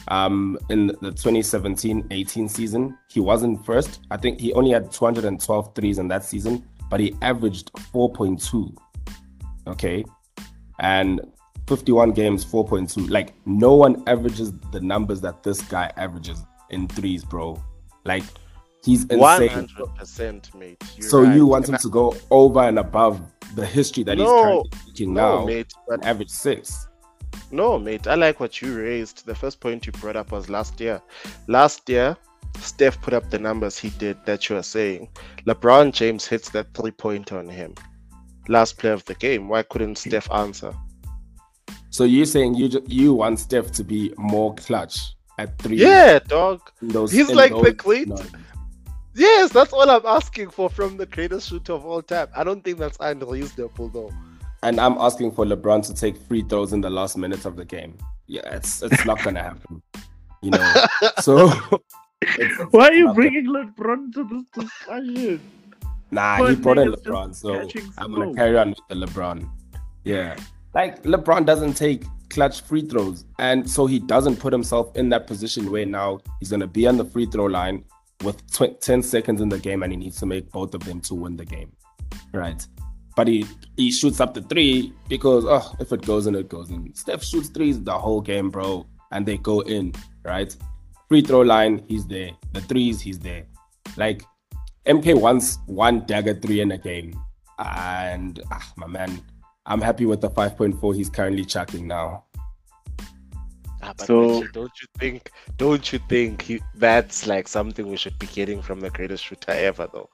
um 0.08 0.56
in 0.68 0.86
the 0.86 1.10
2017-18 1.10 2.48
season, 2.48 2.96
he 3.08 3.20
wasn't 3.20 3.64
first. 3.66 4.00
I 4.10 4.16
think 4.16 4.40
he 4.40 4.52
only 4.52 4.70
had 4.70 4.92
212 4.92 5.74
threes 5.74 5.98
in 5.98 6.08
that 6.08 6.24
season, 6.24 6.64
but 6.88 7.00
he 7.00 7.16
averaged 7.22 7.72
4.2. 7.92 8.76
Okay. 9.66 10.04
And 10.78 11.20
51 11.66 12.12
games, 12.12 12.44
4.2. 12.44 13.10
Like 13.10 13.34
no 13.46 13.74
one 13.74 14.02
averages 14.06 14.52
the 14.72 14.80
numbers 14.80 15.20
that 15.22 15.42
this 15.42 15.60
guy 15.62 15.92
averages 15.96 16.44
in 16.70 16.88
threes, 16.88 17.24
bro. 17.24 17.62
Like 18.04 18.24
He's 18.82 19.04
insane. 19.04 19.68
100%, 19.68 20.54
mate. 20.54 20.82
You're 20.96 21.08
so 21.08 21.22
right. 21.22 21.36
you 21.36 21.46
want 21.46 21.68
him 21.68 21.76
to 21.76 21.88
go 21.88 22.16
over 22.30 22.60
and 22.60 22.78
above 22.78 23.20
the 23.54 23.66
history 23.66 24.02
that 24.04 24.16
no, 24.16 24.24
he's 24.24 24.42
currently 24.42 24.70
making 24.86 25.14
no, 25.14 25.40
now, 25.40 25.46
mate, 25.46 25.72
but 25.88 26.04
average 26.04 26.30
six. 26.30 26.88
No, 27.50 27.78
mate. 27.78 28.06
I 28.06 28.14
like 28.14 28.40
what 28.40 28.62
you 28.62 28.78
raised. 28.78 29.26
The 29.26 29.34
first 29.34 29.60
point 29.60 29.86
you 29.86 29.92
brought 29.92 30.16
up 30.16 30.32
was 30.32 30.48
last 30.48 30.80
year. 30.80 31.02
Last 31.46 31.88
year, 31.88 32.16
Steph 32.58 33.00
put 33.00 33.14
up 33.14 33.28
the 33.30 33.38
numbers 33.38 33.78
he 33.78 33.90
did 33.90 34.24
that 34.26 34.48
you 34.48 34.56
are 34.56 34.62
saying. 34.62 35.08
LeBron 35.46 35.92
James 35.92 36.26
hits 36.26 36.50
that 36.50 36.72
three 36.74 36.90
point 36.90 37.32
on 37.32 37.48
him. 37.48 37.74
Last 38.48 38.78
play 38.78 38.90
of 38.90 39.04
the 39.04 39.14
game. 39.14 39.48
Why 39.48 39.62
couldn't 39.62 39.98
Steph 39.98 40.30
answer? 40.30 40.72
So 41.90 42.04
you're 42.04 42.26
saying 42.26 42.54
you 42.54 42.82
you 42.86 43.14
want 43.14 43.40
Steph 43.40 43.72
to 43.72 43.84
be 43.84 44.12
more 44.16 44.54
clutch 44.54 45.14
at 45.38 45.58
three? 45.58 45.76
Yeah, 45.76 46.20
dog. 46.20 46.60
He's 46.80 47.30
like 47.30 47.52
the 47.52 47.74
cleat. 47.74 48.08
Yes, 49.14 49.50
that's 49.50 49.72
all 49.72 49.90
I'm 49.90 50.06
asking 50.06 50.50
for 50.50 50.70
from 50.70 50.96
the 50.96 51.06
greatest 51.06 51.48
shooter 51.48 51.72
of 51.72 51.84
all 51.84 52.02
time. 52.02 52.28
I 52.34 52.44
don't 52.44 52.62
think 52.62 52.78
that's 52.78 52.96
unreasonable 53.00 53.88
though. 53.88 54.12
And 54.62 54.78
I'm 54.78 54.98
asking 54.98 55.32
for 55.32 55.44
LeBron 55.44 55.86
to 55.86 55.94
take 55.94 56.16
free 56.16 56.42
throws 56.42 56.72
in 56.72 56.80
the 56.80 56.90
last 56.90 57.16
minutes 57.16 57.44
of 57.44 57.56
the 57.56 57.64
game. 57.64 57.96
Yeah, 58.26 58.54
it's 58.54 58.82
it's 58.82 59.04
not 59.04 59.22
gonna 59.24 59.42
happen. 59.42 59.82
You 60.42 60.52
know. 60.52 60.74
so 61.20 61.50
it's, 62.22 62.58
why 62.72 62.88
are 62.88 62.92
you 62.92 63.12
bringing 63.12 63.46
LeBron 63.46 64.12
to 64.14 64.24
this 64.24 64.64
discussion? 64.64 65.40
Nah, 66.12 66.44
he 66.46 66.56
brought 66.56 66.78
in 66.78 66.92
LeBron, 66.92 67.34
so 67.34 67.68
I'm 67.98 68.14
gonna 68.14 68.34
carry 68.34 68.58
on 68.58 68.70
with 68.70 68.80
the 68.88 68.94
LeBron. 68.94 69.48
Yeah, 70.04 70.36
like 70.74 71.02
LeBron 71.02 71.46
doesn't 71.46 71.74
take 71.74 72.04
clutch 72.28 72.62
free 72.62 72.82
throws, 72.82 73.24
and 73.38 73.68
so 73.68 73.86
he 73.86 73.98
doesn't 73.98 74.36
put 74.36 74.52
himself 74.52 74.94
in 74.96 75.08
that 75.08 75.26
position 75.26 75.70
where 75.70 75.86
now 75.86 76.20
he's 76.38 76.50
gonna 76.50 76.66
be 76.66 76.86
on 76.86 76.96
the 76.96 77.04
free 77.04 77.26
throw 77.26 77.46
line 77.46 77.84
with 78.22 78.46
tw- 78.52 78.80
10 78.80 79.02
seconds 79.02 79.40
in 79.40 79.48
the 79.48 79.58
game 79.58 79.82
and 79.82 79.92
he 79.92 79.96
needs 79.96 80.18
to 80.20 80.26
make 80.26 80.50
both 80.50 80.74
of 80.74 80.84
them 80.84 81.00
to 81.02 81.14
win 81.14 81.36
the 81.36 81.44
game. 81.44 81.72
Right. 82.32 82.66
But 83.16 83.28
he, 83.28 83.46
he 83.76 83.90
shoots 83.90 84.20
up 84.20 84.34
the 84.34 84.42
three 84.42 84.92
because, 85.08 85.44
oh, 85.46 85.74
if 85.80 85.92
it 85.92 86.02
goes 86.02 86.26
in, 86.26 86.34
it 86.34 86.48
goes 86.48 86.70
in. 86.70 86.94
Steph 86.94 87.22
shoots 87.22 87.48
threes 87.48 87.82
the 87.82 87.98
whole 87.98 88.20
game, 88.20 88.50
bro, 88.50 88.86
and 89.10 89.26
they 89.26 89.36
go 89.38 89.60
in, 89.60 89.92
right? 90.24 90.54
Free 91.08 91.22
throw 91.22 91.40
line, 91.40 91.84
he's 91.88 92.06
there. 92.06 92.30
The 92.52 92.60
threes, 92.60 93.00
he's 93.00 93.18
there. 93.18 93.46
Like, 93.96 94.22
MK 94.86 95.20
wants 95.20 95.58
one 95.66 96.06
dagger 96.06 96.34
three 96.34 96.60
in 96.60 96.72
a 96.72 96.78
game. 96.78 97.20
And, 97.58 98.40
ah, 98.50 98.72
my 98.76 98.86
man, 98.86 99.20
I'm 99.66 99.80
happy 99.80 100.06
with 100.06 100.20
the 100.20 100.30
5.4 100.30 100.94
he's 100.94 101.10
currently 101.10 101.44
chucking 101.44 101.86
now. 101.86 102.24
Ah, 103.82 103.94
but 103.96 104.06
so, 104.06 104.40
Richard, 104.40 104.52
don't 104.52 104.72
you 104.80 104.88
think? 104.98 105.30
Don't 105.56 105.92
you 105.92 105.98
think 106.08 106.42
he, 106.42 106.60
that's 106.74 107.26
like 107.26 107.48
something 107.48 107.88
we 107.88 107.96
should 107.96 108.18
be 108.18 108.26
getting 108.26 108.60
from 108.60 108.80
the 108.80 108.90
greatest 108.90 109.24
shooter 109.24 109.52
ever, 109.52 109.88
though? 109.92 110.10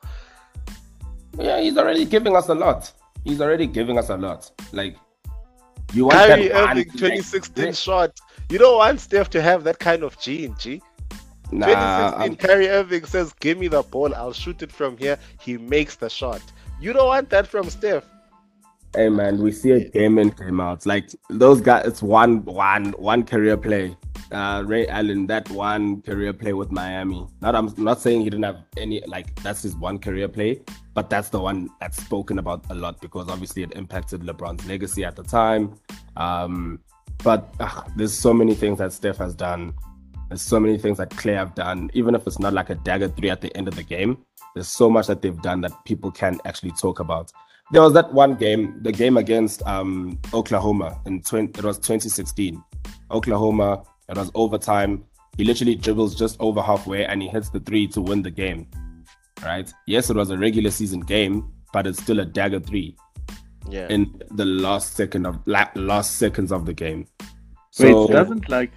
Yeah, 1.38 1.60
he's 1.60 1.76
already 1.76 2.04
giving 2.04 2.36
us 2.36 2.48
a 2.48 2.54
lot. 2.54 2.92
He's 3.24 3.40
already 3.40 3.66
giving 3.66 3.98
us 3.98 4.08
a 4.08 4.16
lot. 4.16 4.50
Like 4.72 4.96
you 5.92 6.04
want 6.04 6.16
Kyrie 6.16 6.48
that 6.48 6.70
Irving 6.70 6.90
2016 6.92 7.64
like, 7.64 7.74
shot. 7.74 8.20
You 8.48 8.58
don't 8.58 8.76
want 8.76 9.00
Steph 9.00 9.30
to 9.30 9.42
have 9.42 9.64
that 9.64 9.78
kind 9.78 10.02
of 10.02 10.18
gene, 10.20 10.54
G. 10.58 10.80
Nah, 11.52 11.66
2016, 11.66 12.22
I'm... 12.22 12.36
Kyrie 12.36 12.68
Irving 12.68 13.04
says, 13.04 13.32
"Give 13.40 13.58
me 13.58 13.68
the 13.68 13.82
ball. 13.82 14.14
I'll 14.14 14.32
shoot 14.32 14.62
it 14.62 14.72
from 14.72 14.96
here." 14.96 15.18
He 15.40 15.58
makes 15.58 15.96
the 15.96 16.08
shot. 16.08 16.42
You 16.80 16.92
don't 16.92 17.06
want 17.06 17.30
that 17.30 17.46
from 17.46 17.70
Steph. 17.70 18.04
Hey 18.96 19.10
man, 19.10 19.42
we 19.42 19.52
see 19.52 19.72
a 19.72 19.90
game 19.90 20.16
in, 20.16 20.30
game 20.30 20.58
out. 20.58 20.86
Like 20.86 21.10
those 21.28 21.60
guys, 21.60 21.84
it's 21.84 22.02
one, 22.02 22.42
one, 22.46 22.92
one 22.92 23.24
career 23.24 23.58
play. 23.58 23.94
Uh, 24.32 24.62
Ray 24.64 24.88
Allen, 24.88 25.26
that 25.26 25.50
one 25.50 26.00
career 26.00 26.32
play 26.32 26.54
with 26.54 26.72
Miami. 26.72 27.26
Not, 27.42 27.54
I'm 27.54 27.74
not 27.76 28.00
saying 28.00 28.22
he 28.22 28.30
didn't 28.30 28.44
have 28.44 28.64
any. 28.78 29.02
Like 29.06 29.38
that's 29.42 29.60
his 29.60 29.76
one 29.76 29.98
career 29.98 30.28
play, 30.28 30.62
but 30.94 31.10
that's 31.10 31.28
the 31.28 31.38
one 31.38 31.68
that's 31.78 31.98
spoken 31.98 32.38
about 32.38 32.64
a 32.70 32.74
lot 32.74 32.98
because 33.02 33.28
obviously 33.28 33.64
it 33.64 33.74
impacted 33.74 34.22
LeBron's 34.22 34.66
legacy 34.66 35.04
at 35.04 35.14
the 35.14 35.24
time. 35.24 35.78
Um, 36.16 36.80
but 37.22 37.54
uh, 37.60 37.82
there's 37.96 38.14
so 38.14 38.32
many 38.32 38.54
things 38.54 38.78
that 38.78 38.94
Steph 38.94 39.18
has 39.18 39.34
done. 39.34 39.74
There's 40.30 40.40
so 40.40 40.58
many 40.58 40.78
things 40.78 40.96
that 40.96 41.10
Clay 41.10 41.34
have 41.34 41.54
done. 41.54 41.90
Even 41.92 42.14
if 42.14 42.26
it's 42.26 42.38
not 42.38 42.54
like 42.54 42.70
a 42.70 42.76
dagger 42.76 43.08
three 43.08 43.28
at 43.28 43.42
the 43.42 43.54
end 43.58 43.68
of 43.68 43.76
the 43.76 43.82
game, 43.82 44.24
there's 44.54 44.68
so 44.68 44.88
much 44.88 45.06
that 45.08 45.20
they've 45.20 45.42
done 45.42 45.60
that 45.60 45.84
people 45.84 46.10
can 46.10 46.40
actually 46.46 46.72
talk 46.80 46.98
about 46.98 47.30
there 47.72 47.82
was 47.82 47.92
that 47.94 48.12
one 48.12 48.34
game, 48.34 48.78
the 48.82 48.92
game 48.92 49.16
against 49.16 49.62
um, 49.66 50.18
Oklahoma 50.32 51.00
in 51.06 51.22
20, 51.22 51.58
it 51.58 51.64
was 51.64 51.78
2016. 51.78 52.62
Oklahoma, 53.10 53.82
it 54.08 54.16
was 54.16 54.30
overtime. 54.34 55.04
He 55.36 55.44
literally 55.44 55.74
dribbles 55.74 56.14
just 56.14 56.36
over 56.40 56.62
halfway 56.62 57.04
and 57.04 57.20
he 57.20 57.28
hits 57.28 57.50
the 57.50 57.60
three 57.60 57.86
to 57.88 58.00
win 58.00 58.22
the 58.22 58.30
game. 58.30 58.68
Right? 59.42 59.70
Yes, 59.86 60.10
it 60.10 60.16
was 60.16 60.30
a 60.30 60.38
regular 60.38 60.70
season 60.70 61.00
game, 61.00 61.52
but 61.72 61.86
it's 61.86 62.02
still 62.02 62.20
a 62.20 62.24
dagger 62.24 62.60
three. 62.60 62.96
Yeah. 63.68 63.88
In 63.88 64.22
the 64.30 64.44
last 64.44 64.94
second 64.94 65.26
of 65.26 65.40
last 65.46 66.16
seconds 66.16 66.52
of 66.52 66.66
the 66.66 66.72
game. 66.72 67.06
So, 67.70 68.06
Wait, 68.06 68.12
doesn't 68.12 68.48
like 68.48 68.70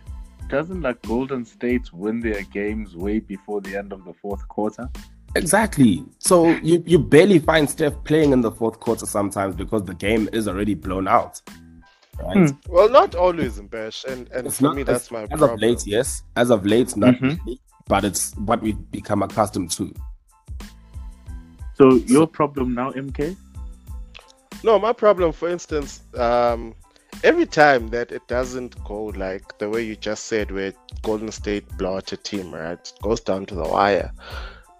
doesn't 0.49 0.81
like 0.81 0.99
Golden 1.03 1.45
State 1.45 1.93
win 1.93 2.19
their 2.19 2.41
games 2.41 2.95
way 2.95 3.19
before 3.19 3.61
the 3.61 3.77
end 3.77 3.93
of 3.93 4.03
the 4.03 4.13
fourth 4.13 4.45
quarter? 4.47 4.89
Exactly. 5.35 6.03
So 6.19 6.49
you, 6.57 6.83
you 6.85 6.99
barely 6.99 7.39
find 7.39 7.69
Steph 7.69 7.93
playing 8.03 8.31
in 8.31 8.41
the 8.41 8.51
fourth 8.51 8.79
quarter 8.79 9.05
sometimes 9.05 9.55
because 9.55 9.83
the 9.83 9.93
game 9.93 10.27
is 10.33 10.47
already 10.47 10.73
blown 10.73 11.07
out. 11.07 11.41
Right? 12.21 12.49
Hmm. 12.49 12.55
Well, 12.67 12.89
not 12.89 13.15
always 13.15 13.59
in 13.59 13.67
Bash, 13.67 14.03
and 14.05 14.29
and 14.33 14.47
it's 14.47 14.57
for 14.57 14.63
not, 14.63 14.75
me 14.75 14.83
that's 14.83 15.09
my 15.09 15.23
as 15.23 15.29
problem. 15.29 15.51
of 15.51 15.59
late, 15.61 15.87
yes. 15.87 16.23
As 16.35 16.49
of 16.49 16.65
late, 16.65 16.97
not 16.97 17.15
Mhm. 17.15 17.39
really, 17.45 17.61
but 17.87 18.03
it's 18.03 18.33
what 18.37 18.61
we've 18.61 18.91
become 18.91 19.23
accustomed 19.23 19.71
to. 19.71 19.93
So 21.75 21.93
your 21.93 22.27
problem 22.27 22.73
now, 22.73 22.91
MK? 22.91 23.37
No, 24.65 24.77
my 24.77 24.91
problem, 24.91 25.31
for 25.31 25.47
instance, 25.47 26.01
um, 26.17 26.73
every 27.23 27.45
time 27.45 27.87
that 27.89 28.11
it 28.11 28.27
doesn't 28.27 28.75
go 28.83 29.05
like 29.05 29.57
the 29.57 29.69
way 29.69 29.83
you 29.83 29.95
just 29.95 30.25
said, 30.25 30.51
where 30.51 30.73
Golden 31.03 31.31
State 31.31 31.65
blow 31.77 31.95
out 31.95 32.11
a 32.11 32.17
team, 32.17 32.53
right? 32.53 32.73
It 32.77 32.93
goes 33.01 33.21
down 33.21 33.45
to 33.45 33.55
the 33.55 33.63
wire. 33.63 34.11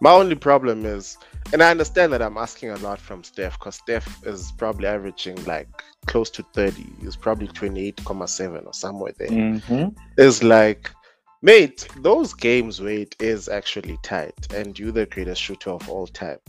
My 0.02 0.12
only 0.12 0.36
problem 0.36 0.86
is, 0.86 1.18
and 1.52 1.62
I 1.62 1.72
understand 1.72 2.14
that 2.14 2.22
I'm 2.22 2.38
asking 2.38 2.70
a 2.70 2.78
lot 2.78 3.00
from 3.00 3.24
Steph, 3.24 3.60
because 3.60 3.76
Steph 3.76 4.26
is 4.26 4.54
probably 4.58 4.88
averaging 4.88 5.43
like 5.45 5.68
close 6.06 6.30
to 6.32 6.43
30. 6.54 6.86
He's 7.02 7.16
probably 7.16 7.47
28.7 7.47 8.66
or 8.66 8.74
somewhere 8.74 9.14
there. 9.18 9.28
Mm-hmm. 9.28 9.89
Is 10.18 10.41
like, 10.43 10.91
mate, 11.41 11.88
those 11.97 12.34
games 12.34 12.80
where 12.80 12.93
it 12.93 13.16
is 13.20 13.50
actually 13.50 13.97
tight 14.04 14.54
and 14.54 14.78
you're 14.80 14.91
the 14.91 15.06
greatest 15.06 15.41
shooter 15.41 15.72
of 15.72 15.89
all 15.89 16.08
time, 16.08 16.39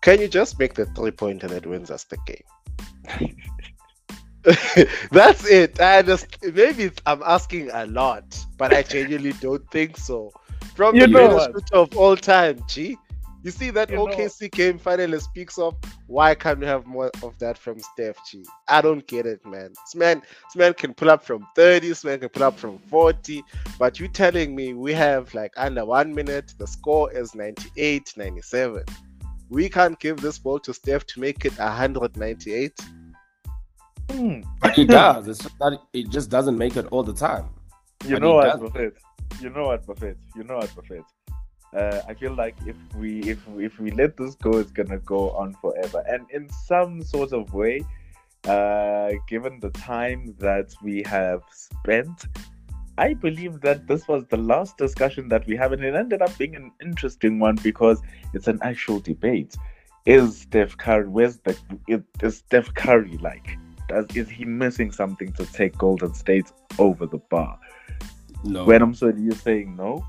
can 0.00 0.20
you 0.20 0.28
just 0.28 0.58
make 0.58 0.74
the 0.74 0.86
three 0.86 1.10
pointer 1.12 1.48
that 1.48 1.66
wins 1.66 1.90
us 1.90 2.04
the 2.04 2.18
game? 2.26 3.36
That's 5.10 5.44
it. 5.46 5.80
I 5.80 6.02
just 6.02 6.26
maybe 6.54 6.90
I'm 7.04 7.22
asking 7.24 7.70
a 7.72 7.86
lot, 7.86 8.24
but 8.56 8.72
I 8.72 8.82
genuinely 8.82 9.32
don't 9.32 9.68
think 9.70 9.96
so. 9.96 10.32
From 10.76 10.94
You 10.94 11.06
the 11.06 11.12
greatest 11.12 11.36
what? 11.36 11.52
shooter 11.52 11.76
of 11.76 11.96
all 11.96 12.16
time, 12.16 12.62
G. 12.68 12.98
You 13.42 13.50
see 13.52 13.70
that 13.70 13.88
You 13.90 13.96
know- 13.96 14.06
OKC 14.08 14.50
game 14.50 14.76
finally 14.78 15.18
speaks 15.20 15.56
of 15.56 15.74
why 16.08 16.34
can't 16.34 16.58
we 16.58 16.66
have 16.66 16.84
more 16.84 17.10
of 17.22 17.38
that 17.38 17.56
from 17.56 17.78
Steph 17.78 18.16
G? 18.28 18.44
I 18.68 18.80
don't 18.82 19.06
get 19.06 19.24
it, 19.24 19.44
man. 19.46 19.72
This 19.84 19.94
man, 19.94 20.20
this 20.20 20.56
man 20.56 20.74
can 20.74 20.92
pull 20.94 21.10
up 21.10 21.24
from 21.24 21.46
30, 21.54 21.88
this 21.88 22.04
man 22.04 22.18
can 22.18 22.28
pull 22.28 22.42
up 22.42 22.58
from 22.58 22.78
40, 22.90 23.42
but 23.78 23.98
you're 24.00 24.08
telling 24.08 24.54
me 24.54 24.74
we 24.74 24.92
have 24.92 25.32
like 25.32 25.52
under 25.56 25.84
one 25.84 26.12
minute, 26.14 26.54
the 26.58 26.66
score 26.66 27.10
is 27.12 27.34
98, 27.34 28.12
97. 28.16 28.82
We 29.48 29.68
can't 29.68 29.98
give 30.00 30.20
this 30.20 30.38
ball 30.38 30.58
to 30.60 30.74
Steph 30.74 31.06
to 31.06 31.20
make 31.20 31.44
it 31.44 31.56
198. 31.56 32.72
Hmm. 34.10 34.40
But 34.60 34.72
he 34.72 34.84
does. 34.84 35.28
It's 35.28 35.38
just 35.42 35.58
that 35.60 35.78
it 35.92 36.10
just 36.10 36.30
doesn't 36.30 36.58
make 36.58 36.76
it 36.76 36.86
all 36.90 37.02
the 37.04 37.12
time. 37.14 37.48
You 38.04 38.16
But 38.16 38.22
know 38.22 38.28
he 38.30 38.34
what, 38.48 38.60
does. 38.60 38.70
Bafethu? 38.70 38.92
You 39.40 39.50
know 39.50 39.66
what, 39.66 39.86
Bafethu? 39.86 40.16
You 40.34 40.44
know 40.44 40.56
what, 40.56 40.70
Bafethu? 40.70 41.04
Uh, 41.74 42.00
I 42.08 42.14
feel 42.14 42.34
like 42.34 42.56
if 42.64 42.76
we 42.94 43.20
if 43.20 43.38
if 43.58 43.78
we 43.78 43.90
let 43.90 44.16
this 44.16 44.34
go, 44.36 44.58
it's 44.58 44.70
gonna 44.70 44.98
go 44.98 45.30
on 45.32 45.54
forever. 45.54 46.02
And 46.08 46.26
in 46.30 46.48
some 46.48 47.02
sort 47.02 47.32
of 47.32 47.52
way, 47.52 47.82
uh, 48.46 49.10
given 49.28 49.60
the 49.60 49.70
time 49.70 50.34
that 50.38 50.72
we 50.82 51.02
have 51.06 51.42
spent, 51.50 52.26
I 52.96 53.12
believe 53.14 53.60
that 53.60 53.86
this 53.86 54.08
was 54.08 54.24
the 54.30 54.38
last 54.38 54.78
discussion 54.78 55.28
that 55.28 55.46
we 55.46 55.56
have, 55.56 55.72
and 55.72 55.84
it 55.84 55.94
ended 55.94 56.22
up 56.22 56.36
being 56.38 56.56
an 56.56 56.72
interesting 56.80 57.38
one 57.38 57.56
because 57.56 58.00
it's 58.32 58.48
an 58.48 58.58
actual 58.62 59.00
debate. 59.00 59.54
Is 60.06 60.42
Steph 60.42 60.76
Curry? 60.78 61.08
Where's 61.08 61.38
the? 61.38 61.56
Is, 61.88 62.38
Steph 62.38 62.72
Curry 62.74 63.18
like? 63.18 63.58
Does 63.88 64.06
is 64.16 64.28
he 64.28 64.44
missing 64.44 64.90
something 64.92 65.32
to 65.32 65.44
take 65.46 65.76
Golden 65.76 66.14
State 66.14 66.50
over 66.78 67.06
the 67.06 67.18
bar? 67.18 67.58
No, 68.44 68.64
When 68.64 68.82
I'm 68.82 68.94
saying 68.94 69.18
you're 69.18 69.34
saying 69.34 69.76
no, 69.76 70.06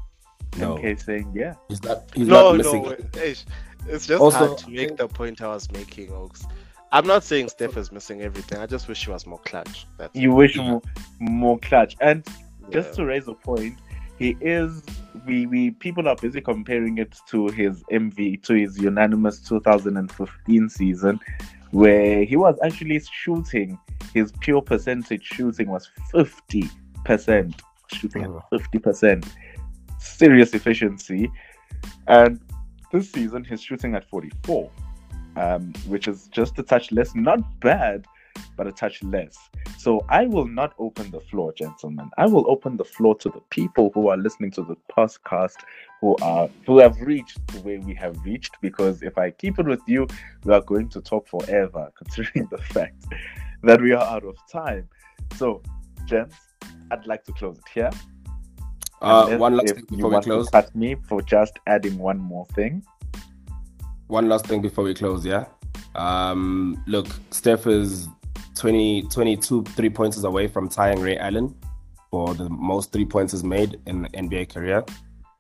no, 0.57 0.75
MK 0.77 1.03
saying 1.03 1.31
yeah. 1.35 1.53
he's 1.69 1.83
not. 1.83 2.03
He's 2.13 2.27
no, 2.27 2.49
not 2.51 2.57
missing. 2.57 2.83
no, 2.83 2.89
wait, 2.89 3.45
it's 3.89 4.05
just 4.05 4.21
Also, 4.21 4.37
hard 4.37 4.57
to 4.59 4.69
make 4.69 4.97
the 4.97 5.07
point 5.07 5.41
I 5.41 5.47
was 5.47 5.71
making, 5.71 6.11
Oaks. 6.11 6.45
I'm 6.91 7.05
not 7.05 7.23
saying 7.23 7.49
Steph 7.49 7.75
is 7.77 7.91
missing 7.91 8.21
everything. 8.21 8.59
I 8.59 8.65
just 8.65 8.87
wish 8.87 9.05
he 9.05 9.11
was 9.11 9.25
more 9.25 9.39
clutch. 9.39 9.87
That's 9.97 10.15
You 10.15 10.31
wish 10.33 10.55
Yeah. 10.55 10.69
more, 10.69 10.81
more 11.19 11.59
clutch. 11.59 11.95
And 12.01 12.23
yeah. 12.27 12.67
just 12.71 12.93
to 12.95 13.05
raise 13.05 13.27
a 13.27 13.33
point, 13.33 13.77
he 14.17 14.35
is 14.41 14.83
we 15.25 15.45
we 15.47 15.71
people 15.71 16.07
are 16.07 16.15
busy 16.15 16.41
comparing 16.41 16.97
it 16.97 17.15
to 17.27 17.47
his 17.47 17.83
MV 17.91 18.41
to 18.43 18.53
his 18.55 18.77
unanimous 18.77 19.39
2015 19.41 20.69
season, 20.69 21.19
where 21.71 22.23
he 22.23 22.35
was 22.35 22.57
actually 22.63 22.99
shooting 23.11 23.77
his 24.13 24.31
pure 24.39 24.61
percentage 24.61 25.23
shooting 25.23 25.67
was 25.69 25.89
50 26.11 26.69
percent 27.05 27.61
shooting 27.91 28.25
Oh. 28.25 28.43
at 28.53 28.59
50 28.61 28.79
percent 28.79 29.25
serious 29.99 30.53
efficiency 30.53 31.31
and 32.07 32.39
this 32.91 33.11
season 33.11 33.43
he's 33.43 33.61
shooting 33.61 33.95
at 33.95 34.05
44 34.05 34.69
um, 35.35 35.73
which 35.87 36.07
is 36.07 36.27
just 36.27 36.57
a 36.59 36.63
touch 36.63 36.91
less 36.91 37.15
not 37.15 37.39
bad 37.59 38.05
but 38.55 38.67
a 38.67 38.71
touch 38.71 39.01
less 39.03 39.37
so 39.77 40.03
I 40.09 40.25
will 40.25 40.47
not 40.47 40.73
open 40.79 41.11
the 41.11 41.19
floor, 41.19 41.53
gentlemen. 41.53 42.09
I 42.17 42.25
will 42.25 42.49
open 42.49 42.77
the 42.77 42.83
floor 42.83 43.15
to 43.19 43.29
the 43.29 43.41
people 43.51 43.91
who 43.93 44.09
are 44.09 44.17
listening 44.17 44.51
to 44.51 44.63
the 44.63 44.75
podcast, 44.91 45.57
who 46.01 46.15
are 46.21 46.49
who 46.65 46.79
have 46.79 46.99
reached 46.99 47.45
the 47.47 47.61
way 47.61 47.77
we 47.77 47.93
have 47.93 48.17
reached. 48.25 48.57
Because 48.59 49.03
if 49.03 49.17
I 49.17 49.31
keep 49.31 49.59
it 49.59 49.65
with 49.67 49.81
you, 49.85 50.07
we 50.43 50.53
are 50.53 50.61
going 50.61 50.89
to 50.89 51.01
talk 51.01 51.27
forever, 51.27 51.91
considering 51.97 52.47
the 52.49 52.57
fact 52.57 53.05
that 53.63 53.79
we 53.81 53.93
are 53.93 54.03
out 54.03 54.23
of 54.25 54.35
time. 54.51 54.89
So, 55.35 55.61
gents, 56.05 56.35
I'd 56.91 57.05
like 57.05 57.23
to 57.25 57.33
close 57.33 57.57
it 57.57 57.65
here. 57.73 57.89
Uh, 59.01 59.37
one 59.37 59.55
last 59.55 59.75
thing 59.75 59.85
before 59.89 60.09
we 60.09 60.21
close. 60.21 60.49
cut 60.49 60.75
me 60.75 60.95
for 61.07 61.21
just 61.21 61.59
adding 61.67 61.97
one 61.97 62.17
more 62.17 62.45
thing. 62.47 62.83
One 64.07 64.27
last 64.27 64.47
thing 64.47 64.61
before 64.61 64.83
we 64.83 64.93
close, 64.93 65.25
yeah. 65.25 65.45
Um, 65.95 66.83
look, 66.87 67.07
Steph 67.31 67.67
is 67.67 68.07
20, 68.55 69.03
22 69.03 69.63
three 69.63 69.89
pointers 69.89 70.23
away 70.23 70.47
from 70.47 70.67
tying 70.67 70.99
Ray 70.99 71.17
Allen 71.17 71.55
for 72.09 72.33
the 72.33 72.49
most 72.49 72.91
three 72.91 73.05
points 73.05 73.33
pointers 73.33 73.43
made 73.43 73.79
in 73.85 74.05
NBA 74.05 74.53
career. 74.53 74.83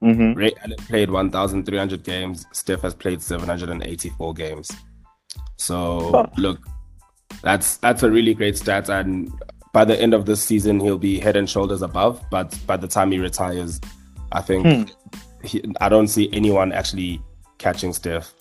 Mm-hmm. 0.03 0.33
Ray 0.33 0.51
Allen 0.63 0.77
played 0.87 1.09
1,300 1.09 2.03
games. 2.03 2.45
Steph 2.51 2.81
has 2.81 2.93
played 2.93 3.21
784 3.21 4.33
games. 4.33 4.69
So 5.57 6.29
look, 6.37 6.59
that's 7.41 7.77
that's 7.77 8.03
a 8.03 8.11
really 8.11 8.33
great 8.33 8.57
stat. 8.57 8.89
And 8.89 9.31
by 9.77 9.85
the 9.85 10.01
end 10.01 10.15
of 10.15 10.25
this 10.25 10.43
season, 10.43 10.79
he'll 10.79 10.97
be 10.97 11.19
head 11.19 11.35
and 11.35 11.47
shoulders 11.47 11.83
above. 11.83 12.19
But 12.31 12.59
by 12.65 12.77
the 12.77 12.87
time 12.87 13.11
he 13.11 13.19
retires, 13.19 13.79
I 14.31 14.41
think 14.41 14.89
he, 15.43 15.63
I 15.79 15.87
don't 15.87 16.07
see 16.07 16.31
anyone 16.33 16.71
actually 16.71 17.21
catching 17.59 17.93
Steph. 17.93 18.33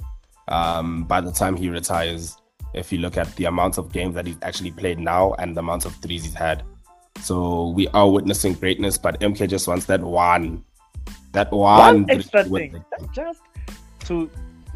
Um, 0.48 1.04
by 1.04 1.20
the 1.20 1.30
time 1.30 1.54
he 1.54 1.68
retires, 1.68 2.38
if 2.72 2.90
you 2.90 3.00
look 3.00 3.18
at 3.18 3.36
the 3.36 3.44
amount 3.44 3.76
of 3.76 3.92
games 3.92 4.14
that 4.14 4.26
he's 4.26 4.38
actually 4.40 4.70
played 4.70 4.98
now 4.98 5.34
and 5.34 5.54
the 5.54 5.60
amount 5.60 5.84
of 5.84 5.94
threes 5.96 6.24
he's 6.24 6.32
had. 6.32 6.62
So 7.20 7.68
we 7.68 7.86
are 7.88 8.10
witnessing 8.10 8.54
greatness, 8.54 8.96
but 8.96 9.20
MK 9.20 9.46
just 9.46 9.68
wants 9.68 9.84
that 9.86 10.00
one, 10.00 10.64
that 11.32 11.52
one, 11.52 11.78
one 11.78 12.10
extra 12.10 12.44
thing, 12.44 12.82
just 13.12 13.42
to 14.06 14.30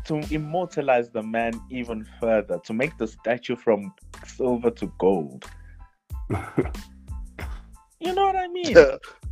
to 0.05 0.17
immortalize 0.31 1.09
the 1.09 1.23
man 1.23 1.59
even 1.71 2.07
further, 2.21 2.61
to 2.65 2.75
make 2.75 2.99
the 2.99 3.07
statue 3.07 3.57
from 3.57 3.95
silver 4.27 4.71
to 4.73 4.93
gold. 4.99 5.47
You 8.03 8.15
know 8.15 8.25
what 8.25 8.37
I 8.37 8.49
mean? 8.49 8.75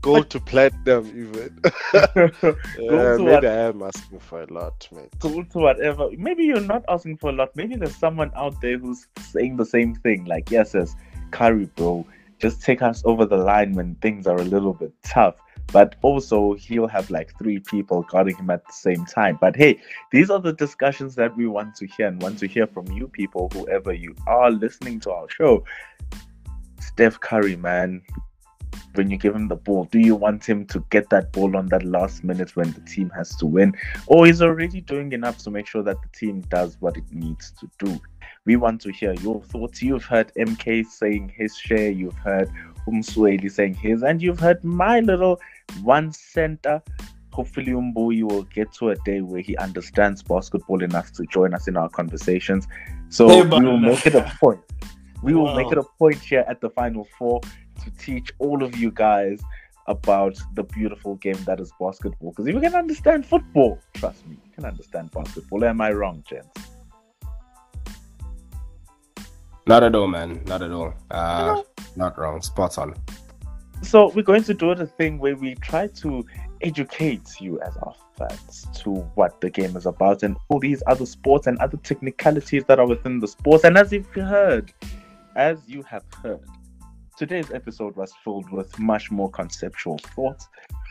Gold 0.02 0.28
to 0.28 0.40
platinum, 0.40 1.06
even. 1.06 1.58
Go 1.92 2.30
yeah, 2.78 3.16
to 3.16 3.18
maybe 3.18 3.24
what- 3.24 3.44
I 3.46 3.68
am 3.68 3.82
asking 3.82 4.18
for 4.20 4.42
a 4.42 4.52
lot, 4.52 4.86
mate. 4.92 5.18
Gold 5.18 5.50
to 5.52 5.58
whatever. 5.58 6.10
Maybe 6.16 6.44
you're 6.44 6.60
not 6.60 6.84
asking 6.86 7.16
for 7.16 7.30
a 7.30 7.32
lot. 7.32 7.56
Maybe 7.56 7.76
there's 7.76 7.96
someone 7.96 8.30
out 8.36 8.60
there 8.60 8.76
who's 8.76 9.08
saying 9.20 9.56
the 9.56 9.64
same 9.64 9.94
thing. 9.94 10.26
Like, 10.26 10.50
yes, 10.50 10.74
yes, 10.74 10.94
Curry, 11.30 11.70
bro, 11.76 12.06
just 12.38 12.60
take 12.60 12.82
us 12.82 13.02
over 13.06 13.24
the 13.24 13.38
line 13.38 13.72
when 13.72 13.94
things 13.96 14.26
are 14.26 14.36
a 14.36 14.44
little 14.44 14.74
bit 14.74 14.92
tough. 15.02 15.36
But 15.72 15.96
also, 16.02 16.54
he'll 16.54 16.88
have 16.88 17.10
like 17.10 17.36
three 17.38 17.58
people 17.58 18.02
guarding 18.02 18.36
him 18.36 18.50
at 18.50 18.66
the 18.66 18.72
same 18.72 19.06
time. 19.06 19.38
But 19.40 19.56
hey, 19.56 19.80
these 20.12 20.30
are 20.30 20.40
the 20.40 20.52
discussions 20.52 21.14
that 21.14 21.34
we 21.36 21.46
want 21.46 21.74
to 21.76 21.86
hear 21.86 22.06
and 22.06 22.20
want 22.20 22.38
to 22.40 22.46
hear 22.46 22.66
from 22.66 22.86
you 22.92 23.08
people, 23.08 23.50
whoever 23.54 23.94
you 23.94 24.14
are 24.26 24.50
listening 24.50 25.00
to 25.00 25.10
our 25.10 25.28
show. 25.30 25.64
Steph 26.88 27.20
Curry, 27.20 27.54
man, 27.54 28.02
when 28.94 29.10
you 29.10 29.18
give 29.18 29.34
him 29.34 29.46
the 29.48 29.56
ball, 29.56 29.84
do 29.84 29.98
you 29.98 30.16
want 30.16 30.44
him 30.44 30.66
to 30.66 30.84
get 30.90 31.10
that 31.10 31.32
ball 31.32 31.56
on 31.56 31.66
that 31.66 31.84
last 31.84 32.24
minute 32.24 32.56
when 32.56 32.72
the 32.72 32.80
team 32.80 33.10
has 33.10 33.36
to 33.36 33.46
win? 33.46 33.74
Or 34.06 34.26
he's 34.26 34.40
already 34.40 34.80
doing 34.80 35.12
enough 35.12 35.38
to 35.44 35.50
make 35.50 35.66
sure 35.66 35.82
that 35.82 36.00
the 36.00 36.08
team 36.18 36.40
does 36.48 36.76
what 36.80 36.96
it 36.96 37.04
needs 37.12 37.52
to 37.60 37.70
do? 37.78 38.00
We 38.46 38.56
want 38.56 38.80
to 38.82 38.90
hear 38.90 39.12
your 39.14 39.42
thoughts. 39.42 39.82
You've 39.82 40.04
heard 40.04 40.32
MK 40.34 40.86
saying 40.86 41.32
his 41.36 41.56
share, 41.56 41.90
you've 41.90 42.16
heard 42.16 42.50
Umsweli 42.88 43.50
saying 43.50 43.74
his, 43.74 44.02
and 44.02 44.22
you've 44.22 44.40
heard 44.40 44.64
my 44.64 45.00
little 45.00 45.38
one 45.82 46.10
center. 46.10 46.82
Hopefully, 47.32 47.72
Umbuyi 47.72 48.22
will 48.24 48.44
get 48.44 48.72
to 48.74 48.88
a 48.88 48.96
day 48.96 49.20
where 49.20 49.42
he 49.42 49.56
understands 49.58 50.22
basketball 50.22 50.82
enough 50.82 51.12
to 51.12 51.24
join 51.26 51.52
us 51.54 51.68
in 51.68 51.76
our 51.76 51.90
conversations. 51.90 52.66
So 53.10 53.28
Hey, 53.28 53.42
we 53.42 53.64
will 53.64 53.76
make 53.76 54.06
it 54.06 54.14
a 54.14 54.32
point. 54.40 54.60
We 55.22 55.34
will 55.34 55.44
Wow. 55.46 55.56
make 55.56 55.72
it 55.72 55.78
a 55.78 55.82
point 55.82 56.16
here 56.20 56.44
at 56.48 56.60
the 56.60 56.70
Final 56.70 57.06
Four 57.18 57.40
to 57.84 57.90
teach 57.98 58.32
all 58.38 58.62
of 58.62 58.76
you 58.76 58.90
guys 58.90 59.40
about 59.86 60.36
the 60.54 60.62
beautiful 60.62 61.16
game 61.16 61.38
that 61.46 61.60
is 61.60 61.72
basketball. 61.80 62.30
Because 62.30 62.46
if 62.46 62.54
you 62.54 62.60
can 62.60 62.74
understand 62.74 63.26
football, 63.26 63.78
trust 63.94 64.26
me, 64.26 64.36
you 64.44 64.50
can 64.54 64.64
understand 64.64 65.10
basketball. 65.10 65.64
Am 65.64 65.80
I 65.80 65.92
wrong, 65.92 66.22
gents? 66.28 66.70
Not 69.66 69.82
at 69.82 69.94
all, 69.94 70.06
man. 70.06 70.42
Not 70.46 70.62
at 70.62 70.70
all. 70.70 70.94
Uh, 71.10 71.62
not 71.96 72.18
wrong. 72.18 72.40
Spot 72.40 72.78
on. 72.78 72.94
So 73.82 74.10
we're 74.14 74.22
going 74.22 74.42
to 74.44 74.54
do 74.54 74.74
the 74.74 74.86
thing 74.86 75.18
where 75.18 75.36
we 75.36 75.54
try 75.56 75.88
to 75.88 76.24
educate 76.62 77.40
you 77.40 77.60
as 77.60 77.76
our 77.78 77.94
fans 78.16 78.66
to 78.80 78.90
what 79.14 79.40
the 79.40 79.50
game 79.50 79.76
is 79.76 79.86
about 79.86 80.22
and 80.22 80.36
all 80.48 80.58
these 80.58 80.82
other 80.86 81.06
sports 81.06 81.46
and 81.46 81.58
other 81.58 81.76
technicalities 81.78 82.64
that 82.64 82.78
are 82.80 82.86
within 82.86 83.20
the 83.20 83.28
sports. 83.28 83.64
And 83.64 83.76
as 83.76 83.92
you've 83.92 84.06
heard, 84.08 84.72
as 85.38 85.60
you 85.68 85.84
have 85.84 86.02
heard, 86.20 86.44
today's 87.16 87.52
episode 87.52 87.94
was 87.94 88.12
filled 88.24 88.50
with 88.50 88.76
much 88.76 89.12
more 89.12 89.30
conceptual 89.30 89.96
thoughts. 89.98 90.48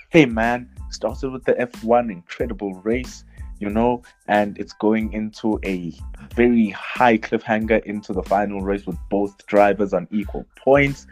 Hey 0.10 0.26
man, 0.26 0.70
started 0.90 1.32
with 1.32 1.44
the 1.44 1.54
F1 1.56 2.10
incredible 2.10 2.74
race, 2.76 3.26
you 3.60 3.70
know, 3.70 4.04
and 4.30 4.58
it's 4.58 4.72
going 4.72 5.12
into 5.12 5.60
a 5.66 5.94
very 6.34 6.70
high 6.70 7.18
cliffhanger 7.18 7.84
into 7.84 8.14
the 8.14 8.24
final 8.24 8.62
race 8.62 8.88
with 8.88 8.98
both 9.10 9.46
drivers 9.48 9.94
on 9.94 10.08
equal 10.12 10.46
points. 10.56 11.08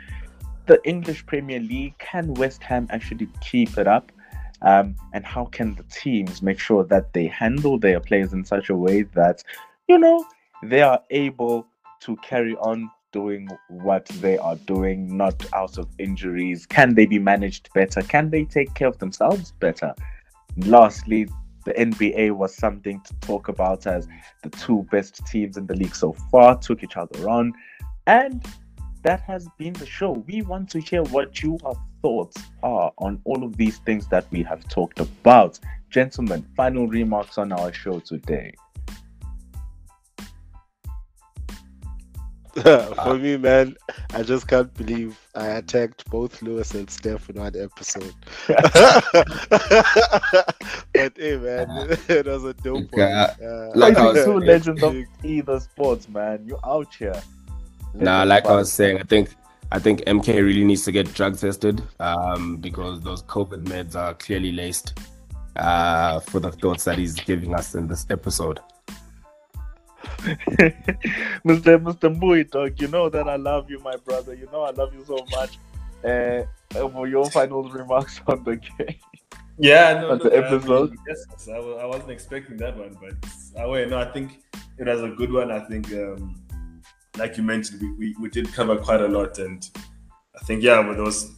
The 0.68 0.80
English 0.86 1.26
Premier 1.26 1.60
League, 1.60 1.98
can 1.98 2.34
West 2.36 2.64
Ham 2.64 2.88
actually 2.90 3.28
keep 3.42 3.78
it 3.78 3.86
up? 3.86 4.14
Um, 4.62 4.96
and 5.12 5.26
how 5.26 5.46
can 5.46 5.76
the 5.76 5.84
teams 5.84 6.42
make 6.42 6.58
sure 6.58 6.86
that 6.86 7.12
they 7.12 7.28
handle 7.28 7.78
their 7.78 8.00
players 8.00 8.32
in 8.32 8.46
such 8.46 8.70
a 8.70 8.76
way 8.76 9.04
that, 9.14 9.44
you 9.90 9.98
know, 9.98 10.26
they 10.64 10.82
are 10.82 11.02
able 11.10 11.68
to 12.00 12.16
carry 12.18 12.56
on 12.56 12.90
doing 13.16 13.48
what 13.70 14.06
they 14.20 14.38
are 14.38 14.58
doing, 14.74 15.16
not 15.16 15.38
out 15.54 15.78
of 15.78 15.88
injuries? 16.00 16.66
Can 16.66 16.96
they 16.96 17.06
be 17.06 17.18
managed 17.18 17.70
better? 17.74 18.02
Can 18.02 18.30
they 18.30 18.44
take 18.44 18.74
care 18.74 18.90
of 18.90 18.98
themselves 19.00 19.54
better? 19.54 19.96
Lastly, 20.58 21.30
the 21.64 21.72
NBA 21.72 22.32
was 22.36 22.54
something 22.54 23.00
to 23.08 23.14
talk 23.22 23.48
about 23.48 23.88
as 23.88 24.10
the 24.44 24.50
two 24.50 24.86
best 24.92 25.26
teams 25.28 25.56
in 25.56 25.66
the 25.66 25.76
league 25.76 25.96
so 25.96 26.12
far 26.30 26.60
took 26.60 26.84
each 26.84 26.98
other 26.98 27.30
on. 27.30 27.54
And 28.06 28.46
that 29.04 29.22
has 29.22 29.48
been 29.58 29.74
the 29.74 29.86
show. 29.86 30.12
We 30.28 30.42
want 30.42 30.70
to 30.72 30.80
hear 30.82 31.04
what 31.04 31.42
your 31.42 31.58
thoughts 32.02 32.38
are 32.64 32.92
on 32.98 33.22
all 33.24 33.46
of 33.46 33.56
these 33.56 33.78
things 33.78 34.08
that 34.10 34.26
we 34.30 34.44
have 34.44 34.68
talked 34.68 35.00
about. 35.00 35.58
Gentlemen, 35.90 36.46
final 36.58 36.86
remarks 36.88 37.38
on 37.38 37.54
our 37.54 37.72
show 37.72 38.00
today. 38.02 38.54
For 43.04 43.18
me, 43.18 43.36
man, 43.36 43.76
I 44.14 44.24
just 44.24 44.48
can't 44.48 44.74
believe 44.76 45.20
I 45.36 45.48
attacked 45.48 46.10
both 46.10 46.42
Lewis 46.42 46.74
and 46.74 46.90
Steph 46.90 47.30
in 47.30 47.36
one 47.36 47.54
episode. 47.60 48.14
but 48.48 48.64
hey, 50.94 51.36
man, 51.38 51.68
it 52.08 52.26
was 52.26 52.46
a 52.46 52.54
dope 52.54 52.92
one. 52.94 53.02
Uh, 53.02 53.72
like 53.76 53.98
I 53.98 54.12
was, 54.12 54.24
two 54.24 54.40
legends 54.40 54.82
of 54.82 54.96
either 55.24 55.60
sports, 55.60 56.08
man. 56.08 56.46
You 56.48 56.58
out 56.64 56.96
here. 56.96 57.22
Nah, 57.94 58.24
like 58.24 58.46
I 58.46 58.56
was 58.56 58.72
saying, 58.72 59.00
I 59.00 59.04
think 59.04 59.36
I 59.74 59.80
think 59.80 60.02
MK 60.06 60.36
really 60.36 60.64
needs 60.64 60.86
to 60.86 60.94
get 60.94 61.14
drug 61.14 61.38
tested 61.38 61.84
um, 62.00 62.56
because 62.58 63.02
those 63.02 63.24
COVID 63.24 63.66
meds 63.66 63.96
are 63.96 64.14
clearly 64.14 64.54
laced 64.54 64.98
uh, 65.58 66.22
for 66.22 66.40
the 66.40 66.52
thoughts 66.54 66.86
that 66.86 66.98
he's 66.98 67.16
giving 67.16 67.54
us 67.54 67.76
in 67.76 67.88
this 67.88 68.06
episode. 68.10 68.62
Mr. 71.46 71.78
Mr. 71.78 72.16
Mbuyi, 72.16 72.50
dog, 72.50 72.80
you 72.82 72.88
know 72.88 73.10
that 73.10 73.28
I 73.28 73.36
love 73.36 73.70
you, 73.70 73.80
my 73.80 73.96
brother. 73.98 74.34
You 74.34 74.48
know 74.52 74.64
I 74.64 74.72
love 74.72 74.94
you 74.94 75.04
so 75.06 75.26
much. 75.32 75.58
Uh, 76.04 76.44
for 76.70 77.08
your 77.08 77.30
final 77.32 77.64
remarks 77.64 78.22
on 78.28 78.44
the 78.44 78.58
game. 78.58 78.96
Yeah, 79.58 80.02
no, 80.02 80.18
the 80.18 80.36
episode. 80.36 80.90
I 80.90 80.92
mean, 80.92 81.00
yes, 81.08 81.48
I, 81.48 81.56
I 81.56 81.86
wasn't 81.86 82.12
expecting 82.12 82.58
that 82.58 82.78
one, 82.78 82.98
but 83.02 83.16
I 83.60 83.66
wait. 83.66 83.90
No, 83.90 84.00
I 84.00 84.12
think 84.12 84.44
it 84.78 84.86
was 84.86 85.02
a 85.02 85.10
good 85.10 85.32
one. 85.32 85.50
I 85.50 85.62
think 85.62 85.92
um, 85.94 86.36
like 87.18 87.38
you 87.38 87.44
mentioned, 87.44 87.82
we, 87.82 87.92
we, 87.94 88.16
we 88.20 88.30
did 88.30 88.52
cover 88.54 88.76
quite 88.76 89.02
a 89.02 89.08
lot, 89.08 89.40
and 89.40 89.68
I 90.36 90.44
think 90.46 90.62
yeah, 90.62 90.84
but 90.84 90.96
there 90.96 91.04
was 91.04 91.32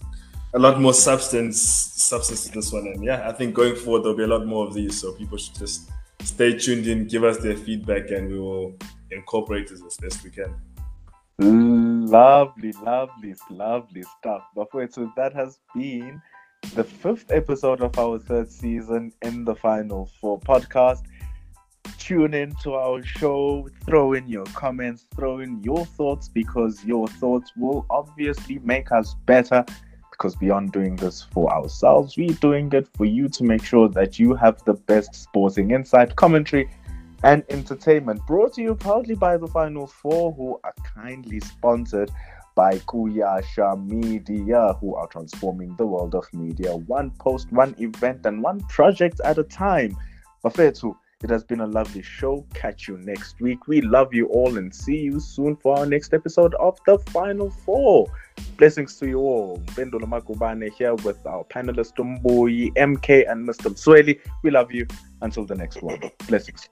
a 0.56 0.60
lot 0.60 0.82
more 0.82 0.94
substance 0.94 1.62
substance 1.62 2.46
to 2.46 2.52
this 2.52 2.74
one, 2.74 2.88
and 2.88 3.04
yeah, 3.04 3.28
I 3.28 3.32
think 3.32 3.54
going 3.54 3.76
forward 3.76 4.04
there'll 4.04 4.18
be 4.18 4.24
a 4.24 4.28
lot 4.28 4.46
more 4.48 4.66
of 4.66 4.74
these, 4.74 5.00
so 5.00 5.14
people 5.14 5.38
should 5.38 5.56
just 5.56 5.90
stay 6.22 6.58
tuned 6.58 6.88
in, 6.88 7.08
give 7.08 7.24
us 7.24 7.38
their 7.38 7.56
feedback, 7.56 8.12
and 8.12 8.30
we 8.30 8.40
will 8.40 8.76
incorporate 9.12 9.72
it 9.72 9.80
as 9.86 9.98
best 9.98 10.24
we 10.24 10.32
can. 10.32 10.54
Lovely, 11.40 12.72
lovely, 12.84 13.36
lovely 13.50 14.04
stuff. 14.18 14.44
But 14.56 14.74
wait, 14.74 14.94
so 14.94 15.12
that 15.16 15.34
has 15.34 15.60
been 15.76 16.22
the 16.74 16.84
fifth 16.84 17.32
episode 17.32 17.82
of 17.82 17.98
our 18.00 18.20
third 18.20 18.52
season 18.52 19.12
in 19.22 19.46
the 19.46 19.56
Final 19.56 20.10
Four 20.20 20.40
podcast 20.40 21.04
tune 22.08 22.34
in 22.34 22.56
to 22.64 22.74
our 22.74 23.04
show, 23.04 23.68
throw 23.86 24.14
in 24.14 24.28
your 24.30 24.46
comments, 24.46 25.06
throw 25.14 25.40
in 25.40 25.62
your 25.62 25.86
thoughts 25.86 26.30
because 26.30 26.84
your 26.86 27.06
thoughts 27.08 27.52
will 27.58 27.86
obviously 27.90 28.60
make 28.60 28.94
us 28.94 29.16
better. 29.26 29.66
Because 30.18 30.36
beyond 30.36 30.72
doing 30.72 30.96
this 30.96 31.22
for 31.22 31.54
ourselves, 31.54 32.18
we're 32.18 32.34
doing 32.42 32.72
it 32.74 32.88
for 32.96 33.06
you 33.06 33.30
to 33.30 33.44
make 33.44 33.64
sure 33.64 33.88
that 33.90 34.18
you 34.18 34.34
have 34.34 34.64
the 34.66 34.74
best 34.74 35.14
sporting 35.14 35.70
insight, 35.72 36.16
commentary, 36.16 36.68
and 37.24 37.44
entertainment. 37.50 38.26
Brought 38.26 38.54
to 38.54 38.64
you 38.64 38.74
proudly 38.74 39.14
by 39.14 39.38
the 39.38 39.46
Final 39.46 39.86
Four, 39.86 40.34
who 40.34 40.60
are 40.64 40.74
kindly 40.96 41.40
sponsored 41.40 42.10
by 42.56 42.80
Kuyasha 42.80 43.78
Media, 43.86 44.74
who 44.82 44.96
are 44.96 45.06
transforming 45.06 45.76
the 45.76 45.86
world 45.86 46.16
of 46.16 46.26
media 46.34 46.76
one 46.76 47.12
post, 47.20 47.52
one 47.52 47.76
event, 47.78 48.26
and 48.26 48.42
one 48.42 48.60
project 48.62 49.22
at 49.24 49.38
a 49.38 49.44
time. 49.44 49.96
Bafethu, 50.44 50.96
it 51.24 51.32
has 51.32 51.44
been 51.44 51.62
a 51.62 51.66
lovely 51.66 52.04
show. 52.04 52.46
Catch 52.54 52.88
you 52.88 52.98
next 53.00 53.42
week. 53.42 53.68
We 53.68 53.82
love 53.82 54.14
you 54.14 54.28
all 54.28 54.58
and 54.58 54.74
see 54.74 54.98
you 54.98 55.20
soon 55.20 55.56
for 55.56 55.78
our 55.80 55.86
next 55.86 56.14
episode 56.14 56.54
of 56.56 56.78
The 56.86 57.00
Final 57.10 57.50
Four. 57.50 58.08
Blessings 58.58 58.98
to 59.00 59.08
you 59.08 59.20
all. 59.20 59.58
Mpendulo 59.66 60.06
Makubane 60.06 60.72
here 60.72 60.94
with 60.96 61.26
our 61.26 61.44
panelists 61.46 61.98
Mbuyi, 61.98 62.72
MK, 62.76 63.32
and 63.32 63.48
Mr. 63.48 63.72
Sweli. 63.72 64.20
We 64.44 64.52
love 64.52 64.72
you. 64.72 64.86
Until 65.24 65.46
the 65.46 65.56
next 65.56 65.82
one. 65.82 66.00
Blessings. 66.28 66.70